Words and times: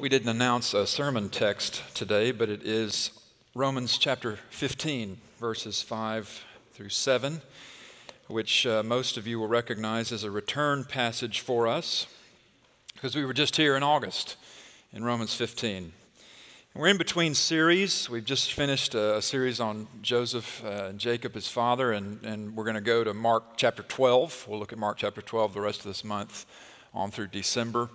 We 0.00 0.08
didn't 0.08 0.30
announce 0.30 0.72
a 0.72 0.86
sermon 0.86 1.28
text 1.28 1.82
today, 1.92 2.32
but 2.32 2.48
it 2.48 2.62
is 2.62 3.10
Romans 3.54 3.98
chapter 3.98 4.38
15, 4.48 5.18
verses 5.38 5.82
5 5.82 6.42
through 6.72 6.88
7, 6.88 7.42
which 8.26 8.66
uh, 8.66 8.82
most 8.82 9.18
of 9.18 9.26
you 9.26 9.38
will 9.38 9.46
recognize 9.46 10.10
as 10.10 10.24
a 10.24 10.30
return 10.30 10.84
passage 10.84 11.40
for 11.40 11.68
us 11.68 12.06
because 12.94 13.14
we 13.14 13.26
were 13.26 13.34
just 13.34 13.56
here 13.56 13.76
in 13.76 13.82
August 13.82 14.36
in 14.90 15.04
Romans 15.04 15.34
15. 15.34 15.92
We're 16.72 16.88
in 16.88 16.96
between 16.96 17.34
series. 17.34 18.08
We've 18.08 18.24
just 18.24 18.54
finished 18.54 18.94
a, 18.94 19.20
series 19.20 19.60
on 19.60 19.86
Joseph 20.00 20.64
uh, 20.64 20.86
and 20.86 20.98
Jacob, 20.98 21.34
his 21.34 21.48
father, 21.48 21.92
and, 21.92 22.24
and 22.24 22.56
we're 22.56 22.64
going 22.64 22.74
to 22.74 22.80
go 22.80 23.04
to 23.04 23.12
Mark 23.12 23.58
chapter 23.58 23.82
12. 23.82 24.46
We'll 24.48 24.60
look 24.60 24.72
at 24.72 24.78
Mark 24.78 24.96
chapter 24.96 25.20
12 25.20 25.52
the 25.52 25.60
rest 25.60 25.80
of 25.80 25.84
this 25.84 26.04
month 26.04 26.46
on 26.94 27.10
through 27.10 27.26
December. 27.26 27.90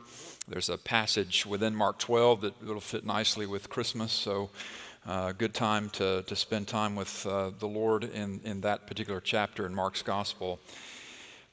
There's 0.48 0.70
a 0.70 0.78
passage 0.78 1.44
within 1.48 1.76
Mark 1.76 1.98
12 1.98 2.42
that 2.42 2.64
will 2.64 2.80
fit 2.80 3.04
nicely 3.04 3.48
with 3.48 3.68
Christmas, 3.68 4.12
so 4.12 4.52
uh, 5.08 5.32
good 5.32 5.56
time 5.56 5.90
to, 5.92 6.22
to 6.22 6.36
spend 6.36 6.68
time 6.68 6.96
with 6.96 7.26
uh, 7.26 7.50
the 7.58 7.66
Lord 7.66 8.04
in, 8.04 8.42
in 8.44 8.62
that 8.62 8.86
particular 8.86 9.20
chapter 9.20 9.66
in 9.66 9.74
Mark's 9.74 10.04
Gospel. 10.04 10.60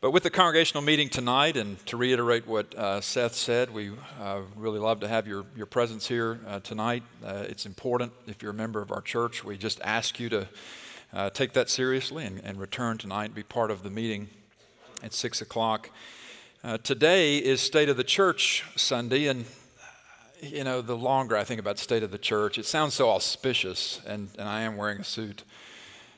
But 0.02 0.10
with 0.10 0.24
the 0.24 0.30
congregational 0.30 0.82
meeting 0.82 1.08
tonight, 1.08 1.56
and 1.56 1.84
to 1.86 1.96
reiterate 1.96 2.46
what 2.46 2.74
uh, 2.74 3.00
Seth 3.00 3.34
said, 3.34 3.72
we 3.72 3.92
uh, 4.20 4.42
really 4.56 4.78
love 4.78 5.00
to 5.00 5.08
have 5.08 5.26
your, 5.26 5.46
your 5.56 5.64
presence 5.64 6.06
here 6.06 6.38
uh, 6.46 6.60
tonight. 6.60 7.02
Uh, 7.24 7.44
it's 7.48 7.64
important 7.64 8.12
if 8.26 8.42
you're 8.42 8.50
a 8.50 8.54
member 8.54 8.82
of 8.82 8.92
our 8.92 9.00
church. 9.00 9.42
We 9.42 9.56
just 9.56 9.80
ask 9.80 10.20
you 10.20 10.28
to 10.28 10.48
uh, 11.14 11.30
take 11.30 11.54
that 11.54 11.70
seriously 11.70 12.26
and, 12.26 12.44
and 12.44 12.60
return 12.60 12.98
tonight 12.98 13.34
be 13.34 13.42
part 13.42 13.70
of 13.70 13.84
the 13.84 13.90
meeting 13.90 14.28
at 15.02 15.14
6 15.14 15.40
o'clock. 15.40 15.88
Uh, 16.64 16.78
today 16.78 17.38
is 17.38 17.60
State 17.60 17.88
of 17.88 17.96
the 17.96 18.04
Church 18.04 18.62
Sunday, 18.76 19.26
and 19.26 19.44
you 20.40 20.62
know, 20.62 20.80
the 20.80 20.96
longer 20.96 21.36
I 21.36 21.42
think 21.42 21.58
about 21.58 21.76
State 21.76 22.04
of 22.04 22.12
the 22.12 22.18
Church, 22.18 22.56
it 22.56 22.66
sounds 22.66 22.94
so 22.94 23.10
auspicious, 23.10 24.00
and, 24.06 24.28
and 24.38 24.48
I 24.48 24.60
am 24.60 24.76
wearing 24.76 25.00
a 25.00 25.04
suit. 25.04 25.42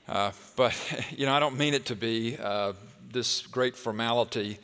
Uh, 0.06 0.32
but, 0.54 0.76
you 1.16 1.24
know, 1.24 1.32
I 1.32 1.40
don't 1.40 1.56
mean 1.56 1.72
it 1.72 1.86
to 1.86 1.96
be 1.96 2.36
uh, 2.36 2.74
this 3.10 3.46
great 3.46 3.74
formality 3.74 4.58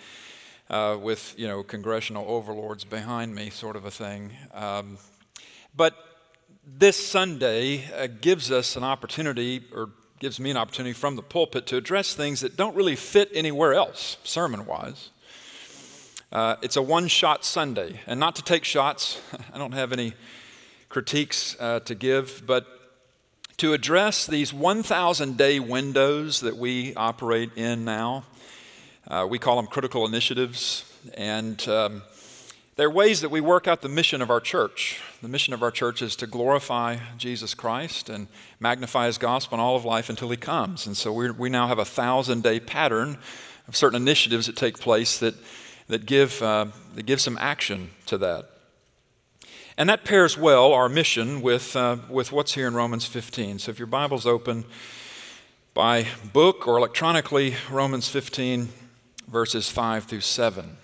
uh, 0.68 0.98
with, 1.00 1.34
you 1.38 1.48
know, 1.48 1.62
congressional 1.62 2.26
overlords 2.28 2.84
behind 2.84 3.34
me, 3.34 3.48
sort 3.48 3.74
of 3.74 3.86
a 3.86 3.90
thing. 3.90 4.32
Um, 4.52 4.98
but 5.74 5.94
this 6.66 6.98
Sunday 6.98 7.90
uh, 7.94 8.06
gives 8.20 8.50
us 8.52 8.76
an 8.76 8.84
opportunity, 8.84 9.64
or 9.74 9.88
gives 10.18 10.38
me 10.38 10.50
an 10.50 10.58
opportunity 10.58 10.92
from 10.92 11.16
the 11.16 11.22
pulpit 11.22 11.66
to 11.68 11.78
address 11.78 12.14
things 12.14 12.40
that 12.40 12.58
don't 12.58 12.76
really 12.76 12.96
fit 12.96 13.30
anywhere 13.32 13.72
else, 13.72 14.18
sermon 14.24 14.66
wise. 14.66 15.08
Uh, 16.32 16.54
it's 16.62 16.76
a 16.76 16.82
one 16.82 17.08
shot 17.08 17.44
Sunday. 17.44 18.00
And 18.06 18.20
not 18.20 18.36
to 18.36 18.42
take 18.42 18.64
shots, 18.64 19.20
I 19.52 19.58
don't 19.58 19.72
have 19.72 19.92
any 19.92 20.14
critiques 20.88 21.56
uh, 21.58 21.80
to 21.80 21.94
give, 21.94 22.44
but 22.46 22.66
to 23.56 23.72
address 23.72 24.26
these 24.26 24.54
1,000 24.54 25.36
day 25.36 25.58
windows 25.58 26.40
that 26.40 26.56
we 26.56 26.94
operate 26.94 27.50
in 27.56 27.84
now. 27.84 28.24
Uh, 29.08 29.26
we 29.28 29.40
call 29.40 29.56
them 29.56 29.66
critical 29.66 30.06
initiatives. 30.06 30.84
And 31.14 31.66
um, 31.68 32.02
they're 32.76 32.90
ways 32.90 33.22
that 33.22 33.30
we 33.30 33.40
work 33.40 33.66
out 33.66 33.82
the 33.82 33.88
mission 33.88 34.22
of 34.22 34.30
our 34.30 34.40
church. 34.40 35.00
The 35.22 35.28
mission 35.28 35.52
of 35.52 35.64
our 35.64 35.72
church 35.72 36.00
is 36.00 36.14
to 36.16 36.28
glorify 36.28 36.98
Jesus 37.18 37.54
Christ 37.54 38.08
and 38.08 38.28
magnify 38.60 39.06
his 39.06 39.18
gospel 39.18 39.56
in 39.56 39.60
all 39.60 39.74
of 39.74 39.84
life 39.84 40.08
until 40.08 40.30
he 40.30 40.36
comes. 40.36 40.86
And 40.86 40.96
so 40.96 41.12
we 41.12 41.30
we 41.32 41.50
now 41.50 41.66
have 41.66 41.78
a 41.78 41.84
thousand 41.84 42.44
day 42.44 42.60
pattern 42.60 43.18
of 43.66 43.74
certain 43.74 44.00
initiatives 44.00 44.46
that 44.46 44.56
take 44.56 44.78
place 44.78 45.18
that 45.18 45.34
that 45.90 46.06
give, 46.06 46.40
uh, 46.42 46.66
that 46.94 47.04
give 47.04 47.20
some 47.20 47.36
action 47.38 47.90
to 48.06 48.16
that. 48.18 48.48
And 49.76 49.88
that 49.88 50.04
pairs 50.04 50.36
well 50.38 50.72
our 50.72 50.88
mission 50.88 51.42
with, 51.42 51.74
uh, 51.74 51.98
with 52.08 52.32
what's 52.32 52.54
here 52.54 52.68
in 52.68 52.74
Romans 52.74 53.06
15. 53.06 53.58
So 53.58 53.70
if 53.70 53.78
your 53.78 53.86
Bible's 53.86 54.26
open 54.26 54.64
by 55.74 56.06
book 56.32 56.66
or 56.66 56.76
electronically, 56.78 57.54
Romans 57.70 58.08
15, 58.08 58.68
verses 59.26 59.68
5 59.68 60.04
through 60.04 60.20
7. 60.20 60.76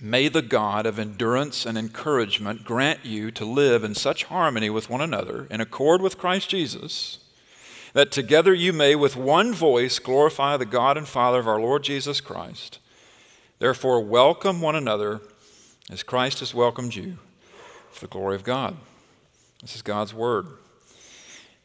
May 0.00 0.28
the 0.28 0.42
God 0.42 0.86
of 0.86 0.98
endurance 0.98 1.64
and 1.64 1.78
encouragement 1.78 2.64
grant 2.64 3.04
you 3.04 3.30
to 3.32 3.44
live 3.44 3.84
in 3.84 3.94
such 3.94 4.24
harmony 4.24 4.68
with 4.68 4.90
one 4.90 5.00
another, 5.00 5.46
in 5.50 5.60
accord 5.60 6.02
with 6.02 6.18
Christ 6.18 6.50
Jesus, 6.50 7.18
that 7.92 8.10
together 8.10 8.52
you 8.52 8.72
may 8.72 8.94
with 8.94 9.16
one 9.16 9.52
voice 9.52 9.98
glorify 9.98 10.56
the 10.56 10.66
God 10.66 10.96
and 10.96 11.06
Father 11.06 11.38
of 11.38 11.48
our 11.48 11.60
Lord 11.60 11.84
Jesus 11.84 12.20
Christ. 12.20 12.78
Therefore, 13.62 14.00
welcome 14.00 14.60
one 14.60 14.74
another 14.74 15.20
as 15.88 16.02
Christ 16.02 16.40
has 16.40 16.52
welcomed 16.52 16.96
you 16.96 17.18
for 17.92 18.00
the 18.00 18.08
glory 18.08 18.34
of 18.34 18.42
God. 18.42 18.76
This 19.60 19.76
is 19.76 19.82
God's 19.82 20.12
Word. 20.12 20.48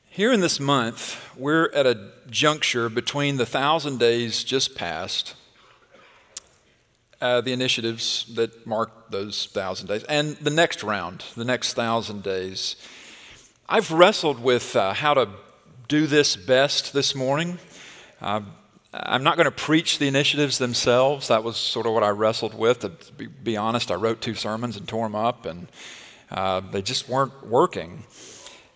Here 0.07 0.31
in 0.31 0.39
this 0.39 0.59
month, 0.59 1.19
we're 1.35 1.71
at 1.73 1.87
a 1.87 2.11
juncture 2.29 2.87
between 2.87 3.37
the 3.37 3.47
thousand 3.47 3.97
days 3.97 4.43
just 4.43 4.75
passed, 4.75 5.33
uh, 7.19 7.41
the 7.41 7.51
initiatives 7.51 8.31
that 8.35 8.67
mark 8.67 9.09
those 9.09 9.47
thousand 9.47 9.87
days, 9.87 10.03
and 10.03 10.35
the 10.35 10.51
next 10.51 10.83
round, 10.83 11.23
the 11.35 11.45
next 11.45 11.73
thousand 11.73 12.21
days. 12.21 12.75
I've 13.67 13.89
wrestled 13.89 14.39
with 14.43 14.75
uh, 14.75 14.93
how 14.93 15.15
to 15.15 15.29
do 15.87 16.05
this 16.05 16.35
best 16.35 16.93
this 16.93 17.15
morning. 17.15 17.57
Uh, 18.21 18.41
I'm 19.03 19.23
not 19.23 19.37
going 19.37 19.45
to 19.45 19.51
preach 19.51 19.99
the 19.99 20.07
initiatives 20.07 20.57
themselves. 20.57 21.27
That 21.27 21.43
was 21.43 21.57
sort 21.57 21.85
of 21.85 21.93
what 21.93 22.03
I 22.03 22.09
wrestled 22.09 22.57
with. 22.57 22.79
To 22.79 22.89
be, 23.43 23.55
honest, 23.55 23.91
I 23.91 23.95
wrote 23.95 24.21
two 24.21 24.33
sermons 24.33 24.75
and 24.75 24.87
tore 24.87 25.05
them 25.05 25.15
up, 25.15 25.45
and 25.45 25.67
uh, 26.31 26.61
they 26.71 26.81
just 26.81 27.07
weren't 27.07 27.45
working. 27.45 28.05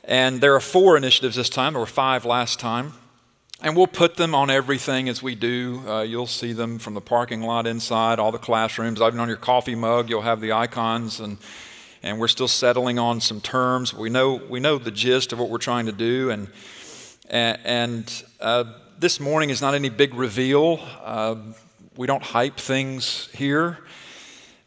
And 0.04 0.40
there 0.40 0.54
are 0.56 0.60
four 0.60 0.96
initiatives 0.96 1.36
this 1.36 1.50
time. 1.50 1.74
There 1.74 1.80
were 1.80 1.86
five 1.86 2.26
last 2.26 2.60
time. 2.60 2.94
And 3.64 3.76
we'll 3.76 3.88
put 3.88 4.16
them 4.16 4.34
on 4.34 4.50
everything 4.50 5.08
as 5.08 5.22
we 5.22 5.36
do. 5.36 5.84
Uh, 5.88 6.02
you'll 6.02 6.26
see 6.26 6.52
them 6.52 6.80
from 6.80 6.96
the 6.96 7.02
parking 7.02 7.42
lot 7.42 7.68
inside, 7.68 8.18
all 8.18 8.32
the 8.32 8.40
classrooms. 8.40 9.00
Even 9.02 9.20
on 9.20 9.28
your 9.28 9.38
coffee 9.38 9.76
mug, 9.76 10.10
you'll 10.10 10.24
have 10.24 10.42
the 10.42 10.52
icons, 10.52 11.20
and, 11.20 11.38
and 12.02 12.20
we're 12.20 12.28
still 12.28 12.48
settling 12.48 12.98
on 12.98 13.22
some 13.22 13.40
terms. 13.40 13.94
We 13.94 14.10
know, 14.10 14.42
we 14.50 14.60
know 14.60 14.80
the 14.80 14.92
gist 14.92 15.32
of 15.32 15.40
what 15.40 15.50
we're 15.50 15.60
trying 15.60 15.86
to 15.86 15.92
do, 15.92 16.32
and, 16.32 16.48
and, 17.30 18.24
uh, 18.40 18.64
this 19.02 19.20
morning 19.20 19.50
is 19.50 19.64
not 19.64 19.74
any 19.74 19.90
big 19.90 20.14
reveal. 20.14 20.80
Uh, 21.04 21.36
we 21.98 22.06
don't 22.06 22.22
hype 22.22 22.58
things 22.58 23.30
here. 23.34 23.80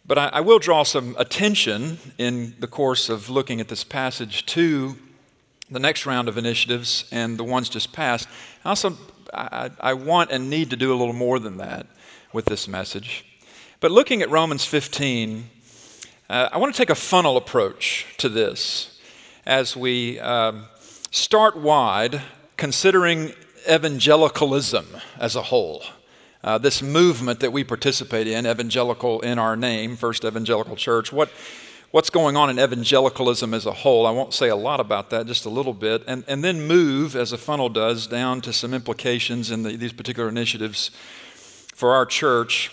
But 0.04 0.18
I, 0.18 0.26
I, 0.26 0.40
will 0.40 0.58
draw 0.58 0.82
some 0.82 1.14
attention 1.20 1.98
in 2.18 2.56
the 2.58 2.66
course 2.66 3.08
of 3.08 3.30
looking 3.30 3.60
at 3.60 3.68
this 3.68 3.84
passage 3.84 4.44
to 4.46 4.96
the 5.70 5.78
next 5.78 6.04
round 6.04 6.28
of 6.28 6.36
initiatives 6.36 7.08
and 7.12 7.38
the 7.38 7.44
ones 7.44 7.68
just 7.68 7.92
passed. 7.92 8.26
Also, 8.64 8.98
I, 9.32 9.70
I 9.78 9.94
want 9.94 10.32
and 10.32 10.50
need 10.50 10.68
to 10.70 10.76
do 10.76 10.92
a 10.92 10.96
little 10.96 11.14
more 11.14 11.38
than 11.38 11.58
that 11.58 11.86
with 12.32 12.46
this 12.46 12.66
message. 12.66 13.24
But 13.78 13.92
looking 13.92 14.20
at 14.20 14.30
Romans 14.30 14.64
15, 14.64 15.48
uh, 16.28 16.48
I 16.50 16.58
want 16.58 16.74
to 16.74 16.76
take 16.76 16.90
a 16.90 16.96
funnel 16.96 17.36
approach 17.36 18.04
to 18.16 18.28
this 18.28 19.00
as 19.46 19.76
we 19.76 20.18
um, 20.18 20.64
start 21.12 21.56
wide, 21.56 22.20
considering 22.56 23.32
evangelicalism 23.68 24.86
as 25.18 25.36
a 25.36 25.42
whole. 25.42 25.82
Uh, 26.42 26.58
this 26.58 26.82
movement 26.82 27.40
that 27.40 27.52
we 27.52 27.64
participate 27.64 28.26
in, 28.26 28.46
evangelical 28.46 29.20
in 29.20 29.38
our 29.38 29.56
name, 29.56 29.96
First 29.96 30.24
Evangelical 30.24 30.76
Church, 30.76 31.12
what, 31.12 31.30
what's 31.90 32.10
going 32.10 32.36
on 32.36 32.50
in 32.50 32.58
evangelicalism 32.58 33.54
as 33.54 33.64
a 33.64 33.72
whole? 33.72 34.06
I 34.06 34.10
won't 34.10 34.34
say 34.34 34.48
a 34.48 34.56
lot 34.56 34.78
about 34.78 35.10
that, 35.10 35.26
just 35.26 35.46
a 35.46 35.50
little 35.50 35.72
bit, 35.72 36.02
and, 36.06 36.22
and 36.28 36.44
then 36.44 36.66
move, 36.66 37.16
as 37.16 37.32
a 37.32 37.38
funnel 37.38 37.70
does, 37.70 38.06
down 38.06 38.42
to 38.42 38.52
some 38.52 38.74
implications 38.74 39.50
in 39.50 39.62
the, 39.62 39.76
these 39.76 39.92
particular 39.92 40.28
initiatives 40.28 40.90
for 41.74 41.92
our 41.92 42.04
church. 42.04 42.70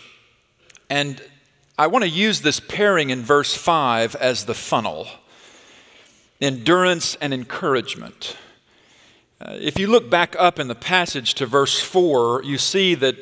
And 0.90 1.22
I 1.78 1.88
want 1.88 2.04
to 2.04 2.10
use 2.10 2.42
this 2.42 2.60
pairing 2.60 3.10
in 3.10 3.22
verse 3.22 3.56
5 3.56 4.16
as 4.16 4.46
the 4.46 4.54
funnel 4.54 5.08
endurance 6.42 7.16
and 7.16 7.34
encouragement. 7.34 8.36
Uh, 9.42 9.58
if 9.60 9.80
you 9.80 9.88
look 9.88 10.08
back 10.08 10.36
up 10.38 10.60
in 10.60 10.68
the 10.68 10.76
passage 10.76 11.34
to 11.34 11.48
verse 11.48 11.80
4, 11.80 12.44
you 12.44 12.60
see 12.60 12.94
that 12.94 13.16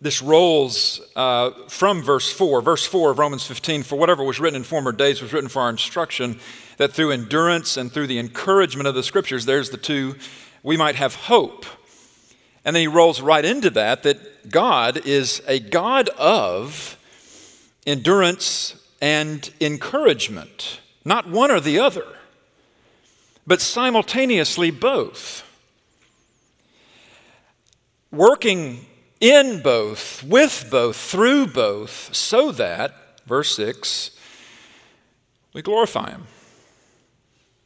this 0.00 0.22
rolls 0.22 1.02
uh, 1.16 1.50
from 1.68 2.02
verse 2.02 2.32
4. 2.32 2.62
Verse 2.62 2.86
4 2.86 3.10
of 3.10 3.18
Romans 3.18 3.44
15 3.44 3.82
For 3.82 3.96
whatever 3.96 4.24
was 4.24 4.40
written 4.40 4.56
in 4.56 4.64
former 4.64 4.90
days 4.90 5.20
was 5.20 5.34
written 5.34 5.50
for 5.50 5.60
our 5.60 5.68
instruction, 5.68 6.40
that 6.78 6.92
through 6.92 7.10
endurance 7.10 7.76
and 7.76 7.92
through 7.92 8.06
the 8.06 8.18
encouragement 8.18 8.86
of 8.86 8.94
the 8.94 9.02
scriptures, 9.02 9.44
there's 9.44 9.68
the 9.68 9.76
two, 9.76 10.14
we 10.62 10.78
might 10.78 10.94
have 10.94 11.14
hope. 11.14 11.66
And 12.64 12.74
then 12.74 12.80
he 12.80 12.88
rolls 12.88 13.20
right 13.20 13.44
into 13.44 13.68
that 13.70 14.02
that 14.04 14.50
God 14.50 15.06
is 15.06 15.42
a 15.46 15.60
God 15.60 16.08
of 16.10 16.96
endurance 17.86 18.76
and 19.02 19.50
encouragement, 19.60 20.80
not 21.04 21.28
one 21.28 21.50
or 21.50 21.60
the 21.60 21.78
other 21.78 22.06
but 23.46 23.60
simultaneously 23.60 24.70
both. 24.70 25.42
Working 28.10 28.86
in 29.20 29.62
both, 29.62 30.22
with 30.22 30.68
both, 30.70 30.96
through 30.96 31.48
both, 31.48 32.14
so 32.14 32.52
that, 32.52 32.94
verse 33.26 33.54
6, 33.56 34.10
we 35.52 35.62
glorify 35.62 36.10
Him. 36.10 36.26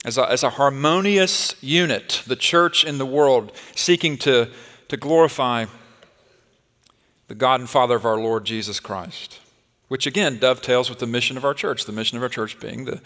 As 0.04 0.16
a, 0.16 0.30
as 0.30 0.42
a 0.42 0.50
harmonious 0.50 1.60
unit, 1.62 2.22
the 2.26 2.36
church 2.36 2.84
in 2.84 2.98
the 2.98 3.06
world 3.06 3.52
seeking 3.74 4.16
to, 4.18 4.48
to 4.88 4.96
glorify 4.96 5.66
the 7.26 7.34
God 7.34 7.60
and 7.60 7.68
Father 7.68 7.96
of 7.96 8.06
our 8.06 8.18
Lord 8.18 8.44
Jesus 8.44 8.80
Christ, 8.80 9.38
which 9.88 10.06
again 10.06 10.38
dovetails 10.38 10.88
with 10.88 10.98
the 10.98 11.06
mission 11.06 11.36
of 11.36 11.44
our 11.44 11.54
church, 11.54 11.84
the 11.84 11.92
mission 11.92 12.16
of 12.16 12.22
our 12.22 12.28
church 12.28 12.58
being 12.58 12.84
the, 12.84 13.00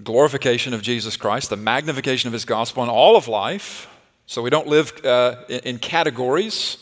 the 0.00 0.04
glorification 0.12 0.72
of 0.72 0.80
Jesus 0.80 1.18
Christ, 1.18 1.50
the 1.50 1.58
magnification 1.58 2.26
of 2.26 2.32
His 2.32 2.46
gospel 2.46 2.82
in 2.82 2.88
all 2.88 3.16
of 3.16 3.28
life. 3.28 3.86
So 4.24 4.40
we 4.40 4.48
don't 4.48 4.66
live 4.66 5.04
uh, 5.04 5.44
in, 5.46 5.60
in 5.60 5.78
categories. 5.78 6.78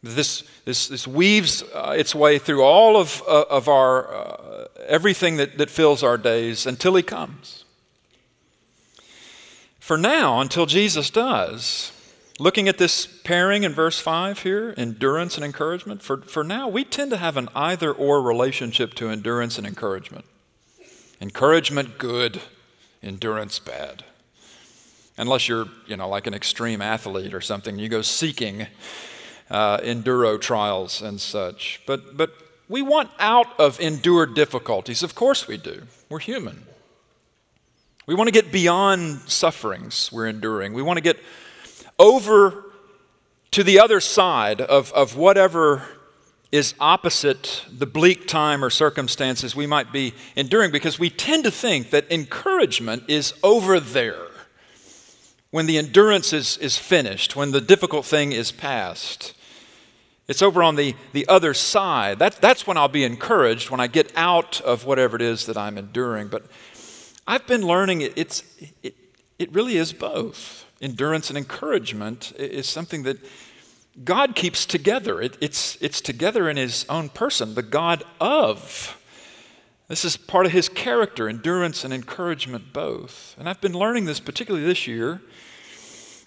This, 0.00 0.44
this, 0.64 0.86
this 0.86 1.08
weaves 1.08 1.64
uh, 1.74 1.96
its 1.98 2.14
way 2.14 2.38
through 2.38 2.62
all 2.62 2.96
of, 2.96 3.20
uh, 3.26 3.46
of 3.50 3.66
our, 3.66 4.14
uh, 4.14 4.66
everything 4.86 5.38
that, 5.38 5.58
that 5.58 5.70
fills 5.70 6.04
our 6.04 6.16
days 6.16 6.66
until 6.66 6.94
He 6.94 7.02
comes. 7.02 7.64
For 9.80 9.98
now, 9.98 10.40
until 10.40 10.66
Jesus 10.66 11.10
does, 11.10 11.90
looking 12.38 12.68
at 12.68 12.78
this 12.78 13.08
pairing 13.24 13.64
in 13.64 13.72
verse 13.72 13.98
5 13.98 14.44
here, 14.44 14.72
endurance 14.76 15.34
and 15.34 15.44
encouragement, 15.44 16.02
for, 16.02 16.18
for 16.18 16.44
now, 16.44 16.68
we 16.68 16.84
tend 16.84 17.10
to 17.10 17.16
have 17.16 17.36
an 17.36 17.48
either 17.56 17.90
or 17.92 18.22
relationship 18.22 18.94
to 18.94 19.08
endurance 19.08 19.58
and 19.58 19.66
encouragement. 19.66 20.26
Encouragement, 21.20 21.98
good, 21.98 22.40
endurance, 23.02 23.58
bad. 23.58 24.04
Unless 25.16 25.48
you're, 25.48 25.66
you 25.86 25.96
know, 25.96 26.08
like 26.08 26.26
an 26.26 26.34
extreme 26.34 26.80
athlete 26.80 27.34
or 27.34 27.40
something, 27.40 27.78
you 27.78 27.88
go 27.88 28.02
seeking 28.02 28.68
uh, 29.50 29.78
enduro 29.78 30.40
trials 30.40 31.02
and 31.02 31.20
such. 31.20 31.80
But, 31.86 32.16
but 32.16 32.30
we 32.68 32.82
want 32.82 33.10
out 33.18 33.58
of 33.58 33.80
endured 33.80 34.34
difficulties. 34.34 35.02
Of 35.02 35.14
course 35.14 35.48
we 35.48 35.56
do. 35.56 35.82
We're 36.08 36.20
human. 36.20 36.64
We 38.06 38.14
want 38.14 38.28
to 38.28 38.32
get 38.32 38.52
beyond 38.52 39.28
sufferings 39.28 40.10
we're 40.12 40.28
enduring. 40.28 40.72
We 40.72 40.82
want 40.82 40.98
to 40.98 41.02
get 41.02 41.18
over 41.98 42.64
to 43.50 43.64
the 43.64 43.80
other 43.80 44.00
side 44.00 44.60
of, 44.60 44.92
of 44.92 45.16
whatever 45.16 45.82
is 46.50 46.74
opposite 46.80 47.64
the 47.70 47.86
bleak 47.86 48.26
time 48.26 48.64
or 48.64 48.70
circumstances 48.70 49.54
we 49.54 49.66
might 49.66 49.92
be 49.92 50.14
enduring 50.34 50.70
because 50.70 50.98
we 50.98 51.10
tend 51.10 51.44
to 51.44 51.50
think 51.50 51.90
that 51.90 52.10
encouragement 52.10 53.04
is 53.06 53.34
over 53.42 53.78
there 53.78 54.28
when 55.50 55.66
the 55.66 55.78
endurance 55.78 56.32
is, 56.32 56.56
is 56.58 56.76
finished, 56.76 57.36
when 57.36 57.50
the 57.50 57.60
difficult 57.60 58.04
thing 58.04 58.32
is 58.32 58.52
past. 58.52 59.34
It's 60.26 60.42
over 60.42 60.62
on 60.62 60.76
the, 60.76 60.94
the 61.12 61.26
other 61.26 61.54
side. 61.54 62.18
That, 62.18 62.36
that's 62.36 62.66
when 62.66 62.76
I'll 62.76 62.88
be 62.88 63.04
encouraged, 63.04 63.70
when 63.70 63.80
I 63.80 63.86
get 63.86 64.12
out 64.14 64.60
of 64.60 64.84
whatever 64.84 65.16
it 65.16 65.22
is 65.22 65.46
that 65.46 65.56
I'm 65.56 65.78
enduring. 65.78 66.28
But 66.28 66.44
I've 67.26 67.46
been 67.46 67.62
learning 67.62 68.02
it, 68.02 68.12
it's, 68.16 68.42
it, 68.82 68.94
it 69.38 69.52
really 69.52 69.76
is 69.76 69.92
both. 69.94 70.66
Endurance 70.82 71.30
and 71.30 71.38
encouragement 71.38 72.32
is 72.36 72.68
something 72.68 73.04
that 73.04 73.18
God 74.04 74.34
keeps 74.34 74.64
together. 74.64 75.20
It, 75.20 75.36
it's, 75.40 75.76
it's 75.80 76.00
together 76.00 76.48
in 76.48 76.56
His 76.56 76.84
own 76.88 77.08
person, 77.08 77.54
the 77.54 77.62
God 77.62 78.04
of. 78.20 79.00
This 79.88 80.04
is 80.04 80.16
part 80.16 80.46
of 80.46 80.52
His 80.52 80.68
character, 80.68 81.28
endurance 81.28 81.84
and 81.84 81.92
encouragement 81.92 82.72
both. 82.72 83.34
And 83.38 83.48
I've 83.48 83.60
been 83.60 83.72
learning 83.72 84.04
this 84.04 84.20
particularly 84.20 84.66
this 84.66 84.86
year 84.86 85.20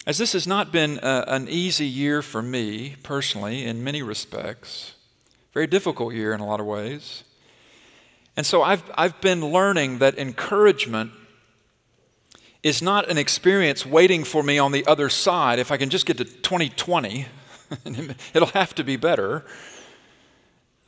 as 0.06 0.18
this 0.18 0.32
has 0.32 0.46
not 0.46 0.72
been 0.72 0.98
a, 1.02 1.24
an 1.28 1.48
easy 1.48 1.86
year 1.86 2.22
for 2.22 2.42
me 2.42 2.96
personally 3.02 3.64
in 3.64 3.84
many 3.84 4.02
respects, 4.02 4.94
very 5.54 5.68
difficult 5.68 6.12
year 6.12 6.34
in 6.34 6.40
a 6.40 6.46
lot 6.46 6.58
of 6.58 6.66
ways. 6.66 7.22
And 8.36 8.44
so 8.44 8.62
I've, 8.62 8.82
I've 8.96 9.20
been 9.20 9.40
learning 9.52 9.98
that 9.98 10.18
encouragement 10.18 11.12
is 12.62 12.82
not 12.82 13.10
an 13.10 13.18
experience 13.18 13.84
waiting 13.84 14.24
for 14.24 14.42
me 14.42 14.58
on 14.58 14.72
the 14.72 14.84
other 14.86 15.08
side. 15.08 15.58
If 15.58 15.70
I 15.70 15.76
can 15.76 15.90
just 15.90 16.06
get 16.06 16.18
to 16.18 16.24
2020, 16.24 17.26
it'll 18.34 18.48
have 18.48 18.74
to 18.74 18.84
be 18.84 18.96
better. 18.96 19.44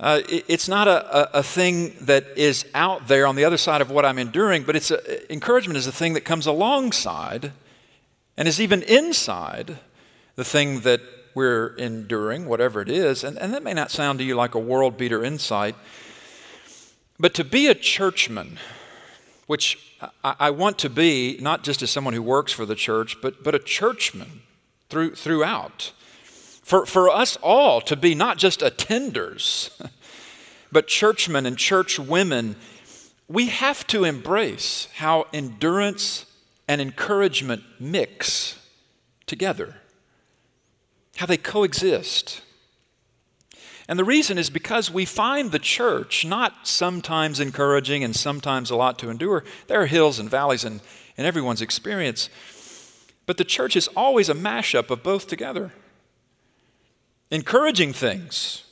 Uh, 0.00 0.20
it, 0.28 0.44
it's 0.48 0.68
not 0.68 0.88
a, 0.88 1.36
a, 1.36 1.38
a, 1.38 1.42
thing 1.42 1.94
that 2.00 2.26
is 2.36 2.66
out 2.74 3.06
there 3.06 3.26
on 3.26 3.36
the 3.36 3.44
other 3.44 3.56
side 3.56 3.80
of 3.80 3.90
what 3.90 4.04
I'm 4.04 4.18
enduring, 4.18 4.64
but 4.64 4.74
it's 4.74 4.90
a, 4.90 5.32
encouragement 5.32 5.76
is 5.76 5.86
a 5.86 5.92
thing 5.92 6.14
that 6.14 6.22
comes 6.22 6.46
alongside 6.46 7.52
and 8.36 8.48
is 8.48 8.60
even 8.60 8.82
inside 8.82 9.78
the 10.34 10.44
thing 10.44 10.80
that 10.80 11.00
we're 11.34 11.74
enduring, 11.76 12.46
whatever 12.46 12.80
it 12.80 12.88
is. 12.88 13.22
And, 13.22 13.38
and 13.38 13.52
that 13.54 13.62
may 13.62 13.72
not 13.72 13.90
sound 13.90 14.18
to 14.18 14.24
you 14.24 14.34
like 14.34 14.54
a 14.54 14.58
world 14.58 14.96
beater 14.96 15.24
insight, 15.24 15.76
but 17.18 17.34
to 17.34 17.44
be 17.44 17.68
a 17.68 17.74
churchman, 17.74 18.58
which 19.46 19.96
I, 20.22 20.34
I 20.40 20.50
want 20.50 20.78
to 20.80 20.90
be 20.90 21.38
not 21.40 21.62
just 21.62 21.82
as 21.82 21.90
someone 21.90 22.14
who 22.14 22.22
works 22.22 22.52
for 22.52 22.66
the 22.66 22.74
church, 22.74 23.20
but, 23.20 23.44
but 23.44 23.54
a 23.54 23.60
churchman 23.60 24.42
through, 24.88 25.14
throughout. 25.14 25.92
For, 26.64 26.86
for 26.86 27.10
us 27.10 27.36
all 27.42 27.82
to 27.82 27.94
be 27.94 28.14
not 28.14 28.38
just 28.38 28.60
attenders, 28.60 29.70
but 30.72 30.88
churchmen 30.88 31.44
and 31.44 31.58
church 31.58 31.98
women, 31.98 32.56
we 33.28 33.48
have 33.48 33.86
to 33.88 34.04
embrace 34.04 34.88
how 34.94 35.26
endurance 35.32 36.24
and 36.66 36.80
encouragement 36.80 37.62
mix 37.78 38.58
together, 39.26 39.76
how 41.16 41.26
they 41.26 41.36
coexist. 41.36 42.40
And 43.86 43.98
the 43.98 44.04
reason 44.04 44.38
is 44.38 44.48
because 44.48 44.90
we 44.90 45.04
find 45.04 45.52
the 45.52 45.58
church 45.58 46.24
not 46.24 46.66
sometimes 46.66 47.40
encouraging 47.40 48.02
and 48.02 48.16
sometimes 48.16 48.70
a 48.70 48.76
lot 48.76 48.98
to 49.00 49.10
endure. 49.10 49.44
There 49.66 49.82
are 49.82 49.86
hills 49.86 50.18
and 50.18 50.30
valleys 50.30 50.64
in, 50.64 50.80
in 51.18 51.26
everyone's 51.26 51.60
experience. 51.60 52.30
But 53.26 53.36
the 53.36 53.44
church 53.44 53.76
is 53.76 53.88
always 53.88 54.30
a 54.30 54.34
mashup 54.34 54.90
of 54.90 55.02
both 55.02 55.26
together. 55.26 55.72
Encouraging 57.34 57.92
things 57.92 58.62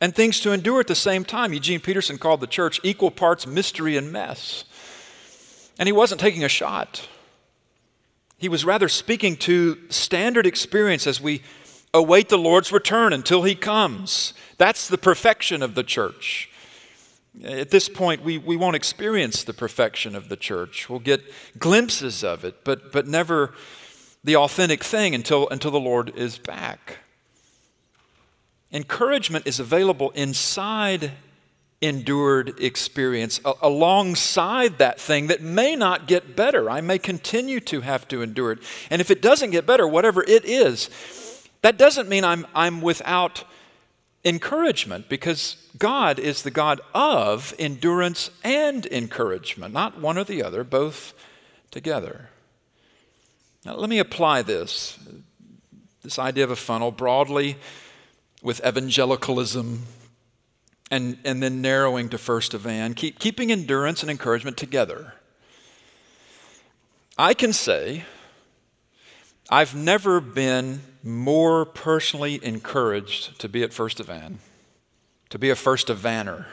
and 0.00 0.14
things 0.14 0.40
to 0.40 0.52
endure 0.52 0.80
at 0.80 0.86
the 0.86 0.94
same 0.94 1.22
time. 1.22 1.52
Eugene 1.52 1.80
Peterson 1.80 2.16
called 2.16 2.40
the 2.40 2.46
church 2.46 2.80
equal 2.82 3.10
parts 3.10 3.46
mystery 3.46 3.94
and 3.94 4.10
mess. 4.10 4.64
And 5.78 5.86
he 5.86 5.92
wasn't 5.92 6.18
taking 6.18 6.42
a 6.42 6.48
shot. 6.48 7.10
He 8.38 8.48
was 8.48 8.64
rather 8.64 8.88
speaking 8.88 9.36
to 9.40 9.76
standard 9.90 10.46
experience 10.46 11.06
as 11.06 11.20
we 11.20 11.42
await 11.92 12.30
the 12.30 12.38
Lord's 12.38 12.72
return 12.72 13.12
until 13.12 13.42
he 13.42 13.54
comes. 13.54 14.32
That's 14.56 14.88
the 14.88 14.96
perfection 14.96 15.62
of 15.62 15.74
the 15.74 15.84
church. 15.84 16.48
At 17.44 17.68
this 17.68 17.90
point, 17.90 18.24
we, 18.24 18.38
we 18.38 18.56
won't 18.56 18.76
experience 18.76 19.44
the 19.44 19.52
perfection 19.52 20.16
of 20.16 20.30
the 20.30 20.36
church. 20.38 20.88
We'll 20.88 21.00
get 21.00 21.20
glimpses 21.58 22.24
of 22.24 22.46
it, 22.46 22.64
but, 22.64 22.92
but 22.92 23.06
never 23.06 23.52
the 24.24 24.36
authentic 24.36 24.82
thing 24.82 25.14
until, 25.14 25.50
until 25.50 25.70
the 25.70 25.78
Lord 25.78 26.16
is 26.16 26.38
back. 26.38 27.00
Encouragement 28.76 29.46
is 29.46 29.58
available 29.58 30.10
inside 30.10 31.12
endured 31.80 32.60
experience 32.60 33.40
alongside 33.62 34.76
that 34.76 35.00
thing 35.00 35.28
that 35.28 35.40
may 35.40 35.74
not 35.74 36.06
get 36.06 36.36
better. 36.36 36.68
I 36.68 36.82
may 36.82 36.98
continue 36.98 37.58
to 37.60 37.80
have 37.80 38.06
to 38.08 38.20
endure 38.20 38.52
it. 38.52 38.58
And 38.90 39.00
if 39.00 39.10
it 39.10 39.22
doesn't 39.22 39.52
get 39.52 39.64
better, 39.64 39.88
whatever 39.88 40.22
it 40.22 40.44
is, 40.44 40.90
that 41.62 41.78
doesn't 41.78 42.10
mean 42.10 42.22
I'm, 42.22 42.46
I'm 42.54 42.82
without 42.82 43.44
encouragement 44.26 45.08
because 45.08 45.56
God 45.78 46.18
is 46.18 46.42
the 46.42 46.50
God 46.50 46.82
of 46.92 47.54
endurance 47.58 48.30
and 48.44 48.84
encouragement, 48.84 49.72
not 49.72 49.98
one 49.98 50.18
or 50.18 50.24
the 50.24 50.42
other, 50.42 50.64
both 50.64 51.14
together. 51.70 52.28
Now, 53.64 53.76
let 53.76 53.88
me 53.88 54.00
apply 54.00 54.42
this, 54.42 54.98
this 56.02 56.18
idea 56.18 56.44
of 56.44 56.50
a 56.50 56.56
funnel, 56.56 56.90
broadly 56.90 57.56
with 58.46 58.64
evangelicalism 58.64 59.82
and, 60.92 61.18
and 61.24 61.42
then 61.42 61.60
narrowing 61.60 62.08
to 62.08 62.16
First 62.16 62.54
Evan, 62.54 62.94
keep, 62.94 63.18
keeping 63.18 63.50
endurance 63.50 64.02
and 64.02 64.10
encouragement 64.10 64.56
together. 64.56 65.14
I 67.18 67.34
can 67.34 67.52
say 67.52 68.04
I've 69.50 69.74
never 69.74 70.20
been 70.20 70.80
more 71.02 71.64
personally 71.64 72.38
encouraged 72.40 73.40
to 73.40 73.48
be 73.48 73.64
at 73.64 73.72
First 73.72 73.98
Evan, 73.98 74.38
to 75.30 75.40
be 75.40 75.50
a 75.50 75.56
First 75.56 75.88
Evaner 75.88 76.46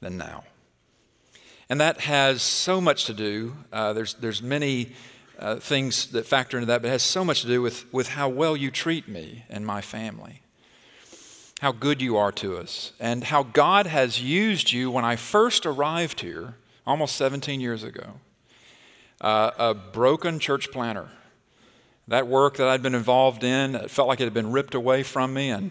than 0.00 0.16
now. 0.16 0.44
And 1.68 1.78
that 1.78 2.00
has 2.00 2.40
so 2.40 2.80
much 2.80 3.04
to 3.04 3.12
do, 3.12 3.54
uh, 3.70 3.92
there's, 3.92 4.14
there's 4.14 4.42
many 4.42 4.92
uh, 5.38 5.56
things 5.56 6.06
that 6.12 6.24
factor 6.24 6.56
into 6.56 6.68
that, 6.68 6.80
but 6.80 6.88
it 6.88 6.92
has 6.92 7.02
so 7.02 7.22
much 7.22 7.42
to 7.42 7.46
do 7.46 7.60
with, 7.60 7.92
with 7.92 8.08
how 8.08 8.30
well 8.30 8.56
you 8.56 8.70
treat 8.70 9.08
me 9.08 9.44
and 9.50 9.66
my 9.66 9.82
family 9.82 10.40
how 11.64 11.72
good 11.72 12.02
you 12.02 12.18
are 12.18 12.30
to 12.30 12.58
us 12.58 12.92
and 13.00 13.24
how 13.24 13.42
God 13.42 13.86
has 13.86 14.20
used 14.20 14.70
you 14.70 14.90
when 14.90 15.02
I 15.02 15.16
first 15.16 15.64
arrived 15.64 16.20
here 16.20 16.56
almost 16.86 17.16
17 17.16 17.58
years 17.58 17.82
ago. 17.82 18.20
Uh, 19.18 19.50
a 19.56 19.72
broken 19.72 20.38
church 20.38 20.70
planter. 20.70 21.08
That 22.06 22.26
work 22.26 22.58
that 22.58 22.68
I'd 22.68 22.82
been 22.82 22.94
involved 22.94 23.44
in, 23.44 23.76
it 23.76 23.90
felt 23.90 24.08
like 24.08 24.20
it 24.20 24.24
had 24.24 24.34
been 24.34 24.52
ripped 24.52 24.74
away 24.74 25.02
from 25.02 25.32
me, 25.32 25.48
and, 25.48 25.70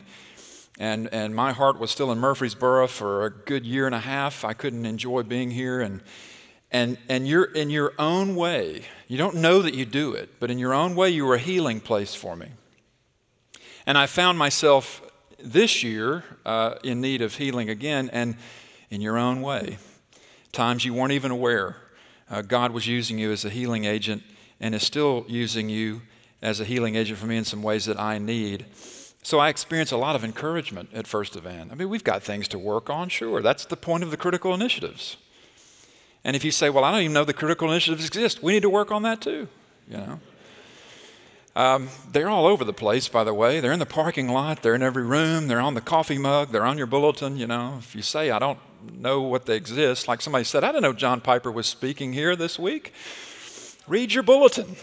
and, 0.80 1.14
and 1.14 1.36
my 1.36 1.52
heart 1.52 1.78
was 1.78 1.92
still 1.92 2.12
in 2.12 2.18
Murfreesboro 2.18 2.88
for 2.88 3.28
a 3.28 3.30
good 3.30 3.64
year 3.64 3.86
and 3.86 3.94
a 3.94 4.00
half. 4.00 4.44
I 4.44 4.54
couldn't 4.54 4.88
enjoy 4.88 5.22
being 5.22 5.52
here, 5.52 5.80
and, 5.80 6.02
and, 6.72 6.98
and 7.08 7.28
you're 7.28 7.52
in 7.52 7.70
your 7.70 7.94
own 8.00 8.36
way, 8.36 8.86
you 9.08 9.20
don't 9.20 9.36
know 9.36 9.62
that 9.62 9.76
you 9.76 9.86
do 9.86 10.14
it, 10.14 10.40
but 10.40 10.50
in 10.50 10.58
your 10.58 10.74
own 10.74 10.96
way, 10.96 11.12
you 11.12 11.24
were 11.24 11.36
a 11.36 11.40
healing 11.40 11.80
place 11.80 12.16
for 12.16 12.36
me. 12.36 12.48
And 13.86 13.96
I 13.96 14.08
found 14.08 14.40
myself 14.40 15.04
this 15.44 15.84
year 15.84 16.24
uh, 16.46 16.76
in 16.84 17.02
need 17.02 17.22
of 17.22 17.36
healing 17.36 17.70
again, 17.70 18.10
and 18.14 18.36
in 18.90 19.02
your 19.02 19.18
own 19.18 19.42
way. 19.42 19.78
Times 20.52 20.86
you 20.86 20.94
weren't 20.94 21.12
even 21.12 21.32
aware. 21.32 21.78
Uh, 22.30 22.42
God 22.42 22.72
was 22.72 22.88
using 22.88 23.18
you 23.18 23.32
as 23.32 23.44
a 23.44 23.50
healing 23.50 23.86
agent 23.86 24.24
and 24.60 24.74
is 24.74 24.84
still 24.84 25.26
using 25.28 25.68
you 25.68 26.02
as 26.42 26.60
a 26.60 26.66
healing 26.66 26.96
agent 26.96 27.18
for 27.18 27.26
me 27.26 27.38
in 27.38 27.44
some 27.44 27.64
ways 27.64 27.86
that 27.86 28.00
I 28.00 28.18
need. 28.18 28.66
So 29.24 29.40
I 29.40 29.50
experience 29.50 29.92
a 29.92 29.98
lot 29.98 30.16
of 30.16 30.24
encouragement 30.24 30.90
at 30.94 31.08
First 31.08 31.36
Evan. 31.36 31.72
I 31.72 31.76
mean, 31.76 31.90
we've 31.90 32.04
got 32.04 32.22
things 32.22 32.48
to 32.50 32.60
work 32.60 32.90
on, 32.90 33.10
sure. 33.10 33.42
That's 33.42 33.66
the 33.66 33.78
point 33.78 34.04
of 34.04 34.12
the 34.12 34.18
critical 34.18 34.54
initiatives. 34.54 35.18
And 36.24 36.36
if 36.36 36.46
you 36.46 36.52
say, 36.52 36.70
well, 36.70 36.84
I 36.84 36.92
don't 36.92 37.02
even 37.02 37.14
know 37.14 37.26
the 37.26 37.34
critical 37.34 37.72
initiatives 37.72 38.06
exist, 38.06 38.44
we 38.44 38.54
need 38.54 38.62
to 38.62 38.70
work 38.70 38.92
on 38.92 39.04
that 39.04 39.22
too, 39.22 39.48
you 39.88 39.98
know. 39.98 40.20
Um, 41.56 41.90
they're 42.12 42.30
all 42.30 42.48
over 42.48 42.66
the 42.66 42.74
place, 42.74 43.08
by 43.08 43.24
the 43.24 43.34
way. 43.34 43.60
They're 43.60 43.72
in 43.72 43.80
the 43.80 43.86
parking 43.86 44.28
lot, 44.28 44.64
they're 44.64 44.74
in 44.74 44.82
every 44.82 45.04
room, 45.04 45.48
they're 45.48 45.60
on 45.60 45.76
the 45.76 45.82
coffee 45.82 46.18
mug, 46.18 46.52
they're 46.52 46.66
on 46.66 46.78
your 46.78 46.88
bulletin, 46.88 47.38
you 47.38 47.46
know. 47.46 47.76
If 47.78 47.96
you 47.96 48.02
say, 48.02 48.32
I 48.32 48.40
don't 48.40 48.58
know 48.92 49.22
what 49.22 49.46
they 49.46 49.56
exist, 49.56 50.08
like 50.08 50.22
somebody 50.22 50.46
said, 50.46 50.64
I 50.64 50.68
didn't 50.68 50.82
know 50.82 50.94
John 50.94 51.22
Piper 51.22 51.52
was 51.52 51.68
speaking 51.68 52.14
here 52.14 52.36
this 52.36 52.58
week. 52.58 52.92
Read 53.88 54.14
your 54.14 54.24
bulletin. 54.24 54.76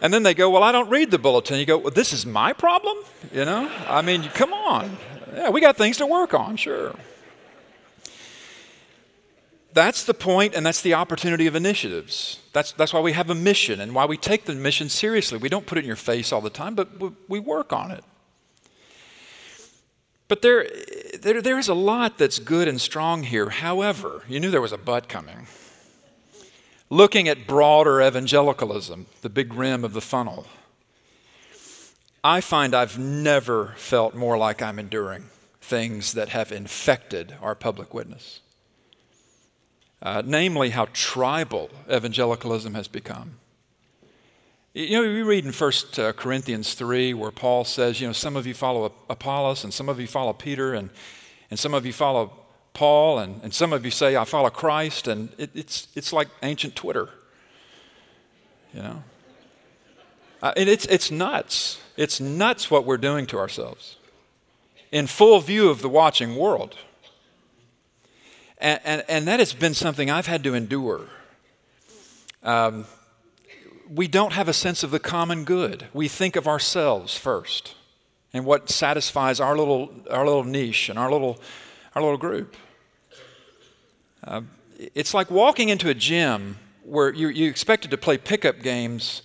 And 0.00 0.12
then 0.12 0.22
they 0.22 0.34
go, 0.34 0.50
Well, 0.50 0.62
I 0.62 0.72
don't 0.72 0.88
read 0.90 1.10
the 1.10 1.18
bulletin. 1.18 1.58
You 1.58 1.66
go, 1.66 1.78
Well, 1.78 1.90
this 1.90 2.12
is 2.12 2.26
my 2.26 2.52
problem? 2.52 2.98
You 3.32 3.44
know? 3.44 3.70
I 3.88 4.02
mean, 4.02 4.22
come 4.34 4.52
on. 4.52 4.96
Yeah, 5.34 5.50
we 5.50 5.60
got 5.60 5.76
things 5.76 5.96
to 5.98 6.06
work 6.06 6.34
on, 6.34 6.56
sure. 6.56 6.94
That's 9.72 10.04
the 10.04 10.14
point, 10.14 10.54
and 10.54 10.64
that's 10.64 10.80
the 10.80 10.94
opportunity 10.94 11.46
of 11.46 11.54
initiatives. 11.54 12.40
That's, 12.52 12.72
that's 12.72 12.92
why 12.92 13.00
we 13.00 13.12
have 13.12 13.28
a 13.28 13.34
mission 13.34 13.80
and 13.80 13.94
why 13.94 14.06
we 14.06 14.16
take 14.16 14.46
the 14.46 14.54
mission 14.54 14.88
seriously. 14.88 15.38
We 15.38 15.48
don't 15.48 15.66
put 15.66 15.76
it 15.76 15.82
in 15.82 15.86
your 15.86 15.96
face 15.96 16.32
all 16.32 16.40
the 16.40 16.50
time, 16.50 16.74
but 16.74 16.98
we, 16.98 17.10
we 17.28 17.38
work 17.38 17.72
on 17.72 17.90
it. 17.90 18.02
But 20.26 20.42
there, 20.42 20.66
there, 21.20 21.40
there 21.42 21.58
is 21.58 21.68
a 21.68 21.74
lot 21.74 22.18
that's 22.18 22.38
good 22.38 22.68
and 22.68 22.80
strong 22.80 23.22
here. 23.24 23.50
However, 23.50 24.22
you 24.28 24.40
knew 24.40 24.50
there 24.50 24.60
was 24.60 24.72
a 24.72 24.78
but 24.78 25.08
coming. 25.08 25.46
Looking 26.90 27.28
at 27.28 27.46
broader 27.46 28.00
evangelicalism, 28.00 29.06
the 29.20 29.28
big 29.28 29.52
rim 29.52 29.84
of 29.84 29.92
the 29.92 30.00
funnel, 30.00 30.46
I 32.24 32.40
find 32.40 32.74
I've 32.74 32.98
never 32.98 33.74
felt 33.76 34.14
more 34.14 34.38
like 34.38 34.62
I'm 34.62 34.78
enduring 34.78 35.26
things 35.60 36.14
that 36.14 36.30
have 36.30 36.52
infected 36.52 37.34
our 37.42 37.54
public 37.54 37.92
witness 37.92 38.40
uh, 40.02 40.22
namely 40.24 40.70
how 40.70 40.86
tribal 40.92 41.70
evangelicalism 41.90 42.74
has 42.74 42.88
become. 42.88 43.38
You 44.74 44.90
know, 44.90 45.02
we 45.02 45.22
read 45.22 45.44
in 45.44 45.52
1 45.52 45.72
uh, 45.98 46.12
Corinthians 46.12 46.74
3 46.74 47.14
where 47.14 47.30
Paul 47.30 47.64
says, 47.64 48.00
you 48.00 48.06
know, 48.06 48.12
some 48.12 48.36
of 48.36 48.46
you 48.46 48.54
follow 48.54 48.92
Apollos 49.10 49.64
and 49.64 49.74
some 49.74 49.88
of 49.88 49.98
you 49.98 50.06
follow 50.06 50.32
Peter 50.32 50.74
and, 50.74 50.90
and 51.50 51.58
some 51.58 51.74
of 51.74 51.84
you 51.84 51.92
follow 51.92 52.32
Paul 52.74 53.18
and, 53.18 53.42
and 53.42 53.52
some 53.52 53.72
of 53.72 53.84
you 53.84 53.90
say, 53.90 54.14
I 54.14 54.24
follow 54.24 54.50
Christ. 54.50 55.08
And 55.08 55.30
it, 55.36 55.50
it's, 55.54 55.88
it's 55.96 56.12
like 56.12 56.28
ancient 56.42 56.76
Twitter, 56.76 57.08
you 58.72 58.82
know. 58.82 59.02
Uh, 60.40 60.52
and 60.56 60.68
it's, 60.68 60.86
it's 60.86 61.10
nuts. 61.10 61.80
It's 61.96 62.20
nuts 62.20 62.70
what 62.70 62.84
we're 62.84 62.98
doing 62.98 63.26
to 63.26 63.38
ourselves 63.38 63.96
in 64.92 65.06
full 65.06 65.40
view 65.40 65.68
of 65.68 65.82
the 65.82 65.88
watching 65.88 66.36
world. 66.36 66.76
And, 68.58 68.80
and, 68.84 69.04
and 69.08 69.28
that 69.28 69.38
has 69.38 69.52
been 69.52 69.74
something 69.74 70.10
I've 70.10 70.26
had 70.26 70.42
to 70.44 70.54
endure. 70.54 71.02
Um, 72.42 72.86
we 73.88 74.08
don't 74.08 74.32
have 74.32 74.48
a 74.48 74.52
sense 74.52 74.82
of 74.82 74.90
the 74.90 74.98
common 74.98 75.44
good. 75.44 75.86
We 75.92 76.08
think 76.08 76.36
of 76.36 76.46
ourselves 76.46 77.16
first 77.16 77.74
and 78.32 78.44
what 78.44 78.68
satisfies 78.68 79.40
our 79.40 79.56
little, 79.56 79.90
our 80.10 80.24
little 80.26 80.44
niche 80.44 80.88
and 80.88 80.98
our 80.98 81.10
little, 81.10 81.38
our 81.94 82.02
little 82.02 82.18
group. 82.18 82.56
Uh, 84.24 84.42
it's 84.94 85.14
like 85.14 85.30
walking 85.30 85.68
into 85.68 85.88
a 85.88 85.94
gym 85.94 86.58
where 86.84 87.12
you, 87.12 87.28
you 87.28 87.48
expected 87.48 87.90
to 87.90 87.96
play 87.96 88.18
pickup 88.18 88.60
games 88.60 89.22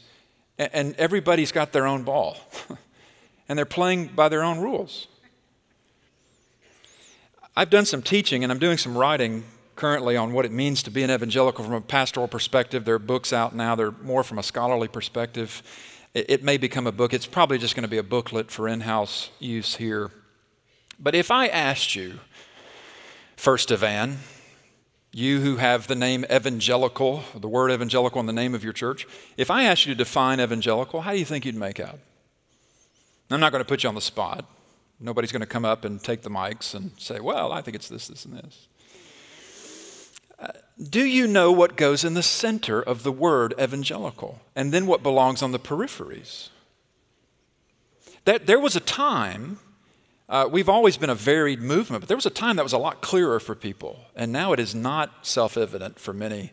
and, 0.57 0.69
and 0.73 0.95
everybody's 0.97 1.51
got 1.51 1.71
their 1.71 1.87
own 1.87 2.03
ball 2.03 2.37
and 3.49 3.57
they're 3.57 3.65
playing 3.65 4.07
by 4.07 4.29
their 4.29 4.43
own 4.43 4.59
rules. 4.59 5.07
I've 7.55 7.69
done 7.69 7.85
some 7.85 8.01
teaching 8.01 8.43
and 8.43 8.51
I'm 8.51 8.59
doing 8.59 8.77
some 8.77 8.97
writing 8.97 9.43
currently 9.75 10.17
on 10.17 10.33
what 10.33 10.45
it 10.45 10.51
means 10.51 10.83
to 10.83 10.91
be 10.91 11.03
an 11.03 11.11
evangelical 11.11 11.63
from 11.63 11.73
a 11.73 11.81
pastoral 11.81 12.27
perspective. 12.27 12.85
There 12.85 12.95
are 12.95 12.99
books 12.99 13.31
out 13.31 13.55
now, 13.55 13.75
they're 13.75 13.91
more 13.91 14.23
from 14.23 14.39
a 14.39 14.43
scholarly 14.43 14.87
perspective. 14.87 15.61
It, 16.13 16.29
it 16.29 16.43
may 16.43 16.57
become 16.57 16.87
a 16.87 16.91
book. 16.91 17.13
It's 17.13 17.25
probably 17.25 17.57
just 17.57 17.75
going 17.75 17.83
to 17.83 17.89
be 17.89 17.97
a 17.97 18.03
booklet 18.03 18.49
for 18.49 18.67
in 18.67 18.81
house 18.81 19.29
use 19.39 19.75
here. 19.75 20.11
But 20.99 21.15
if 21.15 21.31
I 21.31 21.47
asked 21.47 21.95
you, 21.95 22.19
First 23.35 23.71
of 23.71 23.83
Evan, 23.83 24.19
you 25.11 25.41
who 25.41 25.57
have 25.57 25.87
the 25.87 25.95
name 25.95 26.23
evangelical, 26.31 27.23
the 27.35 27.49
word 27.49 27.71
evangelical 27.71 28.21
in 28.21 28.25
the 28.25 28.33
name 28.33 28.55
of 28.55 28.63
your 28.63 28.73
church, 28.73 29.05
if 29.37 29.51
I 29.51 29.65
asked 29.65 29.85
you 29.85 29.93
to 29.93 29.97
define 29.97 30.39
evangelical, 30.39 31.01
how 31.01 31.11
do 31.11 31.19
you 31.19 31.25
think 31.25 31.45
you'd 31.45 31.55
make 31.55 31.79
out? 31.79 31.99
I'm 33.29 33.39
not 33.39 33.51
going 33.51 33.63
to 33.63 33.67
put 33.67 33.83
you 33.83 33.89
on 33.89 33.95
the 33.95 34.01
spot. 34.01 34.45
Nobody's 34.99 35.31
going 35.31 35.41
to 35.41 35.47
come 35.47 35.65
up 35.65 35.85
and 35.85 36.01
take 36.01 36.21
the 36.21 36.29
mics 36.29 36.73
and 36.73 36.91
say, 36.97 37.19
well, 37.19 37.51
I 37.51 37.61
think 37.61 37.75
it's 37.75 37.89
this, 37.89 38.07
this, 38.07 38.25
and 38.25 38.37
this. 38.37 38.67
Uh, 40.39 40.47
do 40.89 41.03
you 41.03 41.27
know 41.27 41.51
what 41.51 41.75
goes 41.75 42.03
in 42.03 42.13
the 42.13 42.23
center 42.23 42.81
of 42.81 43.03
the 43.03 43.11
word 43.11 43.53
evangelical 43.59 44.41
and 44.55 44.71
then 44.71 44.85
what 44.85 45.03
belongs 45.03 45.41
on 45.41 45.51
the 45.51 45.59
peripheries? 45.59 46.49
That 48.25 48.45
there 48.45 48.59
was 48.59 48.75
a 48.75 48.79
time, 48.79 49.59
uh, 50.29 50.47
we've 50.49 50.69
always 50.69 50.97
been 50.97 51.09
a 51.09 51.15
varied 51.15 51.61
movement, 51.61 52.01
but 52.01 52.07
there 52.07 52.17
was 52.17 52.25
a 52.25 52.31
time 52.31 52.55
that 52.55 52.63
was 52.63 52.73
a 52.73 52.77
lot 52.77 53.01
clearer 53.01 53.39
for 53.39 53.55
people. 53.55 53.99
And 54.15 54.31
now 54.31 54.53
it 54.53 54.59
is 54.59 54.73
not 54.73 55.25
self 55.25 55.57
evident 55.57 55.99
for 55.99 56.13
many 56.13 56.51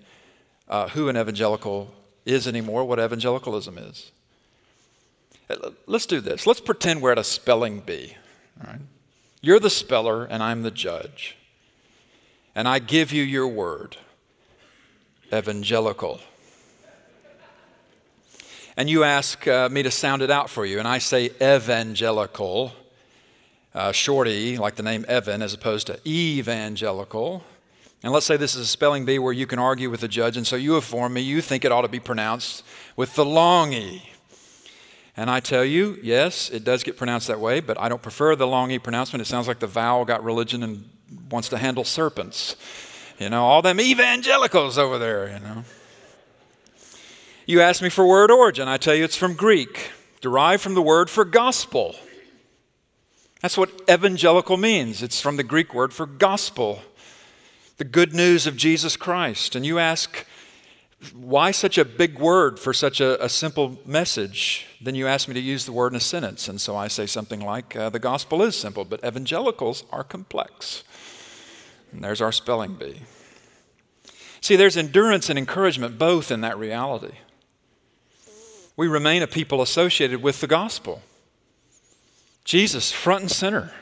uh, 0.68 0.88
who 0.88 1.08
an 1.08 1.16
evangelical 1.16 1.92
is 2.24 2.46
anymore, 2.46 2.84
what 2.84 2.98
evangelicalism 2.98 3.78
is. 3.78 4.12
Uh, 5.48 5.70
let's 5.86 6.06
do 6.06 6.20
this. 6.20 6.46
Let's 6.46 6.60
pretend 6.60 7.02
we're 7.02 7.12
at 7.12 7.18
a 7.18 7.24
spelling 7.24 7.80
bee. 7.80 8.16
Right? 8.64 8.80
You're 9.40 9.60
the 9.60 9.70
speller, 9.70 10.24
and 10.24 10.42
I'm 10.42 10.62
the 10.62 10.70
judge. 10.70 11.36
And 12.54 12.68
I 12.68 12.78
give 12.78 13.12
you 13.12 13.22
your 13.22 13.48
word 13.48 13.96
evangelical. 15.32 16.20
And 18.76 18.88
you 18.88 19.04
ask 19.04 19.46
uh, 19.46 19.68
me 19.68 19.82
to 19.82 19.90
sound 19.90 20.22
it 20.22 20.30
out 20.30 20.48
for 20.48 20.64
you, 20.64 20.78
and 20.78 20.88
I 20.88 20.98
say 20.98 21.30
evangelical, 21.40 22.72
uh, 23.74 23.92
shorty, 23.92 24.56
like 24.56 24.76
the 24.76 24.82
name 24.82 25.04
Evan, 25.08 25.42
as 25.42 25.54
opposed 25.54 25.86
to 25.88 26.00
evangelical. 26.06 27.44
And 28.02 28.12
let's 28.12 28.24
say 28.24 28.36
this 28.36 28.54
is 28.54 28.62
a 28.62 28.66
spelling 28.66 29.04
bee 29.04 29.18
where 29.18 29.32
you 29.32 29.46
can 29.46 29.58
argue 29.58 29.90
with 29.90 30.00
the 30.00 30.08
judge, 30.08 30.36
and 30.36 30.46
so 30.46 30.56
you 30.56 30.76
inform 30.76 31.12
me 31.12 31.20
you 31.20 31.42
think 31.42 31.64
it 31.64 31.72
ought 31.72 31.82
to 31.82 31.88
be 31.88 32.00
pronounced 32.00 32.64
with 32.96 33.14
the 33.14 33.24
long 33.24 33.72
E. 33.72 34.02
And 35.16 35.30
I 35.30 35.40
tell 35.40 35.64
you, 35.64 35.98
yes, 36.02 36.50
it 36.50 36.64
does 36.64 36.82
get 36.82 36.96
pronounced 36.96 37.28
that 37.28 37.40
way, 37.40 37.60
but 37.60 37.78
I 37.80 37.88
don't 37.88 38.02
prefer 38.02 38.36
the 38.36 38.46
long 38.46 38.70
E 38.70 38.78
pronouncement. 38.78 39.20
It 39.20 39.26
sounds 39.26 39.48
like 39.48 39.58
the 39.58 39.66
vowel 39.66 40.04
got 40.04 40.22
religion 40.22 40.62
and 40.62 40.88
wants 41.30 41.48
to 41.48 41.58
handle 41.58 41.84
serpents. 41.84 42.56
You 43.18 43.28
know, 43.28 43.44
all 43.44 43.60
them 43.60 43.80
evangelicals 43.80 44.78
over 44.78 44.98
there, 44.98 45.28
you 45.28 45.40
know. 45.40 45.64
You 47.44 47.60
ask 47.60 47.82
me 47.82 47.88
for 47.88 48.06
word 48.06 48.30
origin. 48.30 48.68
I 48.68 48.76
tell 48.76 48.94
you 48.94 49.04
it's 49.04 49.16
from 49.16 49.34
Greek, 49.34 49.90
derived 50.20 50.62
from 50.62 50.74
the 50.74 50.82
word 50.82 51.10
for 51.10 51.24
gospel. 51.24 51.96
That's 53.42 53.58
what 53.58 53.70
evangelical 53.90 54.56
means. 54.56 55.02
It's 55.02 55.20
from 55.20 55.36
the 55.36 55.42
Greek 55.42 55.74
word 55.74 55.92
for 55.92 56.06
gospel, 56.06 56.82
the 57.78 57.84
good 57.84 58.14
news 58.14 58.46
of 58.46 58.56
Jesus 58.56 58.96
Christ. 58.96 59.56
And 59.56 59.66
you 59.66 59.78
ask, 59.78 60.26
why 61.14 61.50
such 61.50 61.78
a 61.78 61.84
big 61.84 62.18
word 62.18 62.58
for 62.58 62.72
such 62.72 63.00
a, 63.00 63.22
a, 63.24 63.28
simple 63.28 63.78
message? 63.86 64.66
Then 64.80 64.94
you 64.94 65.06
ask 65.06 65.28
me 65.28 65.34
to 65.34 65.40
use 65.40 65.64
the 65.64 65.72
word 65.72 65.92
in 65.92 65.96
a 65.96 66.00
sentence. 66.00 66.46
And 66.46 66.60
so 66.60 66.76
I 66.76 66.88
say 66.88 67.06
something 67.06 67.40
like, 67.40 67.74
uh, 67.74 67.88
the 67.88 67.98
gospel 67.98 68.42
is 68.42 68.54
simple, 68.54 68.84
but 68.84 69.04
evangelicals 69.04 69.84
are 69.90 70.04
complex. 70.04 70.84
And 71.90 72.04
there's 72.04 72.20
our 72.20 72.32
spelling 72.32 72.74
bee. 72.74 73.02
See, 74.42 74.56
there's 74.56 74.76
endurance 74.76 75.30
and 75.30 75.38
encouragement 75.38 75.98
both 75.98 76.30
in 76.30 76.42
that 76.42 76.58
reality. 76.58 77.14
We 78.76 78.86
remain 78.86 79.22
a 79.22 79.26
people 79.26 79.62
associated 79.62 80.22
with 80.22 80.40
the 80.40 80.46
gospel. 80.46 81.02
Jesus, 82.44 82.92
front 82.92 83.22
and 83.22 83.30
center 83.30 83.72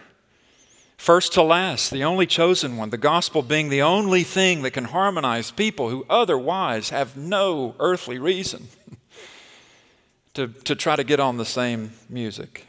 first 0.98 1.32
to 1.32 1.42
last, 1.42 1.90
the 1.90 2.04
only 2.04 2.26
chosen 2.26 2.76
one, 2.76 2.90
the 2.90 2.98
gospel 2.98 3.40
being 3.42 3.70
the 3.70 3.80
only 3.80 4.24
thing 4.24 4.60
that 4.62 4.72
can 4.72 4.84
harmonize 4.84 5.50
people 5.50 5.88
who 5.88 6.04
otherwise 6.10 6.90
have 6.90 7.16
no 7.16 7.74
earthly 7.78 8.18
reason 8.18 8.68
to, 10.34 10.48
to 10.48 10.74
try 10.74 10.96
to 10.96 11.04
get 11.04 11.20
on 11.20 11.38
the 11.38 11.46
same 11.46 11.92
music. 12.10 12.66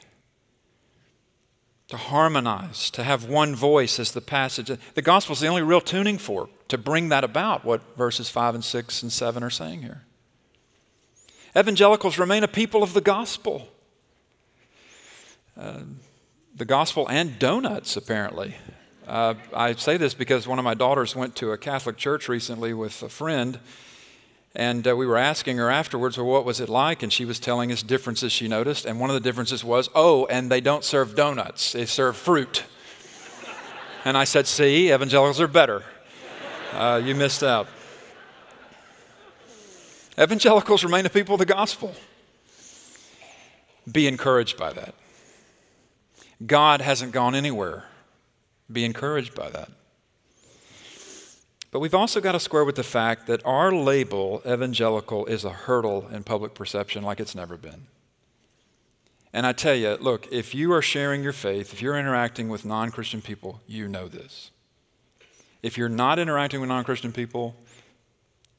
to 1.90 1.98
harmonize, 1.98 2.92
to 2.92 3.04
have 3.04 3.26
one 3.28 3.56
voice 3.56 4.00
as 4.00 4.12
the 4.12 4.22
passage. 4.22 4.72
The 4.94 5.02
gospel 5.02 5.34
is 5.34 5.40
the 5.40 5.48
only 5.48 5.64
real 5.64 5.82
tuning 5.82 6.20
fork 6.20 6.52
to 6.68 6.78
bring 6.78 7.10
that 7.10 7.24
about, 7.24 7.66
what 7.66 7.82
verses 7.98 8.30
5 8.30 8.56
and 8.56 8.64
6 8.64 9.02
and 9.02 9.12
7 9.12 9.44
are 9.44 9.50
saying 9.50 9.82
here. 9.82 10.04
Evangelicals 11.58 12.20
remain 12.20 12.44
a 12.44 12.48
people 12.48 12.84
of 12.84 12.94
the 12.94 13.02
gospel. 13.02 13.68
Uh, 15.58 15.80
the 16.60 16.66
gospel 16.66 17.08
and 17.10 17.40
donuts, 17.40 17.96
apparently. 17.96 18.54
Uh, 19.08 19.34
I 19.56 19.74
say 19.76 19.96
this 19.96 20.14
because 20.14 20.46
one 20.46 20.60
of 20.60 20.66
my 20.66 20.74
daughters 20.74 21.16
went 21.16 21.38
to 21.38 21.54
a 21.54 21.58
Catholic 21.58 21.96
church 21.96 22.28
recently 22.28 22.74
with 22.74 23.02
a 23.02 23.08
friend, 23.08 23.60
and 24.54 24.86
uh, 24.86 24.94
we 24.94 25.08
were 25.08 25.18
asking 25.18 25.56
her 25.56 25.72
afterwards, 25.72 26.18
well, 26.18 26.28
what 26.28 26.44
was 26.44 26.60
it 26.60 26.68
like? 26.68 27.02
And 27.02 27.14
she 27.14 27.24
was 27.24 27.40
telling 27.40 27.72
us 27.72 27.82
differences 27.82 28.34
she 28.34 28.50
noticed. 28.50 28.86
And 28.86 29.00
one 29.00 29.10
of 29.10 29.14
the 29.14 29.22
differences 29.22 29.64
was, 29.64 29.90
oh, 29.96 30.26
and 30.26 30.52
they 30.52 30.60
don't 30.60 30.84
serve 30.84 31.16
donuts, 31.16 31.72
they 31.72 31.86
serve 31.86 32.18
fruit. 32.18 32.66
and 34.04 34.18
I 34.18 34.26
said, 34.26 34.46
see, 34.46 34.92
evangelicals 34.92 35.40
are 35.40 35.48
better. 35.48 35.84
Uh, 36.74 37.02
you 37.02 37.16
missed 37.16 37.42
out. 37.42 37.70
Evangelicals 40.20 40.84
remain 40.84 41.06
a 41.06 41.10
people 41.10 41.36
of 41.36 41.40
the 41.40 41.46
gospel. 41.46 41.96
Be 43.90 44.08
encouraged 44.08 44.58
by 44.58 44.74
that. 44.74 44.94
God 46.46 46.82
hasn't 46.82 47.12
gone 47.12 47.36
anywhere. 47.36 47.86
Be 48.72 48.86
encouraged 48.86 49.36
by 49.36 49.50
that. 49.50 49.70
But 51.72 51.80
we've 51.80 51.94
also 51.94 52.20
got 52.20 52.32
to 52.32 52.40
square 52.40 52.66
with 52.66 52.76
the 52.76 52.84
fact 52.84 53.28
that 53.28 53.46
our 53.46 53.72
label, 53.72 54.42
evangelical, 54.46 55.26
is 55.28 55.44
a 55.44 55.52
hurdle 55.52 56.08
in 56.12 56.24
public 56.24 56.54
perception 56.54 57.04
like 57.04 57.20
it's 57.20 57.36
never 57.36 57.58
been. 57.58 57.88
And 59.32 59.46
I 59.46 59.54
tell 59.54 59.76
you, 59.76 59.96
look, 60.00 60.28
if 60.32 60.56
you 60.56 60.74
are 60.74 60.82
sharing 60.82 61.22
your 61.22 61.34
faith, 61.34 61.72
if 61.72 61.82
you're 61.82 61.98
interacting 61.98 62.50
with 62.50 62.66
non 62.66 62.90
Christian 62.90 63.22
people, 63.22 63.62
you 63.68 63.88
know 63.88 64.08
this. 64.08 64.50
If 65.62 65.78
you're 65.78 65.90
not 65.90 66.18
interacting 66.18 66.62
with 66.62 66.70
non 66.70 66.84
Christian 66.84 67.12
people, 67.12 67.56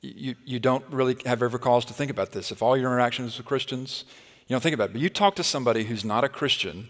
you, 0.02 0.36
you 0.44 0.60
don't 0.60 0.84
really 0.90 1.16
have 1.26 1.42
ever 1.42 1.58
cause 1.58 1.84
to 1.86 1.92
think 1.92 2.10
about 2.10 2.30
this. 2.30 2.52
If 2.52 2.62
all 2.62 2.76
your 2.76 2.90
interactions 2.92 3.36
with 3.36 3.46
Christians, 3.46 4.04
you 4.46 4.54
don't 4.54 4.62
think 4.62 4.74
about 4.74 4.90
it. 4.90 4.92
But 4.92 5.02
you 5.02 5.08
talk 5.08 5.34
to 5.36 5.44
somebody 5.44 5.84
who's 5.84 6.04
not 6.04 6.22
a 6.22 6.28
Christian, 6.28 6.88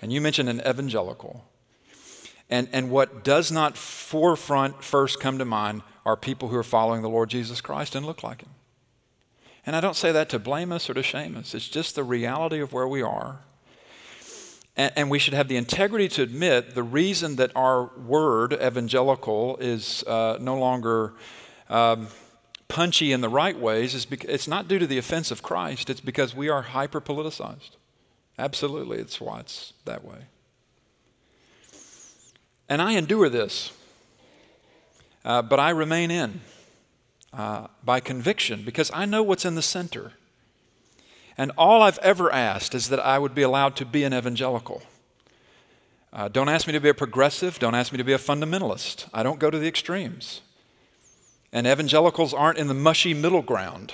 and 0.00 0.12
you 0.12 0.20
mentioned 0.20 0.48
an 0.48 0.60
evangelical, 0.66 1.44
and, 2.48 2.68
and 2.72 2.90
what 2.90 3.22
does 3.22 3.52
not 3.52 3.76
forefront 3.76 4.82
first 4.82 5.20
come 5.20 5.38
to 5.38 5.44
mind 5.44 5.82
are 6.04 6.16
people 6.16 6.48
who 6.48 6.56
are 6.56 6.64
following 6.64 7.02
the 7.02 7.08
Lord 7.08 7.30
Jesus 7.30 7.60
Christ 7.60 7.94
and 7.94 8.04
look 8.04 8.22
like 8.22 8.42
him. 8.42 8.50
And 9.66 9.76
I 9.76 9.80
don't 9.80 9.96
say 9.96 10.10
that 10.12 10.28
to 10.30 10.38
blame 10.38 10.72
us 10.72 10.88
or 10.90 10.94
to 10.94 11.02
shame 11.02 11.36
us. 11.36 11.54
It's 11.54 11.68
just 11.68 11.94
the 11.94 12.02
reality 12.02 12.60
of 12.60 12.72
where 12.72 12.88
we 12.88 13.02
are. 13.02 13.40
And, 14.76 14.92
and 14.96 15.10
we 15.10 15.18
should 15.18 15.34
have 15.34 15.48
the 15.48 15.56
integrity 15.56 16.08
to 16.08 16.22
admit 16.22 16.74
the 16.74 16.82
reason 16.82 17.36
that 17.36 17.52
our 17.54 17.90
word, 17.98 18.54
evangelical, 18.54 19.58
is 19.58 20.02
uh, 20.04 20.38
no 20.40 20.58
longer 20.58 21.14
um, 21.68 22.08
punchy 22.68 23.12
in 23.12 23.20
the 23.20 23.28
right 23.28 23.58
ways 23.58 23.94
is 23.94 24.06
because 24.06 24.30
it's 24.30 24.48
not 24.48 24.66
due 24.66 24.78
to 24.78 24.86
the 24.86 24.96
offense 24.96 25.30
of 25.30 25.42
Christ, 25.42 25.90
it's 25.90 26.00
because 26.00 26.34
we 26.34 26.48
are 26.48 26.62
hyper 26.62 27.00
politicized. 27.00 27.76
Absolutely, 28.40 28.96
it's 28.96 29.20
why 29.20 29.40
it's 29.40 29.74
that 29.84 30.02
way. 30.02 30.16
And 32.70 32.80
I 32.80 32.92
endure 32.92 33.28
this, 33.28 33.70
uh, 35.26 35.42
but 35.42 35.60
I 35.60 35.68
remain 35.68 36.10
in 36.10 36.40
uh, 37.34 37.66
by 37.84 38.00
conviction 38.00 38.64
because 38.64 38.90
I 38.94 39.04
know 39.04 39.22
what's 39.22 39.44
in 39.44 39.56
the 39.56 39.62
center. 39.62 40.12
And 41.36 41.52
all 41.58 41.82
I've 41.82 41.98
ever 41.98 42.32
asked 42.32 42.74
is 42.74 42.88
that 42.88 42.98
I 42.98 43.18
would 43.18 43.34
be 43.34 43.42
allowed 43.42 43.76
to 43.76 43.84
be 43.84 44.04
an 44.04 44.14
evangelical. 44.14 44.82
Uh, 46.10 46.28
don't 46.28 46.48
ask 46.48 46.66
me 46.66 46.72
to 46.72 46.80
be 46.80 46.88
a 46.88 46.94
progressive. 46.94 47.58
Don't 47.58 47.74
ask 47.74 47.92
me 47.92 47.98
to 47.98 48.04
be 48.04 48.14
a 48.14 48.18
fundamentalist. 48.18 49.06
I 49.12 49.22
don't 49.22 49.38
go 49.38 49.50
to 49.50 49.58
the 49.58 49.68
extremes. 49.68 50.40
And 51.52 51.66
evangelicals 51.66 52.32
aren't 52.32 52.56
in 52.56 52.68
the 52.68 52.74
mushy 52.74 53.12
middle 53.12 53.42
ground 53.42 53.92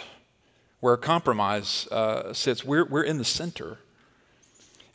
where 0.79 0.97
compromise 0.97 1.89
uh, 1.89 2.32
sits. 2.32 2.65
We're, 2.65 2.85
we're 2.85 3.02
in 3.02 3.19
the 3.19 3.25
center 3.25 3.78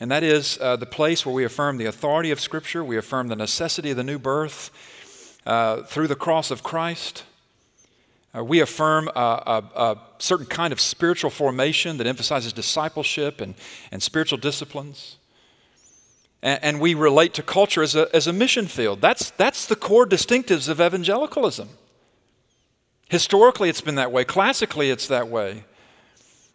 and 0.01 0.09
that 0.09 0.23
is 0.23 0.57
uh, 0.59 0.77
the 0.77 0.87
place 0.87 1.27
where 1.27 1.35
we 1.35 1.43
affirm 1.43 1.77
the 1.77 1.85
authority 1.85 2.31
of 2.31 2.39
Scripture, 2.39 2.83
we 2.83 2.97
affirm 2.97 3.27
the 3.27 3.35
necessity 3.35 3.91
of 3.91 3.97
the 3.97 4.03
new 4.03 4.17
birth 4.17 4.71
uh, 5.45 5.83
through 5.83 6.07
the 6.07 6.15
cross 6.15 6.49
of 6.49 6.63
Christ. 6.63 7.23
Uh, 8.35 8.43
we 8.43 8.61
affirm 8.61 9.09
a, 9.09 9.19
a, 9.19 9.63
a, 9.75 9.97
certain 10.17 10.47
kind 10.47 10.73
of 10.73 10.79
spiritual 10.79 11.29
formation 11.29 11.97
that 11.97 12.07
emphasizes 12.07 12.51
discipleship 12.51 13.41
and, 13.41 13.53
and 13.91 14.01
spiritual 14.01 14.39
disciplines. 14.39 15.17
And, 16.41 16.63
and 16.63 16.81
we 16.81 16.95
relate 16.95 17.35
to 17.35 17.43
culture 17.43 17.83
as 17.83 17.93
a, 17.93 18.09
as 18.11 18.25
a 18.25 18.33
mission 18.33 18.65
field. 18.65 19.01
That's, 19.01 19.29
that's 19.29 19.67
the 19.67 19.75
core 19.75 20.07
distinctives 20.07 20.67
of 20.67 20.81
evangelicalism. 20.81 21.69
Historically, 23.07 23.69
it's 23.69 23.81
been 23.81 23.95
that 23.95 24.11
way. 24.11 24.25
Classically, 24.25 24.89
it's 24.89 25.07
that 25.09 25.27
way. 25.27 25.63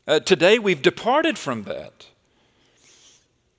Uh, 0.08 0.18
today, 0.18 0.58
we've 0.58 0.82
departed 0.82 1.38
from 1.38 1.62
that. 1.62 2.06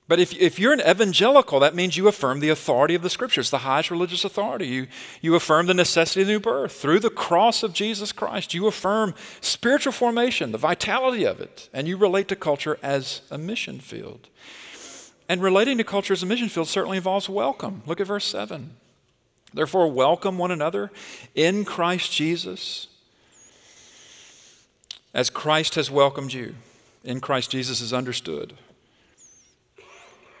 But 0.08 0.18
if, 0.18 0.34
if 0.40 0.58
you're 0.58 0.72
an 0.72 0.80
evangelical, 0.80 1.60
that 1.60 1.74
means 1.74 1.98
you 1.98 2.08
affirm 2.08 2.40
the 2.40 2.48
authority 2.48 2.94
of 2.94 3.02
the 3.02 3.10
scriptures, 3.10 3.50
the 3.50 3.58
highest 3.58 3.90
religious 3.90 4.24
authority. 4.24 4.66
You, 4.66 4.86
you 5.20 5.34
affirm 5.34 5.66
the 5.66 5.74
necessity 5.74 6.22
of 6.22 6.28
new 6.28 6.40
birth. 6.40 6.72
Through 6.72 7.00
the 7.00 7.10
cross 7.10 7.62
of 7.62 7.74
Jesus 7.74 8.10
Christ, 8.10 8.54
you 8.54 8.66
affirm 8.66 9.14
spiritual 9.42 9.92
formation, 9.92 10.50
the 10.50 10.58
vitality 10.58 11.24
of 11.24 11.42
it, 11.42 11.68
and 11.74 11.86
you 11.86 11.98
relate 11.98 12.26
to 12.28 12.36
culture 12.36 12.78
as 12.82 13.20
a 13.30 13.36
mission 13.36 13.80
field. 13.80 14.28
And 15.28 15.42
relating 15.42 15.76
to 15.76 15.84
culture 15.84 16.14
as 16.14 16.22
a 16.22 16.26
mission 16.26 16.48
field 16.48 16.68
certainly 16.68 16.96
involves 16.96 17.28
welcome. 17.28 17.82
Look 17.84 18.00
at 18.00 18.06
verse 18.06 18.24
7. 18.24 18.70
Therefore, 19.52 19.92
welcome 19.92 20.38
one 20.38 20.50
another 20.50 20.90
in 21.34 21.66
Christ 21.66 22.12
Jesus 22.12 22.86
as 25.12 25.28
Christ 25.28 25.74
has 25.74 25.90
welcomed 25.90 26.32
you. 26.32 26.54
In 27.04 27.20
Christ 27.20 27.50
Jesus 27.50 27.82
is 27.82 27.92
understood 27.92 28.54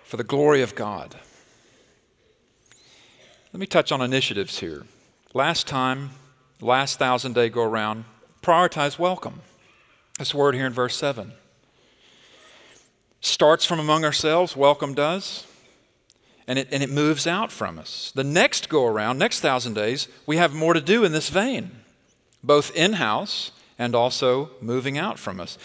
for 0.08 0.16
the 0.16 0.24
glory 0.24 0.62
of 0.62 0.74
God. 0.74 1.16
Let 3.52 3.60
me 3.60 3.66
touch 3.66 3.92
on 3.92 4.00
initiatives 4.00 4.58
here. 4.60 4.86
Last 5.34 5.66
time, 5.66 6.12
last 6.62 6.98
thousand 6.98 7.34
day 7.34 7.50
go 7.50 7.62
around, 7.62 8.06
prioritize 8.40 8.98
welcome. 8.98 9.42
This 10.18 10.32
word 10.32 10.54
here 10.54 10.64
in 10.64 10.72
verse 10.72 10.96
7 10.96 11.32
starts 13.20 13.66
from 13.66 13.78
among 13.78 14.02
ourselves, 14.02 14.56
welcome 14.56 14.94
does, 14.94 15.46
and 16.46 16.58
it, 16.58 16.68
and 16.72 16.82
it 16.82 16.88
moves 16.88 17.26
out 17.26 17.52
from 17.52 17.78
us. 17.78 18.10
The 18.14 18.24
next 18.24 18.70
go 18.70 18.86
around, 18.86 19.18
next 19.18 19.40
thousand 19.40 19.74
days, 19.74 20.08
we 20.24 20.38
have 20.38 20.54
more 20.54 20.72
to 20.72 20.80
do 20.80 21.04
in 21.04 21.12
this 21.12 21.28
vein, 21.28 21.70
both 22.42 22.74
in 22.74 22.94
house 22.94 23.52
and 23.78 23.94
also 23.94 24.52
moving 24.62 24.96
out 24.96 25.18
from 25.18 25.38
us. 25.38 25.58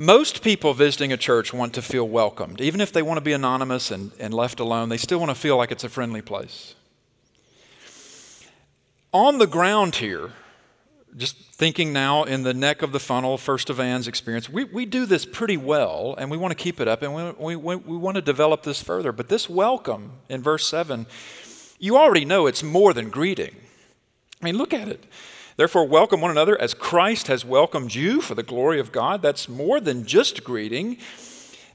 Most 0.00 0.42
people 0.44 0.74
visiting 0.74 1.12
a 1.12 1.16
church 1.16 1.52
want 1.52 1.74
to 1.74 1.82
feel 1.82 2.08
welcomed. 2.08 2.60
Even 2.60 2.80
if 2.80 2.92
they 2.92 3.02
want 3.02 3.18
to 3.18 3.20
be 3.20 3.32
anonymous 3.32 3.90
and, 3.90 4.12
and 4.20 4.32
left 4.32 4.60
alone, 4.60 4.90
they 4.90 4.96
still 4.96 5.18
want 5.18 5.30
to 5.30 5.34
feel 5.34 5.56
like 5.56 5.72
it's 5.72 5.82
a 5.82 5.88
friendly 5.88 6.22
place. 6.22 6.76
On 9.12 9.38
the 9.38 9.46
ground 9.48 9.96
here, 9.96 10.30
just 11.16 11.36
thinking 11.52 11.92
now 11.92 12.22
in 12.22 12.44
the 12.44 12.54
neck 12.54 12.82
of 12.82 12.92
the 12.92 13.00
funnel, 13.00 13.36
first 13.36 13.70
Evan's 13.70 14.06
experience, 14.06 14.48
we, 14.48 14.62
we 14.62 14.86
do 14.86 15.04
this 15.04 15.26
pretty 15.26 15.56
well 15.56 16.14
and 16.16 16.30
we 16.30 16.36
want 16.36 16.52
to 16.52 16.62
keep 16.62 16.78
it 16.78 16.86
up 16.86 17.02
and 17.02 17.36
we, 17.36 17.56
we, 17.56 17.74
we 17.74 17.96
want 17.96 18.14
to 18.14 18.22
develop 18.22 18.62
this 18.62 18.80
further. 18.80 19.10
But 19.10 19.28
this 19.28 19.48
welcome 19.48 20.12
in 20.28 20.44
verse 20.44 20.64
7, 20.68 21.06
you 21.80 21.96
already 21.96 22.24
know 22.24 22.46
it's 22.46 22.62
more 22.62 22.92
than 22.92 23.10
greeting. 23.10 23.56
I 24.40 24.44
mean, 24.44 24.58
look 24.58 24.72
at 24.72 24.86
it. 24.86 25.02
Therefore, 25.58 25.88
welcome 25.88 26.20
one 26.20 26.30
another 26.30 26.58
as 26.60 26.72
Christ 26.72 27.26
has 27.26 27.44
welcomed 27.44 27.92
you 27.92 28.20
for 28.20 28.36
the 28.36 28.44
glory 28.44 28.78
of 28.78 28.92
God. 28.92 29.22
That's 29.22 29.48
more 29.48 29.80
than 29.80 30.06
just 30.06 30.44
greeting. 30.44 30.98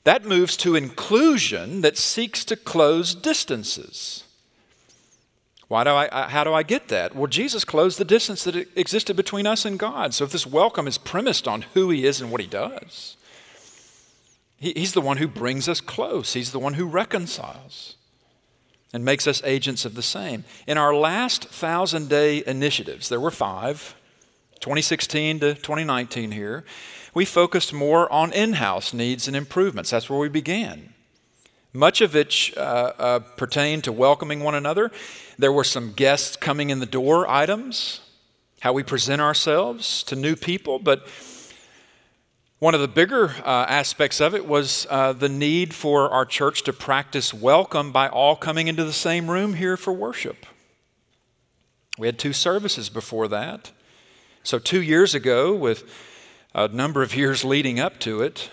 That 0.06 0.24
moves 0.24 0.56
to 0.58 0.78
inclusion 0.78 1.82
that 1.82 1.98
seeks 1.98 2.46
to 2.46 2.56
close 2.56 3.14
distances. 3.14 4.24
Why 5.68 5.84
do 5.84 5.90
I, 5.90 6.30
how 6.30 6.46
do 6.46 6.54
I 6.54 6.64
get 6.64 6.88
that? 6.88 7.14
Well, 7.14 7.28
Jesus 7.28 7.66
closed 7.66 7.98
the 7.98 8.06
distance 8.06 8.46
that 8.46 8.56
existed 8.78 9.18
between 9.18 9.46
us 9.46 9.66
and 9.66 9.78
God. 9.78 10.14
So 10.14 10.24
if 10.24 10.32
this 10.32 10.48
welcome 10.48 10.88
is 10.88 10.98
premised 10.98 11.46
on 11.46 11.64
who 11.74 11.90
he 11.90 12.06
is 12.06 12.22
and 12.22 12.32
what 12.32 12.40
he 12.40 12.48
does, 12.48 13.18
he, 14.56 14.72
he's 14.78 14.94
the 14.94 15.02
one 15.02 15.18
who 15.18 15.28
brings 15.28 15.68
us 15.68 15.82
close, 15.82 16.32
he's 16.32 16.54
the 16.54 16.60
one 16.60 16.76
who 16.76 16.86
reconciles 16.86 17.98
and 18.94 19.04
makes 19.04 19.28
us 19.28 19.42
agents 19.44 19.84
of 19.84 19.96
the 19.96 20.04
same. 20.04 20.46
In 20.68 20.78
our 20.78 20.96
last 20.96 21.46
thousand 21.46 22.08
day 22.08 22.44
initiatives, 22.46 23.10
there 23.10 23.20
were 23.20 23.32
five, 23.32 23.96
2016 24.62 25.40
to 25.42 25.54
2019 25.56 26.32
here, 26.32 26.64
we 27.14 27.26
focused 27.26 27.74
more 27.74 28.12
on 28.12 28.32
in 28.32 28.54
house 28.54 28.94
needs 28.94 29.28
and 29.28 29.36
improvements. 29.36 29.90
That's 29.90 30.10
where 30.10 30.20
we 30.20 30.30
began. 30.30 30.94
Much 31.74 32.02
of 32.02 32.16
it 32.16 32.52
uh, 32.56 32.60
uh, 32.60 33.20
pertained 33.20 33.84
to 33.84 33.92
welcoming 33.92 34.42
one 34.42 34.56
another. 34.56 34.92
There 35.38 35.52
were 35.52 35.64
some 35.64 35.92
guests 35.92 36.36
coming 36.36 36.70
in 36.70 36.80
the 36.80 36.86
door 36.86 37.28
items, 37.28 38.00
how 38.62 38.74
we 38.74 38.84
present 38.84 39.22
ourselves 39.22 40.04
to 40.04 40.16
new 40.16 40.36
people, 40.36 40.80
but 40.80 41.08
One 42.64 42.74
of 42.74 42.80
the 42.80 42.88
bigger 42.88 43.28
uh, 43.44 43.66
aspects 43.68 44.22
of 44.22 44.34
it 44.34 44.48
was 44.48 44.88
uh, 44.90 45.12
the 45.12 45.28
need 45.28 45.74
for 45.74 46.10
our 46.10 46.26
church 46.26 46.64
to 46.64 46.72
practice 46.72 47.34
welcome 47.34 47.92
by 47.92 48.08
all 48.08 48.38
coming 48.38 48.70
into 48.70 48.86
the 48.86 48.94
same 48.94 49.30
room 49.30 49.56
here 49.56 49.76
for 49.76 49.92
worship. 49.92 50.46
We 51.98 52.08
had 52.08 52.18
two 52.18 52.32
services 52.32 52.88
before 52.88 53.28
that. 53.28 53.72
So, 54.44 54.60
two 54.60 54.82
years 54.82 55.14
ago, 55.14 55.54
with 55.54 55.84
a 56.56 56.70
number 56.70 57.04
of 57.04 57.14
years 57.18 57.44
leading 57.44 57.82
up 57.82 58.00
to 58.00 58.22
it, 58.22 58.50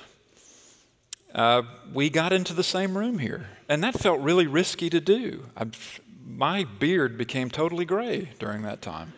uh, 1.33 1.63
we 1.93 2.11
got 2.11 2.33
into 2.33 2.53
the 2.53 2.65
same 2.65 2.99
room 2.99 3.21
here. 3.21 3.47
And 3.69 3.81
that 3.85 3.95
felt 3.95 4.21
really 4.23 4.49
risky 4.49 4.91
to 4.91 5.01
do. 5.01 5.47
I, 5.57 5.67
my 6.27 6.65
beard 6.65 7.17
became 7.17 7.49
totally 7.49 7.85
gray 7.85 8.31
during 8.41 8.63
that 8.63 8.83
time. 8.83 9.13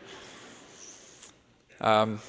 Um, 1.81 2.21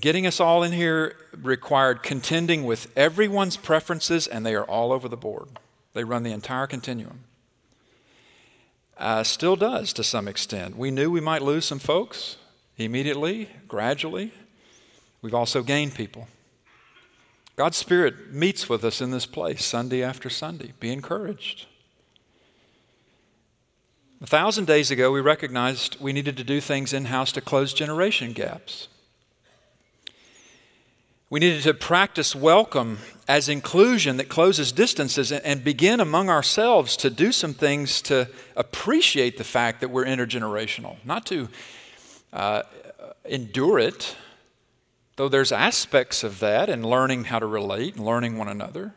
getting 0.00 0.26
us 0.26 0.40
all 0.40 0.62
in 0.62 0.72
here 0.72 1.16
required 1.42 2.02
contending 2.02 2.64
with 2.64 2.90
everyone's 2.96 3.56
preferences, 3.56 4.26
and 4.26 4.44
they 4.44 4.54
are 4.54 4.64
all 4.64 4.92
over 4.92 5.08
the 5.08 5.16
board. 5.16 5.48
They 5.92 6.04
run 6.04 6.22
the 6.22 6.32
entire 6.32 6.66
continuum. 6.66 7.20
Uh, 8.96 9.22
still 9.22 9.56
does 9.56 9.92
to 9.92 10.04
some 10.04 10.28
extent. 10.28 10.76
We 10.76 10.90
knew 10.90 11.10
we 11.10 11.20
might 11.20 11.42
lose 11.42 11.64
some 11.64 11.78
folks 11.78 12.36
immediately, 12.78 13.48
gradually. 13.68 14.32
We've 15.22 15.34
also 15.34 15.62
gained 15.62 15.94
people. 15.94 16.28
God's 17.56 17.76
Spirit 17.76 18.32
meets 18.32 18.68
with 18.68 18.84
us 18.84 19.00
in 19.00 19.10
this 19.10 19.26
place 19.26 19.64
Sunday 19.64 20.02
after 20.02 20.28
Sunday. 20.28 20.72
Be 20.80 20.92
encouraged. 20.92 21.66
A 24.20 24.26
thousand 24.26 24.66
days 24.66 24.90
ago, 24.90 25.12
we 25.12 25.20
recognized 25.20 26.00
we 26.00 26.12
needed 26.12 26.36
to 26.38 26.44
do 26.44 26.60
things 26.60 26.92
in 26.92 27.06
house 27.06 27.30
to 27.32 27.40
close 27.40 27.74
generation 27.74 28.32
gaps. 28.32 28.88
We 31.34 31.40
needed 31.40 31.64
to 31.64 31.74
practice 31.74 32.32
welcome 32.32 32.98
as 33.26 33.48
inclusion 33.48 34.18
that 34.18 34.28
closes 34.28 34.70
distances 34.70 35.32
and 35.32 35.64
begin 35.64 35.98
among 35.98 36.30
ourselves 36.30 36.96
to 36.98 37.10
do 37.10 37.32
some 37.32 37.54
things 37.54 38.00
to 38.02 38.28
appreciate 38.54 39.36
the 39.36 39.42
fact 39.42 39.80
that 39.80 39.88
we're 39.88 40.04
intergenerational, 40.04 40.94
not 41.04 41.26
to 41.26 41.48
uh, 42.32 42.62
endure 43.24 43.80
it, 43.80 44.14
though 45.16 45.28
there's 45.28 45.50
aspects 45.50 46.22
of 46.22 46.38
that 46.38 46.68
and 46.68 46.86
learning 46.86 47.24
how 47.24 47.40
to 47.40 47.46
relate 47.46 47.96
and 47.96 48.06
learning 48.06 48.38
one 48.38 48.46
another, 48.46 48.94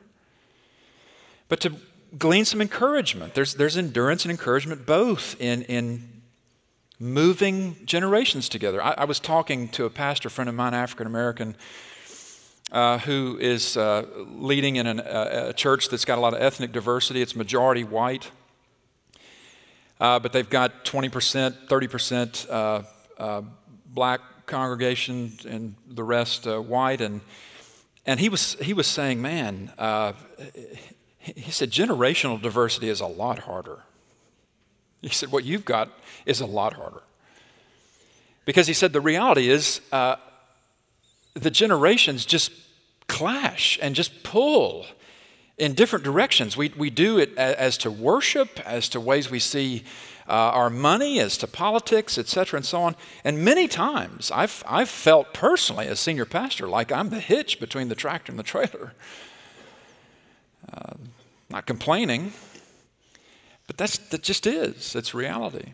but 1.50 1.60
to 1.62 1.74
glean 2.20 2.46
some 2.46 2.62
encouragement. 2.62 3.34
There's, 3.34 3.56
there's 3.56 3.78
endurance 3.78 4.26
and 4.26 4.32
encouragement 4.32 4.86
both 4.86 5.36
in, 5.42 5.64
in 5.64 6.22
moving 7.00 7.78
generations 7.84 8.48
together. 8.48 8.80
I, 8.80 8.92
I 8.92 9.06
was 9.06 9.20
talking 9.20 9.70
to 9.70 9.86
a 9.86 9.90
pastor 9.90 10.30
friend 10.30 10.48
of 10.48 10.54
mine, 10.54 10.76
African 10.76 11.08
American 11.08 11.56
uh, 12.72 12.98
who 13.00 13.38
is 13.40 13.78
uh, 13.78 14.06
leading 14.18 14.76
in 14.76 14.88
an, 14.88 15.00
uh, 15.00 15.48
a 15.50 15.54
church 15.54 15.90
that's 15.90 16.06
got 16.06 16.18
a 16.18 16.22
lot 16.22 16.34
of 16.34 16.42
ethnic 16.42 16.72
diversity. 16.72 17.22
It's 17.22 17.36
majority 17.36 17.84
white, 17.84 18.30
uh, 20.00 20.20
but 20.20 20.34
they've 20.34 20.50
got 20.50 20.84
20%, 20.84 21.68
30% 21.68 22.50
uh, 22.50 22.82
uh, 23.18 23.42
black 23.86 24.22
congregation, 24.46 25.32
and 25.48 25.76
the 25.88 26.04
rest 26.04 26.46
white. 26.46 27.02
And, 27.02 27.22
and 28.06 28.20
he, 28.20 28.30
was, 28.30 28.54
he 28.56 28.74
was 28.74 28.88
saying, 28.88 29.22
man, 29.22 29.72
he 31.20 31.52
said, 31.52 31.72
generational 31.72 32.42
diversity 32.42 32.90
is 32.90 33.02
a 33.02 33.08
lot 33.08 33.40
harder. 33.40 33.84
He 35.02 35.10
said, 35.10 35.32
what 35.32 35.44
you've 35.44 35.66
got 35.66 35.90
is 36.26 36.42
a 36.42 36.46
lot 36.46 36.74
harder. 36.74 37.04
Because 38.46 38.68
he 38.68 38.74
said, 38.74 38.94
the 38.94 39.02
reality 39.02 39.50
is, 39.50 39.82
the 41.38 41.52
generations 41.52 42.26
just 42.26 42.52
clash 43.08 43.80
and 43.82 43.96
just 43.96 44.24
pull 44.24 44.86
in 45.58 45.74
different 45.74 46.06
directions. 46.06 46.56
We, 46.56 46.70
we 46.78 46.90
do 46.90 47.18
it 47.18 47.36
as 47.38 47.78
to 47.80 47.92
worship, 47.92 48.60
as 48.66 48.90
to 48.90 49.00
ways 49.00 49.30
we 49.30 49.40
see 49.40 49.84
uh, 50.28 50.32
our 50.32 50.70
money, 50.70 51.20
as 51.20 51.38
to 51.38 51.48
politics, 51.48 52.18
etc., 52.18 52.58
and 52.58 52.66
so 52.66 52.82
on. 52.82 52.96
And 53.24 53.44
many 53.44 53.68
times 53.68 54.30
I've, 54.32 54.64
I've 54.68 54.90
felt 54.90 55.34
personally 55.34 55.88
as 55.88 56.00
senior 56.00 56.26
pastor 56.26 56.68
like 56.68 56.92
I'm 56.92 57.10
the 57.10 57.20
hitch 57.20 57.60
between 57.60 57.88
the 57.88 57.96
tractor 57.96 58.32
and 58.32 58.40
the 58.40 58.44
trailer. 58.44 58.94
Uh, 60.74 60.96
not 61.50 61.66
complaining, 61.66 62.34
but 63.68 63.78
that's, 63.78 63.98
that 64.10 64.22
just 64.22 64.46
is. 64.46 64.96
It's 64.96 65.14
reality. 65.14 65.72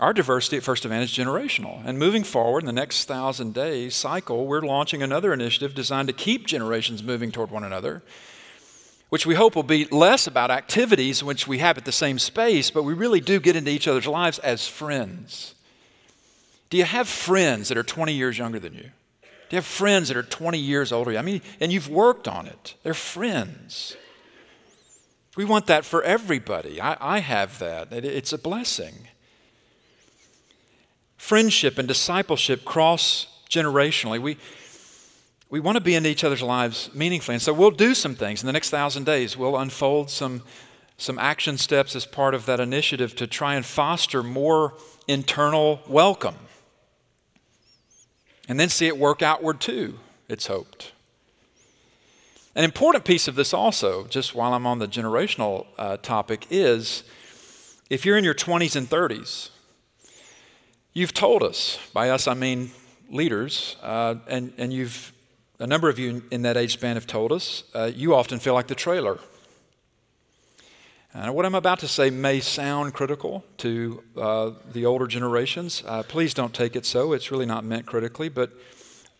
Our 0.00 0.12
diversity 0.12 0.58
at 0.58 0.62
First 0.62 0.84
Advantage 0.84 1.18
is 1.18 1.26
generational. 1.26 1.82
And 1.84 1.98
moving 1.98 2.22
forward 2.22 2.60
in 2.60 2.66
the 2.66 2.72
next 2.72 3.06
thousand 3.06 3.52
days 3.52 3.96
cycle, 3.96 4.46
we're 4.46 4.60
launching 4.60 5.02
another 5.02 5.32
initiative 5.32 5.74
designed 5.74 6.06
to 6.08 6.14
keep 6.14 6.46
generations 6.46 7.02
moving 7.02 7.32
toward 7.32 7.50
one 7.50 7.64
another, 7.64 8.02
which 9.08 9.26
we 9.26 9.34
hope 9.34 9.56
will 9.56 9.64
be 9.64 9.86
less 9.86 10.28
about 10.28 10.52
activities 10.52 11.24
which 11.24 11.48
we 11.48 11.58
have 11.58 11.76
at 11.76 11.84
the 11.84 11.90
same 11.90 12.18
space, 12.20 12.70
but 12.70 12.84
we 12.84 12.94
really 12.94 13.20
do 13.20 13.40
get 13.40 13.56
into 13.56 13.72
each 13.72 13.88
other's 13.88 14.06
lives 14.06 14.38
as 14.38 14.68
friends. 14.68 15.54
Do 16.70 16.76
you 16.76 16.84
have 16.84 17.08
friends 17.08 17.68
that 17.68 17.78
are 17.78 17.82
20 17.82 18.12
years 18.12 18.38
younger 18.38 18.60
than 18.60 18.74
you? 18.74 18.90
Do 19.22 19.56
you 19.56 19.56
have 19.56 19.66
friends 19.66 20.08
that 20.08 20.16
are 20.16 20.22
20 20.22 20.58
years 20.58 20.92
older? 20.92 21.16
I 21.16 21.22
mean, 21.22 21.40
and 21.58 21.72
you've 21.72 21.88
worked 21.88 22.28
on 22.28 22.46
it. 22.46 22.74
They're 22.84 22.94
friends. 22.94 23.96
We 25.36 25.44
want 25.44 25.66
that 25.66 25.84
for 25.84 26.02
everybody. 26.02 26.80
I, 26.80 26.96
I 27.00 27.18
have 27.20 27.58
that. 27.58 27.92
It, 27.92 28.04
it's 28.04 28.32
a 28.32 28.38
blessing. 28.38 29.08
Friendship 31.18 31.78
and 31.78 31.86
discipleship 31.86 32.64
cross 32.64 33.26
generationally. 33.50 34.18
We, 34.18 34.38
we 35.50 35.60
want 35.60 35.76
to 35.76 35.82
be 35.82 35.94
in 35.94 36.06
each 36.06 36.24
other's 36.24 36.42
lives 36.42 36.90
meaningfully. 36.94 37.34
And 37.34 37.42
so 37.42 37.52
we'll 37.52 37.70
do 37.70 37.94
some 37.94 38.14
things 38.14 38.42
in 38.42 38.46
the 38.46 38.52
next 38.52 38.70
thousand 38.70 39.04
days. 39.04 39.36
We'll 39.36 39.56
unfold 39.56 40.10
some, 40.10 40.42
some 40.96 41.18
action 41.18 41.58
steps 41.58 41.94
as 41.96 42.06
part 42.06 42.34
of 42.34 42.46
that 42.46 42.60
initiative 42.60 43.14
to 43.16 43.26
try 43.26 43.54
and 43.54 43.66
foster 43.66 44.22
more 44.22 44.74
internal 45.06 45.80
welcome. 45.86 46.36
And 48.48 48.58
then 48.58 48.68
see 48.68 48.86
it 48.86 48.96
work 48.96 49.20
outward 49.20 49.60
too, 49.60 49.98
it's 50.28 50.46
hoped. 50.46 50.92
An 52.54 52.64
important 52.64 53.04
piece 53.04 53.28
of 53.28 53.34
this 53.34 53.54
also, 53.54 54.06
just 54.06 54.34
while 54.34 54.52
I'm 54.52 54.66
on 54.66 54.78
the 54.78 54.88
generational 54.88 55.66
uh, 55.78 55.96
topic, 55.98 56.46
is 56.50 57.04
if 57.88 58.04
you're 58.04 58.16
in 58.16 58.24
your 58.24 58.34
20s 58.34 58.74
and 58.74 58.88
30s, 58.88 59.50
You've 60.98 61.14
told 61.14 61.44
us, 61.44 61.78
by 61.92 62.10
us 62.10 62.26
I 62.26 62.34
mean 62.34 62.72
leaders, 63.08 63.76
uh, 63.84 64.16
and, 64.26 64.52
and 64.58 64.72
you've, 64.72 65.12
a 65.60 65.66
number 65.68 65.88
of 65.88 66.00
you 66.00 66.24
in 66.32 66.42
that 66.42 66.56
age 66.56 66.72
span 66.72 66.96
have 66.96 67.06
told 67.06 67.30
us, 67.30 67.62
uh, 67.72 67.92
you 67.94 68.16
often 68.16 68.40
feel 68.40 68.52
like 68.52 68.66
the 68.66 68.74
trailer. 68.74 69.20
And 71.14 71.36
what 71.36 71.46
I'm 71.46 71.54
about 71.54 71.78
to 71.78 71.86
say 71.86 72.10
may 72.10 72.40
sound 72.40 72.94
critical 72.94 73.44
to 73.58 74.02
uh, 74.16 74.50
the 74.72 74.86
older 74.86 75.06
generations. 75.06 75.84
Uh, 75.86 76.02
please 76.02 76.34
don't 76.34 76.52
take 76.52 76.74
it 76.74 76.84
so. 76.84 77.12
It's 77.12 77.30
really 77.30 77.46
not 77.46 77.64
meant 77.64 77.86
critically, 77.86 78.28
but 78.28 78.50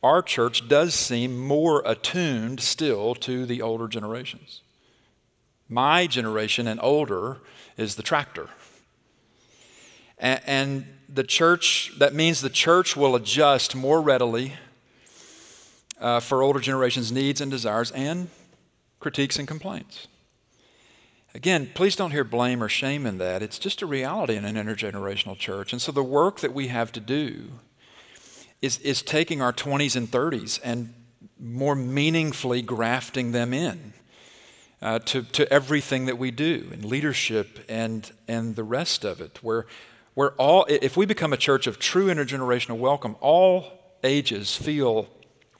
our 0.02 0.20
church 0.20 0.66
does 0.66 0.96
seem 0.96 1.38
more 1.38 1.84
attuned 1.86 2.58
still 2.58 3.14
to 3.14 3.46
the 3.46 3.62
older 3.62 3.86
generations. 3.86 4.62
My 5.68 6.08
generation 6.08 6.66
and 6.66 6.80
older 6.82 7.36
is 7.76 7.94
the 7.94 8.02
tractor. 8.02 8.48
And, 10.18 10.40
and 10.46 10.86
the 11.08 11.24
church, 11.24 11.92
that 11.98 12.14
means 12.14 12.40
the 12.40 12.50
church 12.50 12.96
will 12.96 13.14
adjust 13.14 13.74
more 13.74 14.00
readily 14.00 14.54
uh, 16.00 16.20
for 16.20 16.42
older 16.42 16.60
generations' 16.60 17.10
needs 17.10 17.40
and 17.40 17.50
desires 17.50 17.90
and 17.92 18.28
critiques 19.00 19.38
and 19.38 19.48
complaints. 19.48 20.08
Again, 21.34 21.70
please 21.74 21.94
don't 21.94 22.10
hear 22.10 22.24
blame 22.24 22.62
or 22.62 22.68
shame 22.68 23.06
in 23.06 23.18
that. 23.18 23.42
It's 23.42 23.58
just 23.58 23.82
a 23.82 23.86
reality 23.86 24.36
in 24.36 24.44
an 24.44 24.56
intergenerational 24.56 25.38
church. 25.38 25.72
And 25.72 25.80
so 25.80 25.92
the 25.92 26.02
work 26.02 26.40
that 26.40 26.52
we 26.52 26.68
have 26.68 26.90
to 26.92 27.00
do 27.00 27.50
is, 28.60 28.78
is 28.78 29.02
taking 29.02 29.40
our 29.40 29.52
20s 29.52 29.94
and 29.94 30.10
30s 30.10 30.58
and 30.64 30.94
more 31.38 31.74
meaningfully 31.74 32.62
grafting 32.62 33.32
them 33.32 33.52
in 33.52 33.92
uh, 34.82 34.98
to, 35.00 35.22
to 35.22 35.52
everything 35.52 36.06
that 36.06 36.18
we 36.18 36.30
do 36.30 36.68
in 36.72 36.88
leadership 36.88 37.64
and, 37.68 38.10
and 38.26 38.56
the 38.56 38.64
rest 38.64 39.04
of 39.04 39.20
it, 39.20 39.38
where 39.42 39.66
where 40.18 40.32
all, 40.32 40.66
if 40.68 40.96
we 40.96 41.06
become 41.06 41.32
a 41.32 41.36
church 41.36 41.68
of 41.68 41.78
true 41.78 42.08
intergenerational 42.08 42.76
welcome, 42.76 43.14
all 43.20 43.70
ages 44.02 44.56
feel 44.56 45.06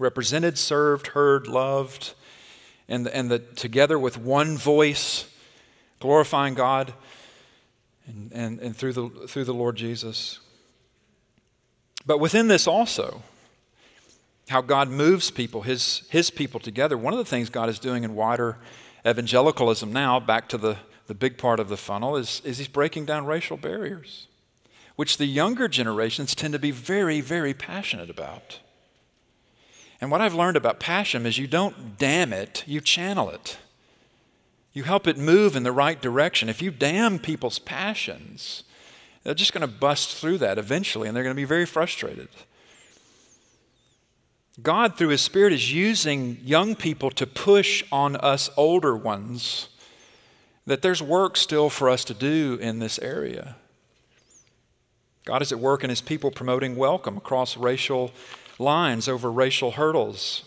represented, 0.01 0.59
served, 0.59 1.07
heard, 1.07 1.47
loved, 1.47 2.13
and, 2.89 3.07
and 3.07 3.31
the, 3.31 3.39
together 3.39 3.97
with 4.01 4.19
one 4.19 4.59
voice, 4.59 5.33
glorifying 6.01 6.55
God 6.55 6.93
and, 8.09 8.33
and, 8.33 8.59
and 8.59 8.77
through, 8.77 8.95
the, 8.95 9.09
through 9.29 9.45
the 9.45 9.55
Lord 9.55 9.77
Jesus. 9.77 10.41
But 12.05 12.19
within 12.19 12.49
this 12.49 12.67
also, 12.67 13.23
how 14.49 14.61
God 14.61 14.89
moves 14.89 15.31
people, 15.31 15.63
his, 15.63 16.03
his 16.11 16.31
people 16.31 16.59
together. 16.59 16.99
One 16.99 17.13
of 17.13 17.21
the 17.21 17.25
things 17.25 17.49
God 17.49 17.69
is 17.69 17.79
doing 17.79 18.03
in 18.03 18.17
wider 18.17 18.59
evangelicalism 19.07 19.93
now, 19.93 20.19
back 20.19 20.49
to 20.49 20.59
the, 20.59 20.79
the 21.07 21.15
big 21.15 21.39
part 21.39 21.61
of 21.61 21.69
the 21.69 21.77
funnel, 21.77 22.17
is, 22.17 22.43
is 22.45 22.59
He's 22.59 22.67
breaking 22.67 23.05
down 23.05 23.25
racial 23.25 23.57
barriers 23.57 24.27
which 24.99 25.17
the 25.17 25.27
younger 25.27 25.69
generations 25.69 26.35
tend 26.35 26.53
to 26.53 26.59
be 26.59 26.73
very, 26.73 27.21
very 27.21 27.55
passionate 27.55 28.11
about. 28.11 28.59
And 30.01 30.11
what 30.11 30.21
I've 30.21 30.35
learned 30.35 30.57
about 30.57 30.81
passion 30.81 31.25
is 31.25 31.39
you 31.39 31.47
don't 31.47 31.97
dam 31.97 32.33
it, 32.33 32.65
you 32.67 32.81
channel 32.81 33.31
it. 33.31 33.59
You 34.73 34.83
help 34.83 35.07
it 35.07 35.17
move 35.17 35.55
in 35.55 35.63
the 35.63 35.71
right 35.71 36.03
direction. 36.03 36.49
If 36.49 36.61
you 36.61 36.73
dam 36.73 37.21
people's 37.21 37.61
passions, 37.61 38.65
they're 39.23 39.35
just 39.35 39.53
going 39.53 39.61
to 39.61 39.73
bust 39.73 40.17
through 40.17 40.39
that 40.39 40.59
eventually 40.59 41.07
and 41.07 41.17
they're 41.17 41.23
going 41.23 41.37
to 41.37 41.41
be 41.41 41.45
very 41.45 41.65
frustrated. 41.65 42.27
God, 44.61 44.97
through 44.97 45.11
His 45.11 45.23
Spirit, 45.23 45.53
is 45.53 45.73
using 45.73 46.41
young 46.43 46.75
people 46.75 47.11
to 47.13 47.25
push 47.25 47.85
on 47.93 48.17
us 48.17 48.51
older 48.57 48.97
ones 48.97 49.69
that 50.67 50.83
there's 50.83 51.01
work 51.01 51.37
still 51.37 51.71
for 51.71 51.89
us 51.89 52.05
to 52.07 52.15
do 52.15 52.59
in 52.61 52.81
this 52.81 52.99
area. 52.99 53.55
God 55.29 55.43
is 55.43 55.53
at 55.53 55.61
work 55.61 55.85
in 55.85 55.91
His 55.91 56.01
people 56.01 56.31
promoting 56.31 56.75
welcome 56.75 57.19
across 57.19 57.55
racial 57.55 58.13
lines, 58.59 59.11
over 59.11 59.31
racial 59.31 59.73
hurdles, 59.73 60.43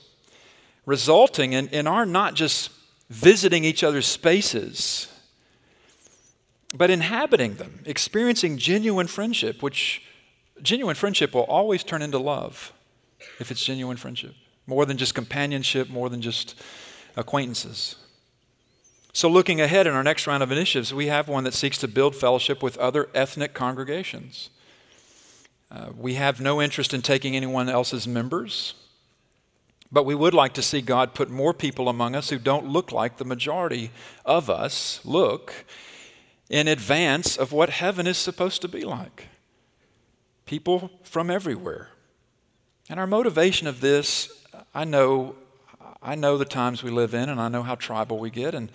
resulting 0.87 1.53
in, 1.53 1.67
in 1.67 1.85
our 1.85 2.03
not 2.03 2.33
just 2.33 2.71
visiting 3.07 3.63
each 3.63 3.83
other's 3.83 4.07
spaces, 4.07 5.07
but 6.73 6.89
inhabiting 6.89 7.57
them, 7.57 7.83
experiencing 7.85 8.57
genuine 8.57 9.05
friendship, 9.05 9.61
which 9.61 10.01
genuine 10.63 10.95
friendship 10.95 11.35
will 11.35 11.43
always 11.43 11.83
turn 11.83 12.01
into 12.01 12.17
love 12.17 12.73
if 13.39 13.51
it's 13.51 13.63
genuine 13.63 13.97
friendship. 13.97 14.33
More 14.65 14.87
than 14.87 14.97
just 14.97 15.13
companionship, 15.13 15.91
more 15.91 16.09
than 16.09 16.23
just 16.23 16.59
acquaintances. 17.15 17.97
So, 19.13 19.29
looking 19.29 19.61
ahead 19.61 19.85
in 19.85 19.93
our 19.93 20.03
next 20.03 20.25
round 20.25 20.41
of 20.41 20.51
initiatives, 20.51 20.91
we 20.91 21.05
have 21.05 21.27
one 21.27 21.43
that 21.43 21.53
seeks 21.53 21.77
to 21.77 21.87
build 21.87 22.15
fellowship 22.15 22.63
with 22.63 22.79
other 22.79 23.09
ethnic 23.13 23.53
congregations. 23.53 24.49
Uh, 25.71 25.89
we 25.97 26.15
have 26.15 26.41
no 26.41 26.62
interest 26.62 26.93
in 26.93 27.01
taking 27.01 27.34
anyone 27.36 27.69
else's 27.69 28.05
members, 28.05 28.73
but 29.89 30.05
we 30.05 30.13
would 30.13 30.34
like 30.34 30.53
to 30.53 30.62
see 30.62 30.81
God 30.81 31.13
put 31.13 31.29
more 31.29 31.53
people 31.53 31.88
among 31.88 32.13
us 32.13 32.29
who 32.29 32.38
don't 32.38 32.67
look 32.67 32.91
like 32.91 33.17
the 33.17 33.25
majority 33.25 33.91
of 34.25 34.49
us 34.49 34.99
look 35.05 35.65
in 36.49 36.67
advance 36.67 37.38
of 37.38 37.53
what 37.53 37.69
heaven 37.69 38.05
is 38.05 38.17
supposed 38.17 38.62
to 38.62 38.67
be 38.67 38.84
like. 38.84 39.29
People 40.45 40.91
from 41.03 41.29
everywhere. 41.29 41.88
And 42.89 42.99
our 42.99 43.07
motivation 43.07 43.67
of 43.67 43.79
this, 43.79 44.29
I 44.75 44.84
know, 44.84 45.36
I 46.03 46.15
know 46.15 46.38
the 46.38 46.43
times 46.43 46.84
we 46.84 46.91
live 46.91 47.13
in, 47.13 47.29
and 47.29 47.39
I 47.39 47.47
know 47.47 47.63
how 47.63 47.75
tribal 47.75 48.19
we 48.19 48.29
get. 48.29 48.53
And 48.53 48.69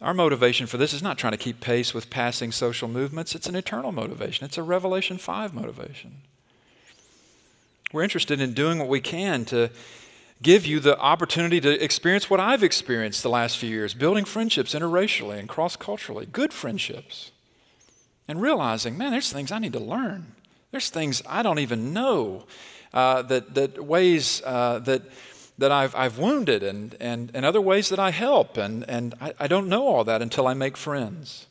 our 0.00 0.14
motivation 0.14 0.66
for 0.66 0.76
this 0.76 0.92
is 0.92 1.02
not 1.02 1.18
trying 1.18 1.32
to 1.32 1.38
keep 1.38 1.60
pace 1.60 1.92
with 1.92 2.08
passing 2.10 2.52
social 2.52 2.88
movements. 2.88 3.34
It's 3.34 3.48
an 3.48 3.56
eternal 3.56 3.90
motivation. 3.90 4.44
It's 4.44 4.58
a 4.58 4.62
Revelation 4.62 5.18
5 5.18 5.52
motivation. 5.52 6.22
We're 7.92 8.04
interested 8.04 8.40
in 8.40 8.52
doing 8.52 8.78
what 8.78 8.88
we 8.88 9.00
can 9.00 9.44
to 9.46 9.70
give 10.40 10.66
you 10.66 10.78
the 10.78 10.98
opportunity 10.98 11.60
to 11.60 11.82
experience 11.82 12.30
what 12.30 12.38
I've 12.38 12.62
experienced 12.62 13.22
the 13.22 13.30
last 13.30 13.58
few 13.58 13.70
years 13.70 13.94
building 13.94 14.24
friendships 14.24 14.74
interracially 14.74 15.38
and 15.38 15.48
cross 15.48 15.74
culturally, 15.74 16.26
good 16.26 16.52
friendships, 16.52 17.32
and 18.28 18.40
realizing, 18.40 18.96
man, 18.96 19.10
there's 19.10 19.32
things 19.32 19.50
I 19.50 19.58
need 19.58 19.72
to 19.72 19.80
learn. 19.80 20.34
There's 20.70 20.90
things 20.90 21.22
I 21.26 21.42
don't 21.42 21.58
even 21.58 21.92
know 21.92 22.44
uh, 22.92 23.22
that, 23.22 23.54
that 23.54 23.84
ways 23.84 24.42
uh, 24.44 24.78
that, 24.80 25.02
that 25.58 25.72
I've, 25.72 25.94
I've 25.96 26.18
wounded 26.18 26.62
and, 26.62 26.96
and, 27.00 27.30
and 27.34 27.44
other 27.44 27.60
ways 27.60 27.88
that 27.88 27.98
I 27.98 28.10
help. 28.10 28.56
And, 28.56 28.88
and 28.88 29.14
I, 29.20 29.34
I 29.40 29.46
don't 29.48 29.68
know 29.68 29.86
all 29.88 30.04
that 30.04 30.22
until 30.22 30.46
I 30.46 30.54
make 30.54 30.76
friends. 30.76 31.46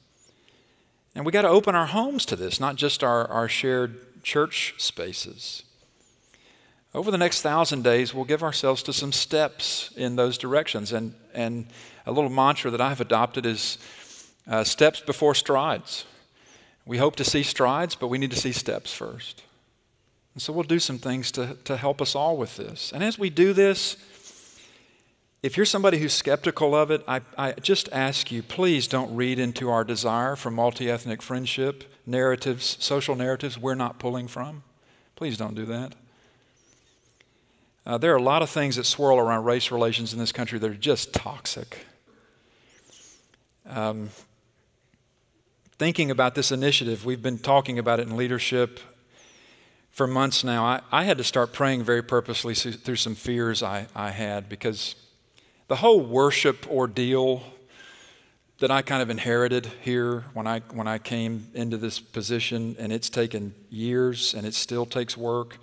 And 1.13 1.26
we 1.26 1.32
got 1.32 1.41
to 1.41 1.50
open 1.50 1.76
our 1.76 1.88
homes 1.88 2.26
to 2.28 2.36
this, 2.36 2.60
not 2.60 2.78
just 2.78 3.04
our, 3.04 3.28
our 3.28 3.50
shared 3.50 4.24
church 4.24 4.76
spaces. 4.78 5.63
Over 6.93 7.12
the 7.12 7.17
next 7.17 7.41
thousand 7.41 7.84
days, 7.84 8.13
we'll 8.13 8.26
give 8.26 8.43
ourselves 8.43 8.82
to 8.84 8.93
some 8.93 9.12
steps 9.12 9.91
in 9.98 10.15
those 10.15 10.38
directions. 10.38 10.93
And, 10.93 11.13
and 11.34 11.67
a 12.06 12.12
little 12.12 12.30
mantra 12.30 12.72
that 12.72 12.82
I've 12.82 13.02
adopted 13.02 13.46
is 13.46 13.78
uh, 14.48 14.63
steps 14.63 15.02
before 15.02 15.36
strides. 15.36 16.06
We 16.86 16.98
hope 16.98 17.17
to 17.17 17.26
see 17.26 17.43
strides, 17.43 17.96
but 17.96 18.08
we 18.08 18.17
need 18.17 18.32
to 18.32 18.38
see 18.38 18.54
steps 18.54 18.93
first. 18.93 19.43
And 20.38 20.41
so 20.43 20.54
we'll 20.54 20.65
do 20.65 20.78
some 20.78 21.00
things 21.00 21.32
to, 21.32 21.58
to 21.63 21.78
help 21.78 22.00
us 22.00 22.13
all 22.13 22.38
with 22.38 22.58
this. 22.58 22.91
And 22.93 23.04
as 23.04 23.17
we 23.17 23.32
do 23.32 23.54
this, 23.54 23.97
if 25.41 25.58
you're 25.58 25.65
somebody 25.65 25.97
who's 25.97 26.13
skeptical 26.13 26.76
of 26.76 26.91
it, 26.91 27.04
I, 27.08 27.21
I 27.39 27.54
just 27.54 27.89
ask 27.91 28.32
you 28.32 28.43
please 28.43 28.88
don't 28.88 29.15
read 29.15 29.39
into 29.39 29.71
our 29.71 29.84
desire 29.84 30.36
for 30.36 30.52
multi 30.52 30.91
ethnic 30.91 31.23
friendship 31.23 31.86
narratives, 32.06 32.78
social 32.80 33.15
narratives 33.15 33.58
we're 33.58 33.73
not 33.73 33.97
pulling 33.97 34.28
from. 34.28 34.62
Please 35.15 35.39
don't 35.39 35.56
do 35.56 35.65
that. 35.65 35.95
Uh, 37.84 37.97
there 37.97 38.13
are 38.13 38.17
a 38.17 38.21
lot 38.21 38.43
of 38.43 38.50
things 38.52 38.76
that 38.76 38.84
swirl 38.84 39.17
around 39.17 39.43
race 39.43 39.71
relations 39.71 40.13
in 40.13 40.19
this 40.19 40.32
country 40.32 40.60
that 40.60 40.69
are 40.69 40.76
just 40.76 41.15
toxic. 41.15 41.80
Um, 43.67 44.12
thinking 45.80 46.12
about 46.12 46.36
this 46.36 46.52
initiative, 46.52 47.08
we've 47.08 47.23
been 47.23 47.39
talking 47.39 47.80
about 47.80 48.00
it 48.00 48.08
in 48.08 48.15
leadership 48.15 48.80
for 49.97 50.05
months 50.05 50.43
now, 50.43 50.63
I, 50.63 50.81
I 50.91 51.03
had 51.05 51.17
to 51.17 51.23
start 51.23 51.53
praying 51.53 51.81
very 51.81 52.03
purposely 52.03 52.53
through 52.53 52.97
some 52.97 53.15
fears 53.15 53.63
I, 53.63 53.88
I 53.95 54.12
had 54.12 54.47
because 54.47 54.95
the 55.69 55.77
whole 55.77 55.99
worship 55.99 56.69
ordeal 56.69 57.41
that 58.60 58.69
I 58.69 58.83
kind 58.83 59.01
of 59.01 59.10
inherited 59.10 59.65
here 59.81 60.25
when 60.36 60.45
I, 60.45 60.60
when 60.71 60.88
I 60.88 60.99
came 60.99 61.47
into 61.55 61.77
this 61.77 61.99
position, 61.99 62.75
and 62.77 62.93
it's 62.93 63.10
taken 63.10 63.55
years 63.71 64.36
and 64.36 64.45
it 64.45 64.53
still 64.53 64.86
takes 64.86 65.17
work, 65.17 65.57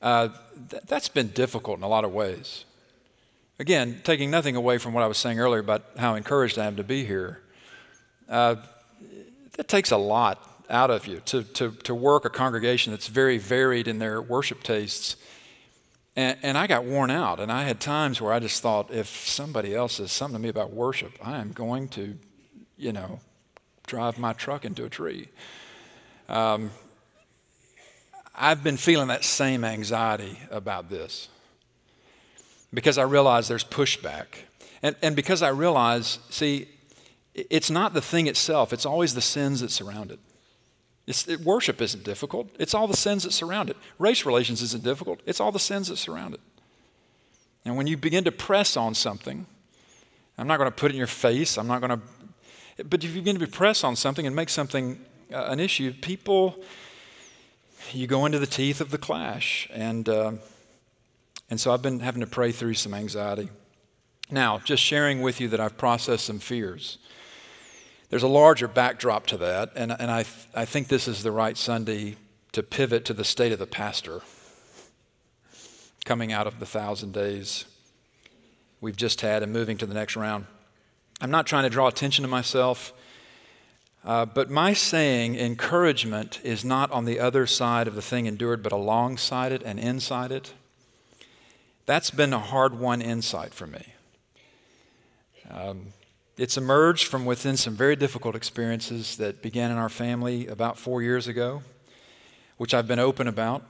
uh, 0.00 0.28
th- 0.70 0.84
that's 0.86 1.08
been 1.08 1.30
difficult 1.30 1.76
in 1.76 1.82
a 1.82 1.88
lot 1.88 2.04
of 2.04 2.12
ways. 2.12 2.64
Again, 3.58 4.00
taking 4.04 4.30
nothing 4.30 4.54
away 4.54 4.78
from 4.78 4.92
what 4.92 5.02
I 5.02 5.08
was 5.08 5.18
saying 5.18 5.40
earlier 5.40 5.58
about 5.58 5.82
how 5.98 6.14
encouraged 6.14 6.56
I 6.56 6.66
am 6.66 6.76
to 6.76 6.84
be 6.84 7.04
here, 7.04 7.40
uh, 8.28 8.54
that 9.56 9.66
takes 9.66 9.90
a 9.90 9.96
lot 9.96 10.49
out 10.70 10.90
of 10.90 11.06
you 11.06 11.20
to, 11.26 11.42
to, 11.42 11.72
to 11.72 11.94
work 11.94 12.24
a 12.24 12.30
congregation 12.30 12.92
that's 12.92 13.08
very 13.08 13.38
varied 13.38 13.88
in 13.88 13.98
their 13.98 14.22
worship 14.22 14.62
tastes. 14.62 15.16
And, 16.16 16.38
and 16.42 16.58
I 16.58 16.66
got 16.66 16.84
worn 16.84 17.10
out, 17.10 17.40
and 17.40 17.52
I 17.52 17.64
had 17.64 17.80
times 17.80 18.20
where 18.20 18.32
I 18.32 18.40
just 18.40 18.62
thought, 18.62 18.90
if 18.90 19.08
somebody 19.08 19.74
else 19.74 19.94
says 19.94 20.12
something 20.12 20.38
to 20.38 20.42
me 20.42 20.48
about 20.48 20.72
worship, 20.72 21.12
I 21.22 21.38
am 21.38 21.52
going 21.52 21.88
to, 21.90 22.16
you 22.76 22.92
know, 22.92 23.20
drive 23.86 24.18
my 24.18 24.32
truck 24.32 24.64
into 24.64 24.84
a 24.84 24.88
tree. 24.88 25.28
Um, 26.28 26.70
I've 28.34 28.62
been 28.64 28.76
feeling 28.76 29.08
that 29.08 29.24
same 29.24 29.64
anxiety 29.64 30.38
about 30.50 30.88
this 30.88 31.28
because 32.72 32.98
I 32.98 33.02
realize 33.02 33.48
there's 33.48 33.64
pushback. 33.64 34.26
And, 34.82 34.96
and 35.02 35.14
because 35.14 35.42
I 35.42 35.48
realize, 35.48 36.20
see, 36.30 36.68
it's 37.34 37.70
not 37.70 37.92
the 37.92 38.00
thing 38.00 38.26
itself, 38.26 38.72
it's 38.72 38.86
always 38.86 39.14
the 39.14 39.20
sins 39.20 39.60
that 39.60 39.70
surround 39.70 40.10
it. 40.10 40.18
It, 41.10 41.40
worship 41.40 41.80
isn't 41.80 42.04
difficult. 42.04 42.48
It's 42.58 42.74
all 42.74 42.86
the 42.86 42.96
sins 42.96 43.24
that 43.24 43.32
surround 43.32 43.70
it. 43.70 43.76
Race 43.98 44.24
relations 44.24 44.62
isn't 44.62 44.84
difficult. 44.84 45.20
It's 45.26 45.40
all 45.40 45.52
the 45.52 45.58
sins 45.58 45.88
that 45.88 45.96
surround 45.96 46.34
it. 46.34 46.40
And 47.64 47.76
when 47.76 47.86
you 47.86 47.96
begin 47.96 48.24
to 48.24 48.32
press 48.32 48.76
on 48.76 48.94
something, 48.94 49.46
I'm 50.38 50.46
not 50.46 50.56
going 50.56 50.70
to 50.70 50.74
put 50.74 50.90
it 50.90 50.94
in 50.94 50.98
your 50.98 51.06
face. 51.06 51.58
I'm 51.58 51.66
not 51.66 51.80
going 51.80 52.00
to, 52.00 52.84
but 52.84 53.04
if 53.04 53.10
you 53.10 53.20
begin 53.20 53.38
to 53.38 53.46
press 53.46 53.84
on 53.84 53.96
something 53.96 54.26
and 54.26 54.34
make 54.34 54.48
something 54.48 55.04
uh, 55.32 55.46
an 55.48 55.60
issue, 55.60 55.92
people, 55.92 56.62
you 57.92 58.06
go 58.06 58.24
into 58.24 58.38
the 58.38 58.46
teeth 58.46 58.80
of 58.80 58.90
the 58.90 58.98
clash. 58.98 59.68
And, 59.72 60.08
uh, 60.08 60.32
and 61.50 61.60
so 61.60 61.72
I've 61.72 61.82
been 61.82 62.00
having 62.00 62.20
to 62.20 62.26
pray 62.26 62.52
through 62.52 62.74
some 62.74 62.94
anxiety. 62.94 63.50
Now, 64.30 64.60
just 64.60 64.82
sharing 64.82 65.22
with 65.22 65.40
you 65.40 65.48
that 65.48 65.60
I've 65.60 65.76
processed 65.76 66.24
some 66.24 66.38
fears. 66.38 66.98
There's 68.10 68.24
a 68.24 68.28
larger 68.28 68.66
backdrop 68.66 69.26
to 69.28 69.36
that, 69.38 69.70
and, 69.76 69.92
and 69.92 70.10
I, 70.10 70.24
I 70.52 70.64
think 70.64 70.88
this 70.88 71.06
is 71.06 71.22
the 71.22 71.30
right 71.30 71.56
Sunday 71.56 72.16
to 72.52 72.62
pivot 72.64 73.04
to 73.04 73.14
the 73.14 73.24
state 73.24 73.52
of 73.52 73.60
the 73.60 73.66
pastor 73.66 74.22
coming 76.04 76.32
out 76.32 76.48
of 76.48 76.58
the 76.58 76.66
thousand 76.66 77.12
days 77.12 77.66
we've 78.80 78.96
just 78.96 79.20
had 79.20 79.44
and 79.44 79.52
moving 79.52 79.78
to 79.78 79.86
the 79.86 79.94
next 79.94 80.16
round. 80.16 80.46
I'm 81.20 81.30
not 81.30 81.46
trying 81.46 81.62
to 81.62 81.70
draw 81.70 81.86
attention 81.86 82.22
to 82.22 82.28
myself, 82.28 82.92
uh, 84.04 84.24
but 84.26 84.50
my 84.50 84.72
saying 84.72 85.36
encouragement 85.36 86.40
is 86.42 86.64
not 86.64 86.90
on 86.90 87.04
the 87.04 87.20
other 87.20 87.46
side 87.46 87.86
of 87.86 87.94
the 87.94 88.02
thing 88.02 88.26
endured, 88.26 88.60
but 88.62 88.72
alongside 88.72 89.52
it 89.52 89.62
and 89.64 89.78
inside 89.78 90.32
it. 90.32 90.52
That's 91.86 92.10
been 92.10 92.32
a 92.32 92.40
hard 92.40 92.76
won 92.76 93.02
insight 93.02 93.54
for 93.54 93.68
me. 93.68 93.94
Um, 95.48 95.92
it's 96.40 96.56
emerged 96.56 97.06
from 97.06 97.26
within 97.26 97.54
some 97.54 97.76
very 97.76 97.94
difficult 97.94 98.34
experiences 98.34 99.18
that 99.18 99.42
began 99.42 99.70
in 99.70 99.76
our 99.76 99.90
family 99.90 100.46
about 100.46 100.78
four 100.78 101.02
years 101.02 101.28
ago, 101.28 101.60
which 102.56 102.72
I've 102.72 102.88
been 102.88 102.98
open 102.98 103.28
about. 103.28 103.62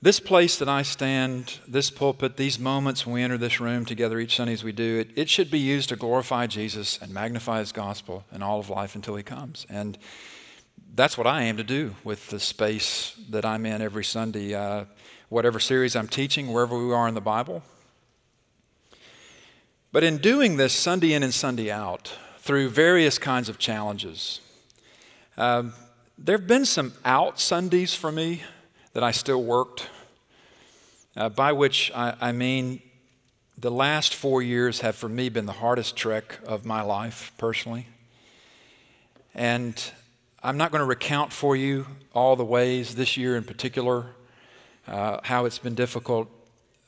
This 0.00 0.18
place 0.18 0.58
that 0.58 0.68
I 0.68 0.80
stand, 0.80 1.58
this 1.68 1.90
pulpit, 1.90 2.38
these 2.38 2.58
moments 2.58 3.04
when 3.04 3.16
we 3.16 3.22
enter 3.22 3.36
this 3.36 3.60
room 3.60 3.84
together 3.84 4.18
each 4.18 4.34
Sunday 4.34 4.54
as 4.54 4.64
we 4.64 4.72
do, 4.72 5.00
it, 5.00 5.10
it 5.14 5.28
should 5.28 5.50
be 5.50 5.58
used 5.58 5.90
to 5.90 5.96
glorify 5.96 6.46
Jesus 6.46 6.98
and 7.02 7.12
magnify 7.12 7.58
his 7.58 7.70
gospel 7.70 8.24
in 8.32 8.42
all 8.42 8.58
of 8.58 8.70
life 8.70 8.94
until 8.94 9.14
he 9.14 9.22
comes. 9.22 9.66
And 9.68 9.98
that's 10.94 11.18
what 11.18 11.26
I 11.26 11.42
aim 11.42 11.58
to 11.58 11.64
do 11.64 11.94
with 12.02 12.28
the 12.28 12.40
space 12.40 13.14
that 13.28 13.44
I'm 13.44 13.66
in 13.66 13.82
every 13.82 14.04
Sunday, 14.04 14.54
uh, 14.54 14.86
whatever 15.28 15.60
series 15.60 15.96
I'm 15.96 16.08
teaching, 16.08 16.50
wherever 16.50 16.78
we 16.82 16.94
are 16.94 17.06
in 17.08 17.14
the 17.14 17.20
Bible. 17.20 17.62
But 19.94 20.02
in 20.02 20.18
doing 20.18 20.56
this 20.56 20.72
Sunday 20.72 21.12
in 21.12 21.22
and 21.22 21.32
Sunday 21.32 21.70
out, 21.70 22.12
through 22.38 22.70
various 22.70 23.16
kinds 23.16 23.48
of 23.48 23.60
challenges, 23.60 24.40
um, 25.36 25.72
there 26.18 26.36
have 26.36 26.48
been 26.48 26.64
some 26.64 26.94
out 27.04 27.38
Sundays 27.38 27.94
for 27.94 28.10
me 28.10 28.42
that 28.92 29.04
I 29.04 29.12
still 29.12 29.40
worked, 29.40 29.88
uh, 31.16 31.28
by 31.28 31.52
which 31.52 31.92
I, 31.94 32.16
I 32.20 32.32
mean 32.32 32.82
the 33.56 33.70
last 33.70 34.16
four 34.16 34.42
years 34.42 34.80
have 34.80 34.96
for 34.96 35.08
me 35.08 35.28
been 35.28 35.46
the 35.46 35.52
hardest 35.52 35.94
trek 35.94 36.40
of 36.44 36.64
my 36.64 36.82
life 36.82 37.30
personally. 37.38 37.86
And 39.32 39.80
I'm 40.42 40.56
not 40.56 40.72
going 40.72 40.80
to 40.80 40.86
recount 40.86 41.32
for 41.32 41.54
you 41.54 41.86
all 42.12 42.34
the 42.34 42.44
ways 42.44 42.96
this 42.96 43.16
year 43.16 43.36
in 43.36 43.44
particular, 43.44 44.06
uh, 44.88 45.20
how 45.22 45.44
it's 45.44 45.60
been 45.60 45.76
difficult. 45.76 46.28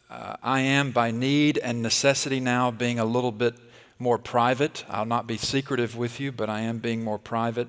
Uh, 0.08 0.36
I 0.40 0.60
am 0.60 0.92
by 0.92 1.10
need 1.10 1.58
and 1.58 1.82
necessity 1.82 2.38
now 2.38 2.70
being 2.70 3.00
a 3.00 3.04
little 3.04 3.32
bit 3.32 3.54
more 3.98 4.18
private. 4.18 4.84
I'll 4.88 5.04
not 5.04 5.26
be 5.26 5.36
secretive 5.36 5.96
with 5.96 6.20
you, 6.20 6.30
but 6.30 6.48
I 6.48 6.60
am 6.60 6.78
being 6.78 7.02
more 7.02 7.18
private. 7.18 7.68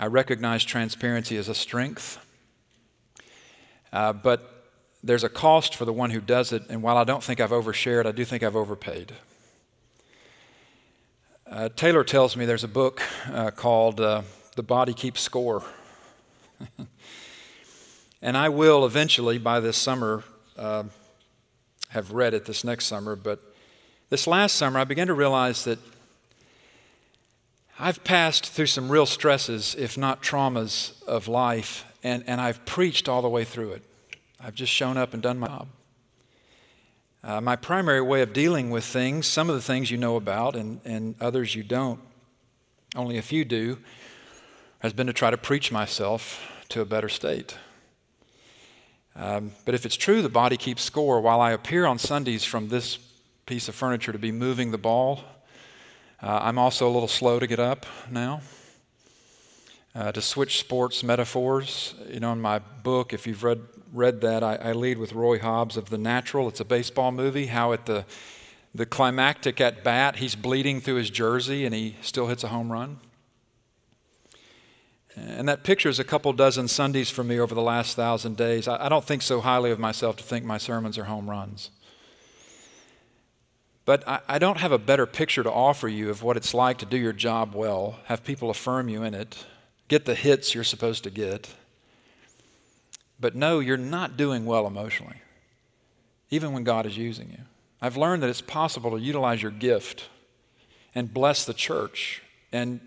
I 0.00 0.06
recognize 0.06 0.64
transparency 0.64 1.36
as 1.36 1.48
a 1.48 1.54
strength. 1.54 2.18
Uh, 3.92 4.12
but 4.12 4.64
there's 5.04 5.22
a 5.22 5.28
cost 5.28 5.76
for 5.76 5.84
the 5.84 5.92
one 5.92 6.10
who 6.10 6.20
does 6.20 6.52
it, 6.52 6.64
and 6.68 6.82
while 6.82 6.96
I 6.96 7.04
don't 7.04 7.22
think 7.22 7.40
I've 7.40 7.50
overshared, 7.50 8.04
I 8.04 8.12
do 8.12 8.24
think 8.24 8.42
I've 8.42 8.56
overpaid. 8.56 9.12
Uh, 11.48 11.68
Taylor 11.68 12.02
tells 12.02 12.36
me 12.36 12.46
there's 12.46 12.64
a 12.64 12.68
book 12.68 13.00
uh, 13.32 13.52
called 13.52 14.00
uh, 14.00 14.22
The 14.56 14.64
Body 14.64 14.92
Keeps 14.92 15.20
Score. 15.20 15.62
and 18.22 18.36
I 18.36 18.48
will 18.48 18.84
eventually, 18.84 19.38
by 19.38 19.60
this 19.60 19.76
summer, 19.76 20.24
uh, 20.58 20.84
have 21.88 22.12
read 22.12 22.34
it 22.34 22.44
this 22.44 22.64
next 22.64 22.86
summer. 22.86 23.16
But 23.16 23.40
this 24.10 24.26
last 24.26 24.56
summer, 24.56 24.80
I 24.80 24.84
began 24.84 25.06
to 25.08 25.14
realize 25.14 25.64
that 25.64 25.78
I've 27.78 28.02
passed 28.02 28.46
through 28.46 28.66
some 28.66 28.90
real 28.90 29.06
stresses, 29.06 29.76
if 29.78 29.96
not 29.96 30.22
traumas, 30.22 31.00
of 31.04 31.28
life, 31.28 31.84
and, 32.02 32.24
and 32.26 32.40
I've 32.40 32.64
preached 32.66 33.08
all 33.08 33.22
the 33.22 33.28
way 33.28 33.44
through 33.44 33.72
it. 33.72 33.82
I've 34.40 34.54
just 34.54 34.72
shown 34.72 34.96
up 34.96 35.14
and 35.14 35.22
done 35.22 35.38
my 35.38 35.46
job. 35.46 35.68
Uh, 37.22 37.40
my 37.40 37.56
primary 37.56 38.00
way 38.00 38.22
of 38.22 38.32
dealing 38.32 38.70
with 38.70 38.84
things, 38.84 39.26
some 39.26 39.48
of 39.48 39.56
the 39.56 39.62
things 39.62 39.90
you 39.90 39.96
know 39.96 40.16
about 40.16 40.56
and, 40.56 40.80
and 40.84 41.14
others 41.20 41.54
you 41.54 41.62
don't, 41.62 42.00
only 42.96 43.18
a 43.18 43.22
few 43.22 43.44
do, 43.44 43.78
has 44.80 44.92
been 44.92 45.06
to 45.08 45.12
try 45.12 45.30
to 45.30 45.36
preach 45.36 45.70
myself 45.72 46.40
to 46.68 46.80
a 46.80 46.84
better 46.84 47.08
state. 47.08 47.56
Um, 49.18 49.50
but 49.64 49.74
if 49.74 49.84
it's 49.84 49.96
true 49.96 50.22
the 50.22 50.28
body 50.28 50.56
keeps 50.56 50.82
score, 50.82 51.20
while 51.20 51.40
I 51.40 51.50
appear 51.50 51.84
on 51.84 51.98
Sundays 51.98 52.44
from 52.44 52.68
this 52.68 52.98
piece 53.46 53.68
of 53.68 53.74
furniture 53.74 54.12
to 54.12 54.18
be 54.18 54.30
moving 54.30 54.70
the 54.70 54.78
ball, 54.78 55.24
uh, 56.22 56.40
I'm 56.42 56.58
also 56.58 56.88
a 56.88 56.92
little 56.92 57.08
slow 57.08 57.38
to 57.40 57.46
get 57.46 57.58
up 57.58 57.84
now. 58.10 58.40
Uh, 59.94 60.12
to 60.12 60.20
switch 60.20 60.60
sports 60.60 61.02
metaphors, 61.02 61.94
you 62.08 62.20
know, 62.20 62.32
in 62.32 62.40
my 62.40 62.60
book, 62.60 63.12
if 63.12 63.26
you've 63.26 63.42
read 63.42 63.60
read 63.92 64.20
that, 64.20 64.42
I, 64.42 64.56
I, 64.56 64.72
lead 64.72 64.98
with 64.98 65.12
Roy 65.12 65.38
Hobbs 65.38 65.76
of 65.76 65.90
The 65.90 65.98
Natural. 65.98 66.46
It's 66.48 66.60
a 66.60 66.64
baseball 66.64 67.10
movie, 67.10 67.46
how 67.46 67.72
at 67.72 67.86
the, 67.86 68.04
the 68.74 68.86
climactic 68.86 69.60
at 69.60 69.82
bat, 69.82 70.16
he's 70.16 70.34
bleeding 70.34 70.80
through 70.80 70.96
his 70.96 71.10
jersey 71.10 71.64
and 71.64 71.74
he 71.74 71.96
still 72.02 72.26
hits 72.26 72.44
a 72.44 72.48
home 72.48 72.70
run. 72.70 72.98
And 75.26 75.48
that 75.48 75.64
picture 75.64 75.88
is 75.88 75.98
a 75.98 76.04
couple 76.04 76.32
dozen 76.32 76.68
Sundays 76.68 77.10
for 77.10 77.24
me 77.24 77.38
over 77.38 77.54
the 77.54 77.62
last 77.62 77.96
thousand 77.96 78.36
days. 78.36 78.68
I, 78.68 78.88
don't 78.88 79.04
think 79.04 79.22
so 79.22 79.40
highly 79.40 79.70
of 79.70 79.78
myself 79.78 80.16
to 80.16 80.24
think 80.24 80.44
my 80.44 80.58
sermons 80.58 80.98
are 80.98 81.04
home 81.04 81.28
runs. 81.28 81.70
But 83.84 84.04
I 84.06 84.38
don't 84.38 84.58
have 84.58 84.72
a 84.72 84.78
better 84.78 85.06
picture 85.06 85.42
to 85.42 85.50
offer 85.50 85.88
you 85.88 86.10
of 86.10 86.22
what 86.22 86.36
it's 86.36 86.52
like 86.52 86.78
to 86.78 86.86
do 86.86 86.98
your 86.98 87.14
job 87.14 87.54
well, 87.54 87.98
have 88.04 88.22
people 88.22 88.50
affirm 88.50 88.90
you 88.90 89.02
in 89.02 89.14
it, 89.14 89.46
get 89.88 90.04
the 90.04 90.14
hits 90.14 90.54
you're 90.54 90.62
supposed 90.62 91.04
to 91.04 91.10
get 91.10 91.48
but 93.20 93.34
no, 93.34 93.60
you're 93.60 93.76
not 93.76 94.16
doing 94.16 94.46
well 94.46 94.66
emotionally, 94.66 95.16
even 96.30 96.52
when 96.52 96.64
God 96.64 96.86
is 96.86 96.96
using 96.96 97.30
you. 97.30 97.40
I've 97.80 97.96
learned 97.96 98.22
that 98.22 98.30
it's 98.30 98.40
possible 98.40 98.92
to 98.92 98.98
utilize 98.98 99.42
your 99.42 99.50
gift 99.50 100.08
and 100.94 101.12
bless 101.12 101.44
the 101.44 101.54
church 101.54 102.22
and 102.52 102.80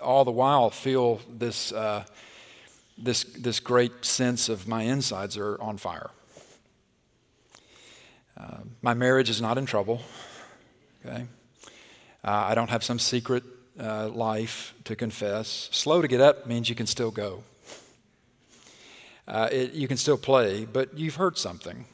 all 0.00 0.24
the 0.24 0.30
while 0.30 0.70
feel 0.70 1.20
this, 1.28 1.72
uh, 1.72 2.04
this, 2.98 3.24
this 3.24 3.60
great 3.60 4.04
sense 4.04 4.48
of 4.48 4.68
my 4.68 4.82
insides 4.82 5.36
are 5.36 5.60
on 5.60 5.76
fire. 5.76 6.10
Uh, 8.36 8.58
my 8.82 8.94
marriage 8.94 9.30
is 9.30 9.40
not 9.40 9.58
in 9.58 9.66
trouble. 9.66 10.00
Okay, 11.06 11.26
uh, 12.24 12.30
I 12.30 12.54
don't 12.54 12.70
have 12.70 12.82
some 12.82 12.98
secret 12.98 13.44
uh, 13.78 14.08
life 14.08 14.74
to 14.84 14.96
confess. 14.96 15.68
Slow 15.70 16.02
to 16.02 16.08
get 16.08 16.20
up 16.20 16.46
means 16.46 16.68
you 16.68 16.74
can 16.74 16.86
still 16.86 17.10
go. 17.10 17.44
Uh, 19.28 19.48
it, 19.52 19.72
you 19.72 19.86
can 19.86 19.96
still 19.96 20.18
play, 20.18 20.64
but 20.64 20.98
you've 20.98 21.14
hurt 21.14 21.38
something, 21.38 21.84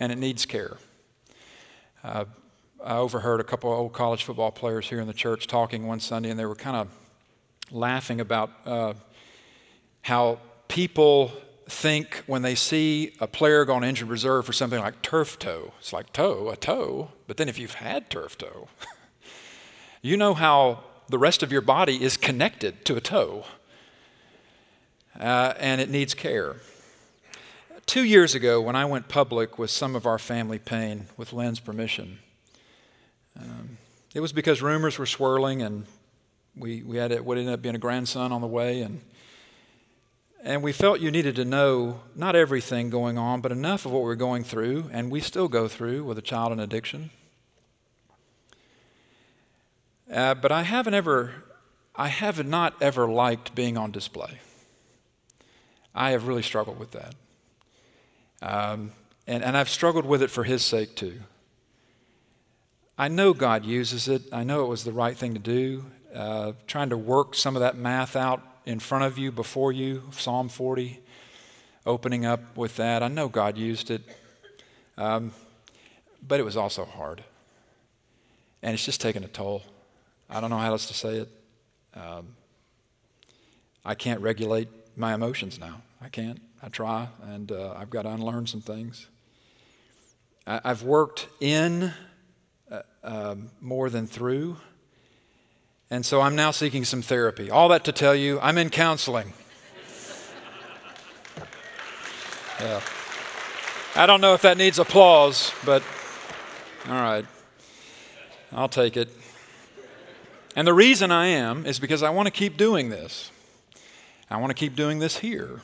and 0.00 0.10
it 0.12 0.18
needs 0.18 0.46
care. 0.46 0.78
I 2.84 2.96
overheard 2.96 3.40
a 3.40 3.44
couple 3.44 3.72
of 3.72 3.78
old 3.78 3.92
college 3.92 4.24
football 4.24 4.52
players 4.52 4.88
here 4.88 5.00
in 5.00 5.06
the 5.06 5.12
church 5.12 5.46
talking 5.46 5.86
one 5.86 6.00
Sunday, 6.00 6.30
and 6.30 6.38
they 6.38 6.46
were 6.46 6.54
kind 6.54 6.76
of 6.76 6.88
laughing 7.70 8.20
about 8.20 8.50
uh, 8.64 8.94
how 10.02 10.38
people 10.68 11.32
think 11.68 12.22
when 12.26 12.42
they 12.42 12.54
see 12.54 13.14
a 13.20 13.26
player 13.26 13.64
go 13.64 13.74
on 13.74 13.84
injured 13.84 14.08
reserve 14.08 14.46
for 14.46 14.52
something 14.52 14.80
like 14.80 15.02
turf 15.02 15.38
toe. 15.38 15.72
It's 15.80 15.92
like 15.92 16.12
toe, 16.12 16.50
a 16.50 16.56
toe. 16.56 17.10
But 17.26 17.36
then 17.36 17.48
if 17.48 17.58
you've 17.58 17.74
had 17.74 18.10
turf 18.10 18.38
toe, 18.38 18.68
you 20.02 20.16
know 20.16 20.34
how 20.34 20.84
the 21.08 21.18
rest 21.18 21.42
of 21.42 21.50
your 21.50 21.60
body 21.60 22.02
is 22.02 22.16
connected 22.16 22.84
to 22.86 22.96
a 22.96 23.00
toe 23.00 23.44
uh, 25.18 25.54
and 25.58 25.80
it 25.80 25.90
needs 25.90 26.14
care. 26.14 26.56
Two 27.86 28.04
years 28.04 28.34
ago, 28.34 28.60
when 28.60 28.76
I 28.76 28.84
went 28.84 29.08
public 29.08 29.58
with 29.58 29.70
some 29.70 29.96
of 29.96 30.06
our 30.06 30.18
family 30.18 30.58
pain, 30.58 31.06
with 31.16 31.32
Lynn's 31.32 31.58
permission, 31.60 32.18
um, 33.38 33.78
it 34.14 34.20
was 34.20 34.32
because 34.32 34.62
rumors 34.62 34.98
were 34.98 35.06
swirling 35.06 35.62
and 35.62 35.86
we, 36.56 36.82
we 36.82 36.96
had 36.96 37.12
it, 37.12 37.24
what 37.24 37.38
ended 37.38 37.54
up 37.54 37.62
being 37.62 37.74
a 37.74 37.78
grandson 37.78 38.32
on 38.32 38.40
the 38.40 38.46
way. 38.46 38.80
And, 38.82 39.00
and 40.42 40.62
we 40.62 40.72
felt 40.72 41.00
you 41.00 41.10
needed 41.10 41.36
to 41.36 41.44
know 41.44 42.00
not 42.14 42.34
everything 42.34 42.90
going 42.90 43.18
on, 43.18 43.40
but 43.40 43.52
enough 43.52 43.86
of 43.86 43.92
what 43.92 44.00
we 44.00 44.06
we're 44.06 44.14
going 44.16 44.44
through, 44.44 44.90
and 44.92 45.10
we 45.10 45.20
still 45.20 45.48
go 45.48 45.68
through 45.68 46.04
with 46.04 46.18
a 46.18 46.22
child 46.22 46.52
in 46.52 46.60
addiction. 46.60 47.10
Uh, 50.10 50.34
but 50.34 50.50
I 50.50 50.62
haven't 50.62 50.94
ever, 50.94 51.44
I 51.94 52.08
have 52.08 52.44
not 52.46 52.74
ever 52.80 53.08
liked 53.08 53.54
being 53.54 53.76
on 53.76 53.90
display. 53.90 54.40
I 55.94 56.12
have 56.12 56.26
really 56.26 56.42
struggled 56.42 56.78
with 56.78 56.92
that. 56.92 57.14
Um, 58.40 58.92
and, 59.26 59.44
and 59.44 59.56
I've 59.56 59.68
struggled 59.68 60.06
with 60.06 60.22
it 60.22 60.30
for 60.30 60.44
His 60.44 60.64
sake 60.64 60.94
too. 60.94 61.20
I 63.00 63.06
know 63.06 63.32
God 63.32 63.64
uses 63.64 64.08
it. 64.08 64.22
I 64.32 64.42
know 64.42 64.64
it 64.64 64.68
was 64.68 64.82
the 64.82 64.92
right 64.92 65.16
thing 65.16 65.34
to 65.34 65.38
do. 65.38 65.84
Uh, 66.12 66.54
trying 66.66 66.90
to 66.90 66.96
work 66.96 67.36
some 67.36 67.54
of 67.54 67.60
that 67.60 67.76
math 67.76 68.16
out 68.16 68.42
in 68.66 68.80
front 68.80 69.04
of 69.04 69.16
you, 69.16 69.30
before 69.30 69.70
you, 69.70 70.02
Psalm 70.10 70.48
40, 70.48 70.98
opening 71.86 72.26
up 72.26 72.56
with 72.56 72.74
that. 72.76 73.04
I 73.04 73.08
know 73.08 73.28
God 73.28 73.56
used 73.56 73.92
it. 73.92 74.02
Um, 74.96 75.30
but 76.26 76.40
it 76.40 76.42
was 76.42 76.56
also 76.56 76.84
hard. 76.84 77.22
And 78.64 78.74
it's 78.74 78.84
just 78.84 79.00
taken 79.00 79.22
a 79.22 79.28
toll. 79.28 79.62
I 80.28 80.40
don't 80.40 80.50
know 80.50 80.58
how 80.58 80.72
else 80.72 80.88
to 80.88 80.94
say 80.94 81.18
it. 81.18 81.28
Um, 81.94 82.34
I 83.84 83.94
can't 83.94 84.20
regulate 84.20 84.68
my 84.96 85.14
emotions 85.14 85.60
now. 85.60 85.82
I 86.02 86.08
can't. 86.08 86.40
I 86.60 86.68
try, 86.68 87.06
and 87.22 87.52
uh, 87.52 87.74
I've 87.76 87.90
got 87.90 88.02
to 88.02 88.08
unlearn 88.08 88.48
some 88.48 88.60
things. 88.60 89.06
I, 90.48 90.60
have 90.64 90.82
worked 90.82 91.28
in 91.40 91.92
uh, 92.70 92.82
um, 93.02 93.50
more 93.60 93.90
than 93.90 94.06
through, 94.06 94.56
and 95.90 96.04
so 96.04 96.20
I'm 96.20 96.36
now 96.36 96.50
seeking 96.50 96.84
some 96.84 97.02
therapy. 97.02 97.50
All 97.50 97.68
that 97.70 97.84
to 97.84 97.92
tell 97.92 98.14
you, 98.14 98.38
I'm 98.40 98.58
in 98.58 98.70
counseling. 98.70 99.32
yeah. 102.60 102.80
I 103.96 104.06
don't 104.06 104.20
know 104.20 104.34
if 104.34 104.42
that 104.42 104.58
needs 104.58 104.78
applause, 104.78 105.52
but 105.64 105.82
all 106.86 106.94
right. 106.94 107.24
I'll 108.52 108.68
take 108.68 108.96
it. 108.96 109.08
And 110.56 110.66
the 110.66 110.74
reason 110.74 111.10
I 111.10 111.26
am 111.26 111.66
is 111.66 111.78
because 111.78 112.02
I 112.02 112.10
want 112.10 112.26
to 112.26 112.32
keep 112.32 112.56
doing 112.56 112.88
this. 112.90 113.30
I 114.30 114.36
want 114.38 114.50
to 114.50 114.54
keep 114.54 114.74
doing 114.74 114.98
this 114.98 115.18
here. 115.18 115.62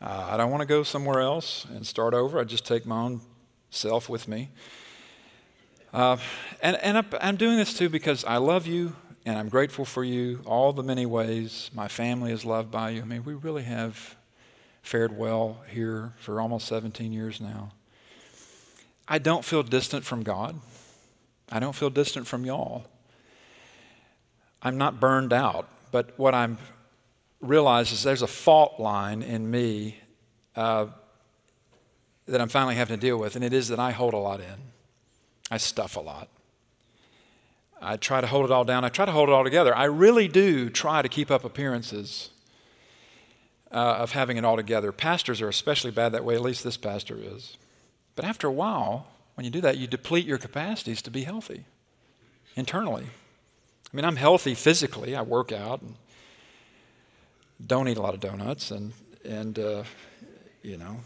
Uh, 0.00 0.28
I 0.30 0.36
don't 0.36 0.50
want 0.50 0.60
to 0.60 0.66
go 0.66 0.82
somewhere 0.82 1.20
else 1.20 1.64
and 1.64 1.86
start 1.86 2.12
over. 2.12 2.38
I 2.38 2.44
just 2.44 2.66
take 2.66 2.86
my 2.86 3.00
own 3.00 3.20
self 3.70 4.08
with 4.08 4.28
me. 4.28 4.50
Uh, 5.92 6.16
and 6.62 6.76
and 6.76 7.04
I'm 7.20 7.36
doing 7.36 7.56
this 7.56 7.74
too 7.74 7.88
because 7.88 8.24
I 8.24 8.38
love 8.38 8.66
you 8.66 8.96
and 9.26 9.36
I'm 9.38 9.48
grateful 9.48 9.84
for 9.84 10.02
you 10.02 10.40
all 10.46 10.72
the 10.72 10.82
many 10.82 11.06
ways 11.06 11.70
my 11.74 11.88
family 11.88 12.32
is 12.32 12.44
loved 12.44 12.70
by 12.70 12.90
you. 12.90 13.02
I 13.02 13.04
mean, 13.04 13.24
we 13.24 13.34
really 13.34 13.64
have 13.64 14.16
fared 14.82 15.16
well 15.16 15.58
here 15.68 16.12
for 16.18 16.40
almost 16.40 16.66
17 16.66 17.12
years 17.12 17.40
now. 17.40 17.72
I 19.06 19.18
don't 19.18 19.44
feel 19.44 19.62
distant 19.62 20.04
from 20.04 20.22
God. 20.22 20.58
I 21.50 21.60
don't 21.60 21.74
feel 21.74 21.90
distant 21.90 22.26
from 22.26 22.44
y'all. 22.44 22.86
I'm 24.62 24.78
not 24.78 24.98
burned 24.98 25.32
out, 25.32 25.68
but 25.90 26.18
what 26.18 26.34
I'm 26.34 26.58
realize 27.40 27.92
is 27.92 28.02
there's 28.04 28.22
a 28.22 28.26
fault 28.26 28.78
line 28.78 29.20
in 29.22 29.50
me 29.50 29.98
uh, 30.56 30.86
that 32.26 32.40
I'm 32.40 32.48
finally 32.48 32.76
having 32.76 32.98
to 32.98 33.00
deal 33.00 33.18
with, 33.18 33.34
and 33.34 33.44
it 33.44 33.52
is 33.52 33.68
that 33.68 33.80
I 33.80 33.90
hold 33.90 34.14
a 34.14 34.18
lot 34.18 34.40
in. 34.40 34.71
I 35.52 35.58
stuff 35.58 35.96
a 35.96 36.00
lot. 36.00 36.30
I 37.78 37.98
try 37.98 38.22
to 38.22 38.26
hold 38.26 38.46
it 38.46 38.50
all 38.50 38.64
down. 38.64 38.86
I 38.86 38.88
try 38.88 39.04
to 39.04 39.12
hold 39.12 39.28
it 39.28 39.32
all 39.32 39.44
together. 39.44 39.76
I 39.76 39.84
really 39.84 40.26
do 40.26 40.70
try 40.70 41.02
to 41.02 41.10
keep 41.10 41.30
up 41.30 41.44
appearances 41.44 42.30
uh, 43.70 43.96
of 43.98 44.12
having 44.12 44.38
it 44.38 44.46
all 44.46 44.56
together. 44.56 44.92
Pastors 44.92 45.42
are 45.42 45.50
especially 45.50 45.90
bad 45.90 46.12
that 46.12 46.24
way, 46.24 46.36
at 46.36 46.40
least 46.40 46.64
this 46.64 46.78
pastor 46.78 47.18
is. 47.20 47.58
But 48.16 48.24
after 48.24 48.46
a 48.46 48.50
while, 48.50 49.08
when 49.34 49.44
you 49.44 49.50
do 49.50 49.60
that, 49.60 49.76
you 49.76 49.86
deplete 49.86 50.24
your 50.24 50.38
capacities 50.38 51.02
to 51.02 51.10
be 51.10 51.24
healthy 51.24 51.66
internally. 52.56 53.04
I 53.04 53.96
mean, 53.96 54.06
I'm 54.06 54.16
healthy 54.16 54.54
physically. 54.54 55.14
I 55.14 55.20
work 55.20 55.52
out 55.52 55.82
and 55.82 55.96
don't 57.66 57.88
eat 57.88 57.98
a 57.98 58.02
lot 58.02 58.14
of 58.14 58.20
donuts, 58.20 58.70
and 58.70 58.94
and 59.22 59.58
uh, 59.58 59.82
you 60.62 60.78
know. 60.78 61.00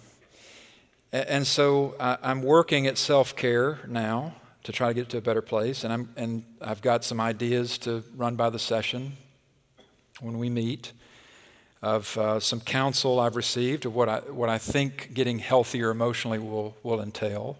And, 1.16 1.46
so 1.46 1.94
I'm 1.98 2.42
working 2.42 2.86
at 2.86 2.98
self 2.98 3.34
care 3.34 3.78
now 3.88 4.34
to 4.64 4.72
try 4.72 4.88
to 4.88 4.94
get 4.94 5.08
to 5.10 5.18
a 5.18 5.20
better 5.22 5.40
place. 5.40 5.82
And, 5.82 5.92
I'm, 5.92 6.08
and 6.16 6.44
I've 6.60 6.82
got 6.82 7.04
some 7.04 7.20
ideas 7.20 7.78
to 7.78 8.04
run 8.16 8.36
by 8.36 8.50
the 8.50 8.58
session 8.58 9.16
when 10.20 10.38
we 10.38 10.50
meet 10.50 10.92
of 11.82 12.18
uh, 12.18 12.40
some 12.40 12.60
counsel 12.60 13.20
I've 13.20 13.36
received 13.36 13.86
of 13.86 13.94
what 13.94 14.08
I, 14.08 14.18
what 14.18 14.48
I 14.48 14.58
think 14.58 15.14
getting 15.14 15.38
healthier 15.38 15.90
emotionally 15.90 16.38
will, 16.38 16.76
will 16.82 17.00
entail. 17.00 17.56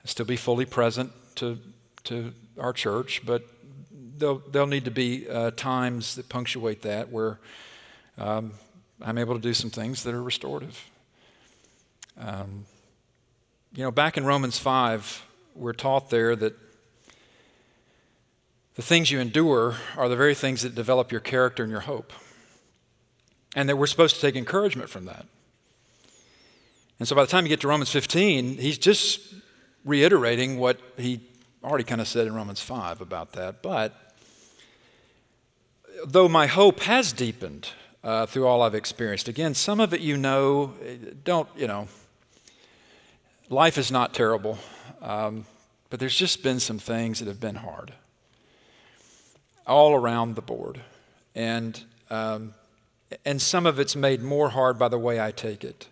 I'll 0.00 0.08
still 0.08 0.26
be 0.26 0.36
fully 0.36 0.66
present 0.66 1.12
to, 1.36 1.58
to 2.04 2.32
our 2.58 2.72
church, 2.72 3.22
but 3.26 3.42
there'll, 4.16 4.42
there'll 4.50 4.68
need 4.68 4.84
to 4.84 4.90
be 4.90 5.28
uh, 5.28 5.50
times 5.50 6.14
that 6.14 6.28
punctuate 6.28 6.82
that 6.82 7.10
where 7.10 7.40
um, 8.16 8.52
I'm 9.02 9.18
able 9.18 9.34
to 9.34 9.40
do 9.40 9.52
some 9.52 9.70
things 9.70 10.04
that 10.04 10.14
are 10.14 10.22
restorative. 10.22 10.82
Um, 12.18 12.66
you 13.74 13.82
know, 13.82 13.90
back 13.90 14.16
in 14.16 14.24
Romans 14.24 14.58
5, 14.58 15.24
we're 15.54 15.72
taught 15.72 16.10
there 16.10 16.36
that 16.36 16.54
the 18.76 18.82
things 18.82 19.10
you 19.10 19.20
endure 19.20 19.76
are 19.96 20.08
the 20.08 20.16
very 20.16 20.34
things 20.34 20.62
that 20.62 20.74
develop 20.74 21.12
your 21.12 21.20
character 21.20 21.62
and 21.62 21.70
your 21.70 21.82
hope. 21.82 22.12
And 23.56 23.68
that 23.68 23.76
we're 23.76 23.86
supposed 23.86 24.16
to 24.16 24.20
take 24.20 24.36
encouragement 24.36 24.90
from 24.90 25.04
that. 25.04 25.26
And 26.98 27.08
so 27.08 27.14
by 27.14 27.22
the 27.22 27.30
time 27.30 27.44
you 27.44 27.48
get 27.48 27.60
to 27.60 27.68
Romans 27.68 27.90
15, 27.90 28.58
he's 28.58 28.78
just 28.78 29.34
reiterating 29.84 30.58
what 30.58 30.80
he 30.96 31.20
already 31.62 31.84
kind 31.84 32.00
of 32.00 32.08
said 32.08 32.26
in 32.26 32.34
Romans 32.34 32.60
5 32.60 33.00
about 33.00 33.32
that. 33.32 33.62
But 33.62 34.14
though 36.06 36.28
my 36.28 36.46
hope 36.46 36.80
has 36.80 37.12
deepened 37.12 37.70
uh, 38.02 38.26
through 38.26 38.46
all 38.46 38.62
I've 38.62 38.74
experienced, 38.74 39.28
again, 39.28 39.54
some 39.54 39.80
of 39.80 39.94
it 39.94 40.00
you 40.00 40.16
know, 40.16 40.74
don't, 41.24 41.48
you 41.56 41.66
know, 41.66 41.88
life 43.48 43.78
is 43.78 43.90
not 43.90 44.14
terrible. 44.14 44.58
Um, 45.02 45.46
but 45.90 46.00
there's 46.00 46.16
just 46.16 46.42
been 46.42 46.58
some 46.58 46.78
things 46.78 47.20
that 47.20 47.28
have 47.28 47.38
been 47.38 47.54
hard 47.54 47.92
all 49.66 49.94
around 49.94 50.34
the 50.34 50.42
board. 50.42 50.80
And, 51.34 51.80
um, 52.10 52.54
and 53.24 53.40
some 53.40 53.66
of 53.66 53.78
it's 53.78 53.94
made 53.94 54.22
more 54.22 54.48
hard 54.48 54.78
by 54.78 54.88
the 54.88 54.98
way 54.98 55.20
I 55.20 55.30
take 55.30 55.62
it. 55.62 55.88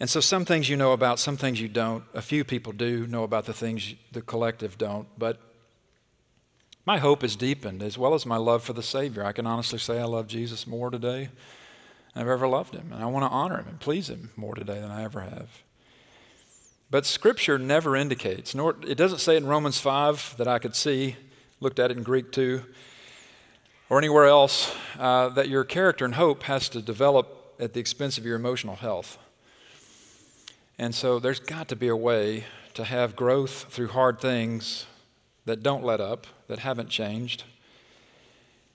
And 0.00 0.08
so 0.08 0.20
some 0.20 0.44
things 0.44 0.68
you 0.68 0.76
know 0.76 0.92
about, 0.92 1.18
some 1.18 1.36
things 1.36 1.60
you 1.60 1.68
don't. 1.68 2.04
A 2.14 2.22
few 2.22 2.44
people 2.44 2.72
do 2.72 3.06
know 3.06 3.22
about 3.22 3.44
the 3.46 3.52
things 3.52 3.94
the 4.12 4.22
collective 4.22 4.78
don't. 4.78 5.06
But 5.18 5.38
my 6.86 6.98
hope 6.98 7.22
has 7.22 7.36
deepened 7.36 7.82
as 7.82 7.96
well 7.96 8.14
as 8.14 8.26
my 8.26 8.36
love 8.36 8.62
for 8.62 8.72
the 8.72 8.82
Savior. 8.82 9.24
I 9.24 9.32
can 9.32 9.46
honestly 9.46 9.78
say 9.78 10.00
I 10.00 10.04
love 10.04 10.26
Jesus 10.26 10.66
more 10.66 10.90
today 10.90 11.28
than 12.14 12.22
I've 12.22 12.28
ever 12.28 12.48
loved 12.48 12.74
him. 12.74 12.92
And 12.92 13.02
I 13.02 13.06
want 13.06 13.24
to 13.24 13.30
honor 13.30 13.58
him 13.58 13.68
and 13.68 13.80
please 13.80 14.08
him 14.08 14.30
more 14.36 14.54
today 14.54 14.80
than 14.80 14.90
I 14.90 15.04
ever 15.04 15.20
have. 15.20 15.50
But 16.90 17.06
Scripture 17.06 17.58
never 17.58 17.96
indicates, 17.96 18.54
nor 18.54 18.76
it 18.86 18.96
doesn't 18.96 19.18
say 19.18 19.36
in 19.36 19.46
Romans 19.46 19.78
5 19.78 20.36
that 20.38 20.46
I 20.46 20.58
could 20.58 20.76
see, 20.76 21.16
looked 21.60 21.78
at 21.78 21.90
it 21.90 21.96
in 21.96 22.02
Greek 22.02 22.30
too, 22.30 22.62
or 23.88 23.98
anywhere 23.98 24.26
else, 24.26 24.74
uh, 24.98 25.28
that 25.30 25.48
your 25.48 25.64
character 25.64 26.04
and 26.04 26.14
hope 26.14 26.44
has 26.44 26.68
to 26.70 26.82
develop 26.82 27.54
at 27.58 27.72
the 27.72 27.80
expense 27.80 28.18
of 28.18 28.24
your 28.24 28.36
emotional 28.36 28.76
health. 28.76 29.18
And 30.78 30.94
so 30.94 31.18
there's 31.18 31.40
got 31.40 31.68
to 31.68 31.76
be 31.76 31.88
a 31.88 31.96
way 31.96 32.44
to 32.74 32.84
have 32.84 33.14
growth 33.14 33.66
through 33.70 33.88
hard 33.88 34.20
things 34.20 34.86
that 35.44 35.62
don't 35.62 35.84
let 35.84 36.00
up, 36.00 36.26
that 36.48 36.60
haven't 36.60 36.88
changed, 36.88 37.44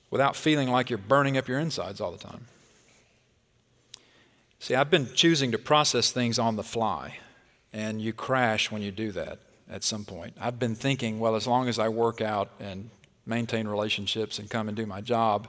without 0.10 0.36
feeling 0.36 0.70
like 0.70 0.90
you're 0.90 0.98
burning 0.98 1.38
up 1.38 1.48
your 1.48 1.60
insides 1.60 2.00
all 2.00 2.12
the 2.12 2.18
time. 2.18 2.46
See, 4.60 4.76
I've 4.76 4.90
been 4.90 5.10
choosing 5.14 5.52
to 5.52 5.58
process 5.58 6.12
things 6.12 6.40
on 6.40 6.56
the 6.56 6.64
fly 6.64 7.18
and 7.74 8.02
you 8.02 8.14
crash 8.14 8.72
when 8.72 8.82
you 8.82 8.92
do 8.92 9.12
that 9.12 9.40
at 9.70 9.84
some 9.84 10.04
point. 10.04 10.36
I've 10.40 10.60
been 10.60 10.76
thinking, 10.76 11.20
well, 11.20 11.36
as 11.36 11.46
long 11.46 11.68
as 11.68 11.80
I 11.80 11.90
work 11.90 12.22
out 12.22 12.50
and 12.60 12.90
maintain 13.26 13.68
relationships 13.68 14.40
and 14.40 14.50
come 14.50 14.68
and 14.68 14.76
do 14.76 14.86
my 14.86 15.02
job, 15.02 15.48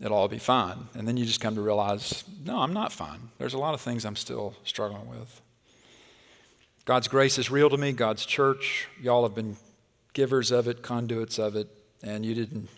it'll 0.00 0.16
all 0.16 0.28
be 0.28 0.38
fine. 0.38 0.88
And 0.94 1.06
then 1.06 1.16
you 1.16 1.24
just 1.24 1.40
come 1.40 1.54
to 1.54 1.60
realize, 1.60 2.24
no, 2.44 2.58
I'm 2.58 2.72
not 2.72 2.92
fine. 2.92 3.30
There's 3.38 3.54
a 3.54 3.58
lot 3.58 3.74
of 3.74 3.80
things 3.80 4.04
I'm 4.04 4.16
still 4.16 4.54
struggling 4.64 5.08
with. 5.08 5.40
God's 6.86 7.08
grace 7.08 7.38
is 7.38 7.50
real 7.50 7.68
to 7.70 7.76
me, 7.76 7.92
God's 7.92 8.24
church. 8.24 8.88
Y'all 9.00 9.22
have 9.22 9.34
been 9.34 9.56
givers 10.12 10.50
of 10.50 10.66
it, 10.66 10.82
conduits 10.82 11.38
of 11.38 11.54
it, 11.54 11.68
and 12.02 12.24
you 12.24 12.34
didn't 12.34 12.68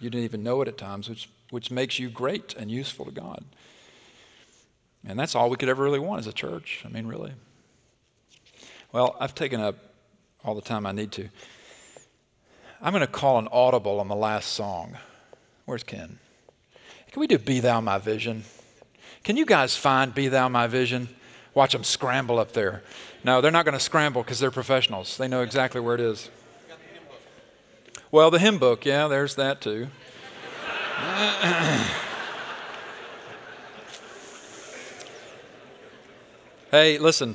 you 0.00 0.10
didn't 0.10 0.24
even 0.24 0.42
know 0.42 0.60
it 0.60 0.68
at 0.68 0.76
times, 0.76 1.08
which 1.08 1.28
which 1.50 1.70
makes 1.70 1.98
you 1.98 2.08
great 2.08 2.54
and 2.54 2.70
useful 2.70 3.04
to 3.04 3.12
God. 3.12 3.44
And 5.06 5.18
that's 5.18 5.34
all 5.34 5.50
we 5.50 5.56
could 5.56 5.68
ever 5.68 5.84
really 5.84 5.98
want 5.98 6.20
as 6.20 6.26
a 6.26 6.32
church. 6.32 6.82
I 6.84 6.88
mean, 6.88 7.06
really. 7.06 7.32
Well, 8.94 9.16
I've 9.18 9.34
taken 9.34 9.60
up 9.60 9.74
all 10.44 10.54
the 10.54 10.60
time 10.60 10.86
I 10.86 10.92
need 10.92 11.10
to. 11.12 11.28
I'm 12.80 12.92
going 12.92 13.00
to 13.00 13.08
call 13.08 13.38
an 13.38 13.48
audible 13.50 13.98
on 13.98 14.06
the 14.06 14.14
last 14.14 14.52
song. 14.52 14.96
Where's 15.64 15.82
Ken? 15.82 16.20
Can 17.10 17.18
we 17.18 17.26
do 17.26 17.36
Be 17.36 17.58
Thou 17.58 17.80
My 17.80 17.98
Vision? 17.98 18.44
Can 19.24 19.36
you 19.36 19.46
guys 19.46 19.74
find 19.74 20.14
Be 20.14 20.28
Thou 20.28 20.48
My 20.48 20.68
Vision? 20.68 21.08
Watch 21.54 21.72
them 21.72 21.82
scramble 21.82 22.38
up 22.38 22.52
there. 22.52 22.84
No, 23.24 23.40
they're 23.40 23.50
not 23.50 23.64
going 23.64 23.76
to 23.76 23.80
scramble 23.80 24.22
because 24.22 24.38
they're 24.38 24.52
professionals. 24.52 25.16
They 25.16 25.26
know 25.26 25.42
exactly 25.42 25.80
where 25.80 25.96
it 25.96 26.00
is. 26.00 26.30
Well, 28.12 28.30
the 28.30 28.38
hymn 28.38 28.58
book, 28.58 28.84
yeah, 28.84 29.08
there's 29.08 29.34
that 29.34 29.60
too. 29.60 29.88
hey, 36.70 36.98
listen, 36.98 37.34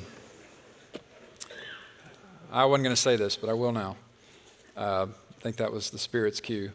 I 2.52 2.64
wasn't 2.64 2.84
going 2.84 2.96
to 2.96 3.00
say 3.00 3.14
this, 3.14 3.36
but 3.36 3.48
I 3.48 3.52
will 3.52 3.70
now. 3.70 3.96
Uh, 4.76 5.06
I 5.06 5.40
think 5.40 5.56
that 5.56 5.72
was 5.72 5.90
the 5.90 5.98
Spirit's 5.98 6.40
cue. 6.40 6.72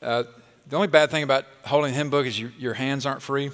Uh, 0.00 0.24
the 0.68 0.76
only 0.76 0.88
bad 0.88 1.10
thing 1.10 1.22
about 1.22 1.44
holding 1.66 1.92
a 1.92 1.94
hymn 1.94 2.08
book 2.08 2.26
is 2.26 2.38
you, 2.38 2.50
your 2.58 2.74
hands 2.74 3.04
aren't 3.04 3.20
free. 3.20 3.50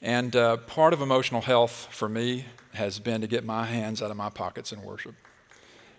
And 0.00 0.34
uh, 0.36 0.58
part 0.58 0.92
of 0.92 1.02
emotional 1.02 1.40
health 1.40 1.88
for 1.90 2.08
me 2.08 2.46
has 2.74 3.00
been 3.00 3.20
to 3.22 3.26
get 3.26 3.44
my 3.44 3.66
hands 3.66 4.00
out 4.00 4.10
of 4.12 4.16
my 4.16 4.30
pockets 4.30 4.72
in 4.72 4.82
worship. 4.82 5.14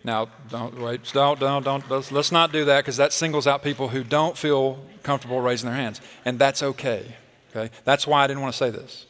Now, 0.03 0.29
don't 0.49 0.79
wait, 0.79 1.01
don't, 1.13 1.39
don't, 1.39 1.63
don't, 1.63 1.91
let's, 1.91 2.11
let's 2.11 2.31
not 2.31 2.51
do 2.51 2.65
that 2.65 2.79
because 2.79 2.97
that 2.97 3.13
singles 3.13 3.47
out 3.47 3.61
people 3.61 3.89
who 3.89 4.03
don't 4.03 4.35
feel 4.37 4.79
comfortable 5.03 5.41
raising 5.41 5.69
their 5.69 5.77
hands. 5.77 5.99
And 6.23 6.39
that's 6.39 6.63
okay. 6.63 7.15
Okay? 7.53 7.73
That's 7.83 8.07
why 8.07 8.23
I 8.23 8.27
didn't 8.27 8.41
want 8.41 8.53
to 8.53 8.57
say 8.57 8.69
this. 8.69 9.05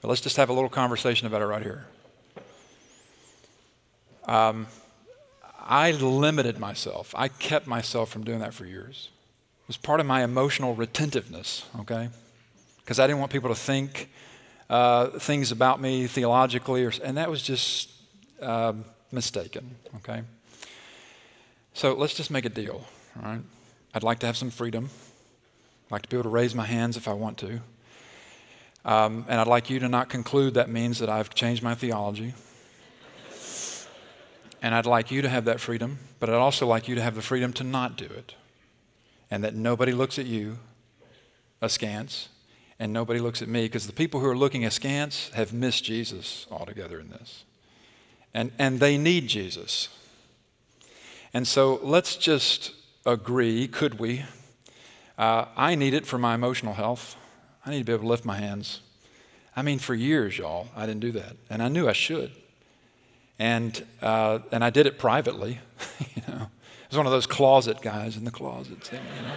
But 0.00 0.08
let's 0.08 0.22
just 0.22 0.38
have 0.38 0.48
a 0.48 0.52
little 0.52 0.70
conversation 0.70 1.26
about 1.26 1.42
it 1.42 1.46
right 1.46 1.62
here. 1.62 1.84
Um, 4.26 4.66
I 5.66 5.92
limited 5.92 6.58
myself. 6.58 7.14
I 7.16 7.28
kept 7.28 7.66
myself 7.66 8.10
from 8.10 8.24
doing 8.24 8.40
that 8.40 8.52
for 8.52 8.66
years. 8.66 9.08
It 9.62 9.68
was 9.68 9.76
part 9.78 10.00
of 10.00 10.06
my 10.06 10.22
emotional 10.22 10.74
retentiveness, 10.74 11.64
okay? 11.80 12.10
Because 12.82 12.98
I 12.98 13.06
didn't 13.06 13.20
want 13.20 13.32
people 13.32 13.48
to 13.48 13.54
think 13.54 14.10
uh, 14.68 15.06
things 15.18 15.52
about 15.52 15.80
me 15.80 16.06
theologically, 16.06 16.84
or, 16.84 16.92
and 17.02 17.16
that 17.16 17.30
was 17.30 17.42
just 17.42 17.90
uh, 18.42 18.74
mistaken, 19.10 19.74
okay? 19.96 20.22
So 21.72 21.94
let's 21.94 22.14
just 22.14 22.30
make 22.30 22.44
a 22.44 22.50
deal, 22.50 22.86
all 23.16 23.22
right? 23.22 23.40
I'd 23.94 24.02
like 24.02 24.18
to 24.18 24.26
have 24.26 24.36
some 24.36 24.50
freedom. 24.50 24.90
I'd 25.86 25.92
like 25.92 26.02
to 26.02 26.08
be 26.08 26.16
able 26.16 26.24
to 26.24 26.28
raise 26.30 26.54
my 26.54 26.66
hands 26.66 26.98
if 26.98 27.08
I 27.08 27.14
want 27.14 27.38
to. 27.38 27.60
Um, 28.84 29.24
and 29.28 29.40
I'd 29.40 29.46
like 29.46 29.70
you 29.70 29.78
to 29.78 29.88
not 29.88 30.10
conclude 30.10 30.54
that 30.54 30.68
means 30.68 30.98
that 30.98 31.08
I've 31.08 31.34
changed 31.34 31.62
my 31.62 31.74
theology 31.74 32.34
And 34.64 34.74
I'd 34.74 34.86
like 34.86 35.10
you 35.10 35.20
to 35.20 35.28
have 35.28 35.44
that 35.44 35.60
freedom, 35.60 35.98
but 36.18 36.30
I'd 36.30 36.36
also 36.36 36.66
like 36.66 36.88
you 36.88 36.94
to 36.94 37.02
have 37.02 37.14
the 37.14 37.20
freedom 37.20 37.52
to 37.52 37.64
not 37.64 37.98
do 37.98 38.06
it. 38.06 38.34
And 39.30 39.44
that 39.44 39.54
nobody 39.54 39.92
looks 39.92 40.18
at 40.18 40.24
you 40.24 40.56
askance 41.60 42.30
and 42.78 42.90
nobody 42.90 43.20
looks 43.20 43.42
at 43.42 43.48
me 43.48 43.66
because 43.66 43.86
the 43.86 43.92
people 43.92 44.20
who 44.20 44.26
are 44.26 44.34
looking 44.34 44.64
askance 44.64 45.28
have 45.34 45.52
missed 45.52 45.84
Jesus 45.84 46.46
altogether 46.50 46.98
in 46.98 47.10
this. 47.10 47.44
And, 48.32 48.52
and 48.58 48.80
they 48.80 48.96
need 48.96 49.28
Jesus. 49.28 49.90
And 51.34 51.46
so 51.46 51.78
let's 51.82 52.16
just 52.16 52.72
agree, 53.04 53.68
could 53.68 53.98
we? 53.98 54.24
Uh, 55.18 55.44
I 55.58 55.74
need 55.74 55.92
it 55.92 56.06
for 56.06 56.16
my 56.16 56.34
emotional 56.34 56.72
health. 56.72 57.16
I 57.66 57.70
need 57.70 57.80
to 57.80 57.84
be 57.84 57.92
able 57.92 58.04
to 58.04 58.08
lift 58.08 58.24
my 58.24 58.38
hands. 58.38 58.80
I 59.54 59.60
mean, 59.60 59.78
for 59.78 59.94
years, 59.94 60.38
y'all, 60.38 60.68
I 60.74 60.86
didn't 60.86 61.00
do 61.00 61.12
that. 61.12 61.36
And 61.50 61.62
I 61.62 61.68
knew 61.68 61.86
I 61.86 61.92
should. 61.92 62.32
And, 63.38 63.84
uh, 64.00 64.40
and 64.52 64.64
I 64.64 64.70
did 64.70 64.86
it 64.86 64.98
privately. 64.98 65.58
you 66.14 66.22
know, 66.28 66.42
I 66.42 66.88
was 66.88 66.96
one 66.96 67.06
of 67.06 67.12
those 67.12 67.26
closet 67.26 67.80
guys 67.82 68.16
in 68.16 68.24
the 68.24 68.30
closet. 68.30 68.90
You 68.92 68.98
know? 68.98 69.34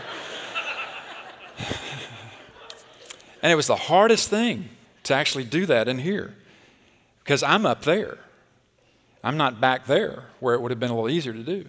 and 3.41 3.51
it 3.51 3.55
was 3.55 3.67
the 3.67 3.75
hardest 3.75 4.29
thing 4.29 4.69
to 5.03 5.13
actually 5.13 5.45
do 5.45 5.65
that 5.65 5.87
in 5.87 5.99
here 5.99 6.35
because 7.23 7.41
I'm 7.43 7.65
up 7.65 7.83
there. 7.83 8.19
I'm 9.23 9.37
not 9.37 9.59
back 9.59 9.85
there 9.87 10.25
where 10.39 10.53
it 10.53 10.61
would 10.61 10.71
have 10.71 10.79
been 10.79 10.91
a 10.91 10.95
little 10.95 11.09
easier 11.09 11.33
to 11.33 11.43
do. 11.43 11.65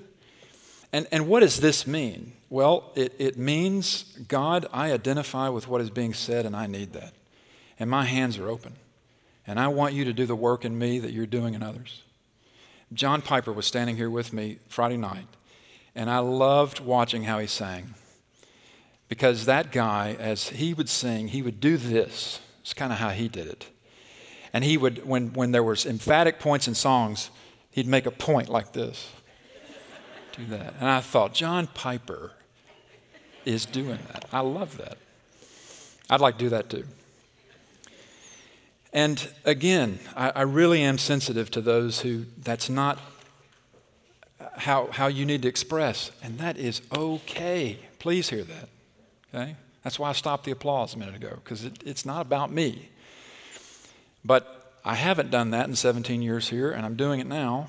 And, 0.93 1.07
and 1.13 1.29
what 1.29 1.41
does 1.41 1.61
this 1.61 1.87
mean? 1.87 2.33
Well, 2.51 2.93
it, 2.95 3.15
it 3.19 3.37
means, 3.37 4.05
God, 4.27 4.67
I 4.73 4.93
identify 4.93 5.49
with 5.49 5.69
what 5.69 5.81
is 5.81 5.91
being 5.91 6.15
said 6.15 6.47
and 6.47 6.57
I 6.57 6.67
need 6.67 6.93
that. 6.95 7.13
And 7.79 7.91
my 7.91 8.05
hands 8.05 8.39
are 8.39 8.49
open. 8.49 8.75
And 9.47 9.59
I 9.59 9.69
want 9.69 9.95
you 9.95 10.05
to 10.05 10.13
do 10.13 10.27
the 10.27 10.37
work 10.37 10.65
in 10.65 10.79
me 10.79 10.99
that 10.99 11.13
you're 11.13 11.27
doing 11.27 11.55
in 11.55 11.63
others. 11.63 12.03
John 12.93 13.23
Piper 13.23 13.53
was 13.53 13.67
standing 13.67 13.97
here 13.97 14.11
with 14.11 14.33
me 14.33 14.59
Friday 14.69 14.97
night, 14.97 15.27
and 15.95 16.09
I 16.11 16.19
loved 16.19 16.81
watching 16.81 17.25
how 17.25 17.39
he 17.39 17.47
sang. 17.47 17.95
Because 19.09 19.47
that 19.47 19.73
guy, 19.73 20.17
as 20.19 20.51
he 20.51 20.75
would 20.75 20.89
sing, 20.89 21.29
he 21.29 21.43
would 21.43 21.61
do 21.61 21.77
this. 21.77 22.41
It's 22.61 22.75
kind 22.75 22.93
of 22.93 22.99
how 22.99 23.11
he 23.11 23.29
did 23.29 23.47
it. 23.47 23.69
And 24.53 24.65
he 24.65 24.77
would, 24.77 25.07
when, 25.07 25.33
when 25.33 25.53
there 25.53 25.63
was 25.63 25.87
emphatic 25.87 26.39
points 26.39 26.69
in 26.69 26.75
songs, 26.75 27.31
he'd 27.71 27.87
make 27.87 28.07
a 28.07 28.11
point 28.11 28.49
like 28.49 28.73
this. 28.73 29.11
Do 30.37 30.47
that. 30.47 30.75
And 30.81 30.89
I 30.89 31.01
thought, 31.01 31.35
John 31.35 31.67
Piper 31.67 32.33
is 33.45 33.67
doing 33.67 33.99
that. 34.13 34.25
I 34.33 34.41
love 34.41 34.77
that. 34.79 34.99
I'd 36.11 36.21
like 36.21 36.39
to 36.39 36.45
do 36.45 36.49
that 36.51 36.71
too. 36.71 36.85
And 38.93 39.29
again, 39.45 39.99
I, 40.17 40.31
I, 40.31 40.43
really 40.43 40.83
am 40.83 40.97
sensitive 40.97 41.51
to 41.51 41.61
those 41.61 42.01
who 42.01 42.25
that's 42.39 42.71
not 42.71 42.99
how, 44.57 44.89
how 44.91 45.07
you 45.09 45.27
need 45.27 45.43
to 45.43 45.49
express, 45.49 46.11
and 46.23 46.39
that 46.39 46.57
is 46.57 46.81
okay. 46.93 47.79
Please 47.99 48.31
hear 48.31 48.45
that. 48.45 48.69
Okay? 49.35 49.57
That's 49.83 49.99
why 49.99 50.11
I 50.11 50.13
stopped 50.13 50.45
the 50.45 50.51
applause 50.51 50.95
a 50.95 50.99
minute 50.99 51.17
ago, 51.17 51.39
because 51.43 51.65
it, 51.65 51.83
it's 51.85 52.05
not 52.05 52.23
about 52.23 52.51
me. 52.51 52.89
But 54.25 54.81
I 54.85 54.95
haven't 54.95 55.31
done 55.31 55.51
that 55.51 55.69
in 55.69 55.77
17 55.77 56.23
years 56.23 56.49
here, 56.49 56.71
and 56.71 56.85
I'm 56.85 56.97
doing 56.97 57.21
it 57.21 57.27
now. 57.27 57.69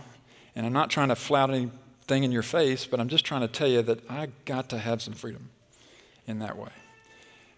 And 0.55 0.65
I'm 0.65 0.73
not 0.73 0.89
trying 0.89 1.09
to 1.09 1.15
flout 1.15 1.49
anything 1.49 2.23
in 2.23 2.31
your 2.31 2.43
face, 2.43 2.85
but 2.85 2.99
I'm 2.99 3.07
just 3.07 3.25
trying 3.25 3.41
to 3.41 3.47
tell 3.47 3.67
you 3.67 3.81
that 3.83 4.09
I 4.09 4.29
got 4.45 4.69
to 4.69 4.77
have 4.77 5.01
some 5.01 5.13
freedom 5.13 5.49
in 6.27 6.39
that 6.39 6.57
way. 6.57 6.71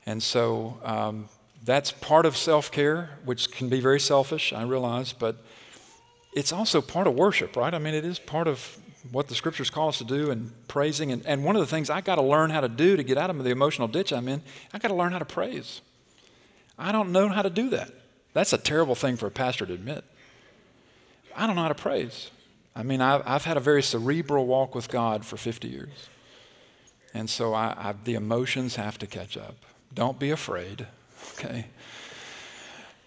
And 0.05 0.21
so 0.21 0.79
um, 0.83 1.29
that's 1.63 1.91
part 1.91 2.25
of 2.25 2.35
self 2.35 2.71
care, 2.71 3.11
which 3.23 3.51
can 3.51 3.69
be 3.69 3.79
very 3.79 3.99
selfish, 3.99 4.53
I 4.53 4.63
realize, 4.63 5.13
but 5.13 5.37
it's 6.33 6.51
also 6.51 6.81
part 6.81 7.07
of 7.07 7.15
worship, 7.15 7.55
right? 7.55 7.73
I 7.73 7.77
mean, 7.77 7.93
it 7.93 8.05
is 8.05 8.19
part 8.19 8.47
of 8.47 8.77
what 9.11 9.27
the 9.27 9.35
scriptures 9.35 9.69
call 9.69 9.89
us 9.89 9.97
to 9.97 10.03
do 10.03 10.31
and 10.31 10.51
praising. 10.67 11.11
And, 11.11 11.25
and 11.25 11.43
one 11.43 11.55
of 11.55 11.59
the 11.59 11.67
things 11.67 11.89
I 11.89 12.01
got 12.01 12.15
to 12.15 12.21
learn 12.21 12.49
how 12.49 12.61
to 12.61 12.69
do 12.69 12.95
to 12.95 13.03
get 13.03 13.17
out 13.17 13.29
of 13.29 13.43
the 13.43 13.49
emotional 13.49 13.87
ditch 13.87 14.13
I'm 14.13 14.27
in, 14.27 14.41
I 14.73 14.77
got 14.77 14.89
to 14.89 14.93
learn 14.95 15.11
how 15.11 15.19
to 15.19 15.25
praise. 15.25 15.81
I 16.77 16.91
don't 16.91 17.11
know 17.11 17.27
how 17.29 17.41
to 17.41 17.49
do 17.49 17.69
that. 17.69 17.91
That's 18.33 18.53
a 18.53 18.57
terrible 18.57 18.95
thing 18.95 19.17
for 19.17 19.27
a 19.27 19.31
pastor 19.31 19.65
to 19.65 19.73
admit. 19.73 20.03
I 21.35 21.47
don't 21.47 21.55
know 21.55 21.63
how 21.63 21.69
to 21.69 21.75
praise. 21.75 22.31
I 22.75 22.83
mean, 22.83 23.01
I've, 23.01 23.21
I've 23.25 23.45
had 23.45 23.57
a 23.57 23.59
very 23.59 23.83
cerebral 23.83 24.45
walk 24.45 24.75
with 24.75 24.89
God 24.89 25.25
for 25.25 25.37
50 25.37 25.67
years. 25.67 26.09
And 27.13 27.29
so 27.29 27.53
I, 27.53 27.75
I, 27.77 27.93
the 28.03 28.13
emotions 28.13 28.77
have 28.77 28.97
to 28.99 29.07
catch 29.07 29.35
up. 29.35 29.55
Don't 29.93 30.17
be 30.17 30.31
afraid, 30.31 30.87
okay? 31.33 31.65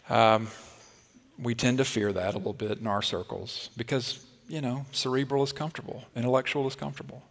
Um, 0.08 0.48
we 1.38 1.54
tend 1.54 1.78
to 1.78 1.84
fear 1.84 2.12
that 2.12 2.34
a 2.34 2.38
little 2.38 2.52
bit 2.52 2.78
in 2.78 2.86
our 2.86 3.02
circles 3.02 3.70
because, 3.76 4.24
you 4.48 4.60
know, 4.60 4.84
cerebral 4.92 5.42
is 5.42 5.52
comfortable, 5.52 6.04
intellectual 6.14 6.66
is 6.66 6.76
comfortable. 6.76 7.22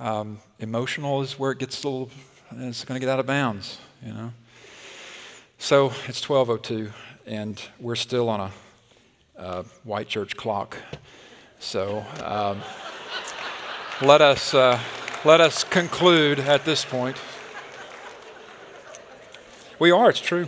Um, 0.00 0.40
emotional 0.58 1.22
is 1.22 1.38
where 1.38 1.52
it 1.52 1.58
gets 1.58 1.82
a 1.84 1.88
little, 1.88 2.10
it's 2.56 2.84
going 2.84 3.00
to 3.00 3.04
get 3.04 3.12
out 3.12 3.20
of 3.20 3.26
bounds, 3.26 3.78
you 4.04 4.12
know. 4.12 4.32
So 5.58 5.92
it's 6.08 6.20
12:02, 6.20 6.90
and 7.26 7.62
we're 7.78 7.94
still 7.94 8.28
on 8.28 8.40
a, 8.40 8.50
a 9.36 9.62
white 9.84 10.08
church 10.08 10.36
clock. 10.36 10.76
So 11.60 12.04
um, 12.24 12.60
let 14.00 14.20
us. 14.20 14.54
Uh, 14.54 14.80
let 15.24 15.40
us 15.40 15.62
conclude 15.62 16.40
at 16.40 16.64
this 16.64 16.84
point. 16.84 17.16
We 19.82 19.90
are, 19.90 20.10
it's 20.10 20.20
true. 20.20 20.46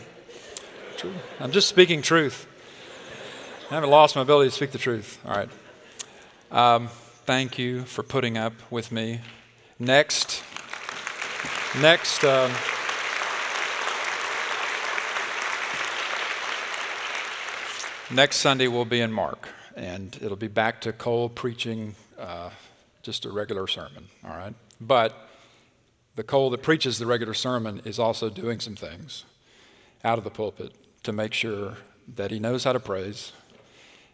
True. 0.96 1.12
I'm 1.40 1.50
just 1.50 1.68
speaking 1.68 2.02
truth. 2.02 2.46
I 3.68 3.74
haven't 3.74 3.90
lost 3.90 4.14
my 4.14 4.22
ability 4.22 4.50
to 4.50 4.54
speak 4.54 4.70
the 4.70 4.78
truth. 4.78 5.18
All 5.26 5.34
right. 5.34 5.48
Um, 6.52 6.86
thank 7.26 7.58
you 7.58 7.82
for 7.82 8.04
putting 8.04 8.38
up 8.38 8.52
with 8.70 8.92
me. 8.92 9.22
Next, 9.80 10.40
next. 11.80 12.22
Um, 12.22 12.52
next 18.14 18.36
Sunday 18.36 18.68
we'll 18.68 18.84
be 18.84 19.00
in 19.00 19.10
Mark, 19.10 19.48
and 19.74 20.16
it'll 20.22 20.36
be 20.36 20.46
back 20.46 20.80
to 20.82 20.92
Cole 20.92 21.28
preaching 21.28 21.96
uh, 22.20 22.50
just 23.02 23.24
a 23.24 23.30
regular 23.32 23.66
sermon. 23.66 24.06
All 24.24 24.36
right. 24.36 24.54
But 24.80 25.28
the 26.16 26.22
Cole 26.22 26.50
that 26.50 26.62
preaches 26.62 26.98
the 26.98 27.06
regular 27.06 27.34
sermon 27.34 27.82
is 27.84 27.98
also 27.98 28.30
doing 28.30 28.60
some 28.60 28.76
things 28.76 29.24
out 30.04 30.18
of 30.18 30.24
the 30.24 30.30
pulpit 30.30 30.72
to 31.02 31.12
make 31.12 31.32
sure 31.32 31.78
that 32.14 32.30
he 32.30 32.38
knows 32.38 32.64
how 32.64 32.72
to 32.72 32.80
praise, 32.80 33.32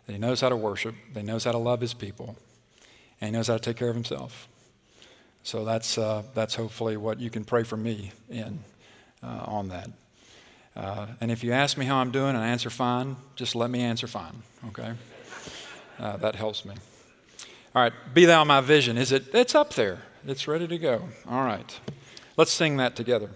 that 0.06 0.12
he 0.12 0.18
knows 0.18 0.40
how 0.40 0.48
to 0.48 0.56
worship, 0.56 0.94
that 1.12 1.20
he 1.20 1.26
knows 1.26 1.44
how 1.44 1.52
to 1.52 1.58
love 1.58 1.80
his 1.80 1.94
people, 1.94 2.36
and 3.20 3.28
he 3.28 3.32
knows 3.32 3.48
how 3.48 3.54
to 3.54 3.60
take 3.60 3.76
care 3.76 3.88
of 3.88 3.94
himself. 3.94 4.48
So 5.42 5.64
that's, 5.64 5.98
uh, 5.98 6.22
that's 6.34 6.54
hopefully 6.54 6.96
what 6.96 7.20
you 7.20 7.30
can 7.30 7.44
pray 7.44 7.62
for 7.64 7.76
me 7.76 8.12
in 8.28 8.60
uh, 9.22 9.44
on 9.46 9.68
that. 9.68 9.90
Uh, 10.76 11.06
and 11.20 11.30
if 11.30 11.42
you 11.42 11.52
ask 11.52 11.76
me 11.76 11.84
how 11.84 11.96
I'm 11.96 12.10
doing 12.10 12.30
and 12.30 12.38
I 12.38 12.48
answer 12.48 12.70
fine, 12.70 13.16
just 13.36 13.54
let 13.54 13.70
me 13.70 13.80
answer 13.80 14.06
fine, 14.06 14.42
okay? 14.68 14.92
Uh, 15.98 16.16
that 16.18 16.36
helps 16.36 16.64
me. 16.64 16.74
All 17.74 17.82
right, 17.82 17.92
be 18.14 18.24
thou 18.24 18.44
my 18.44 18.60
vision. 18.60 18.96
Is 18.96 19.12
it? 19.12 19.34
It's 19.34 19.54
up 19.54 19.74
there. 19.74 20.02
It's 20.26 20.46
ready 20.46 20.68
to 20.68 20.78
go. 20.78 21.08
All 21.28 21.44
right. 21.44 21.80
Let's 22.36 22.52
sing 22.52 22.76
that 22.76 22.94
together. 22.94 23.30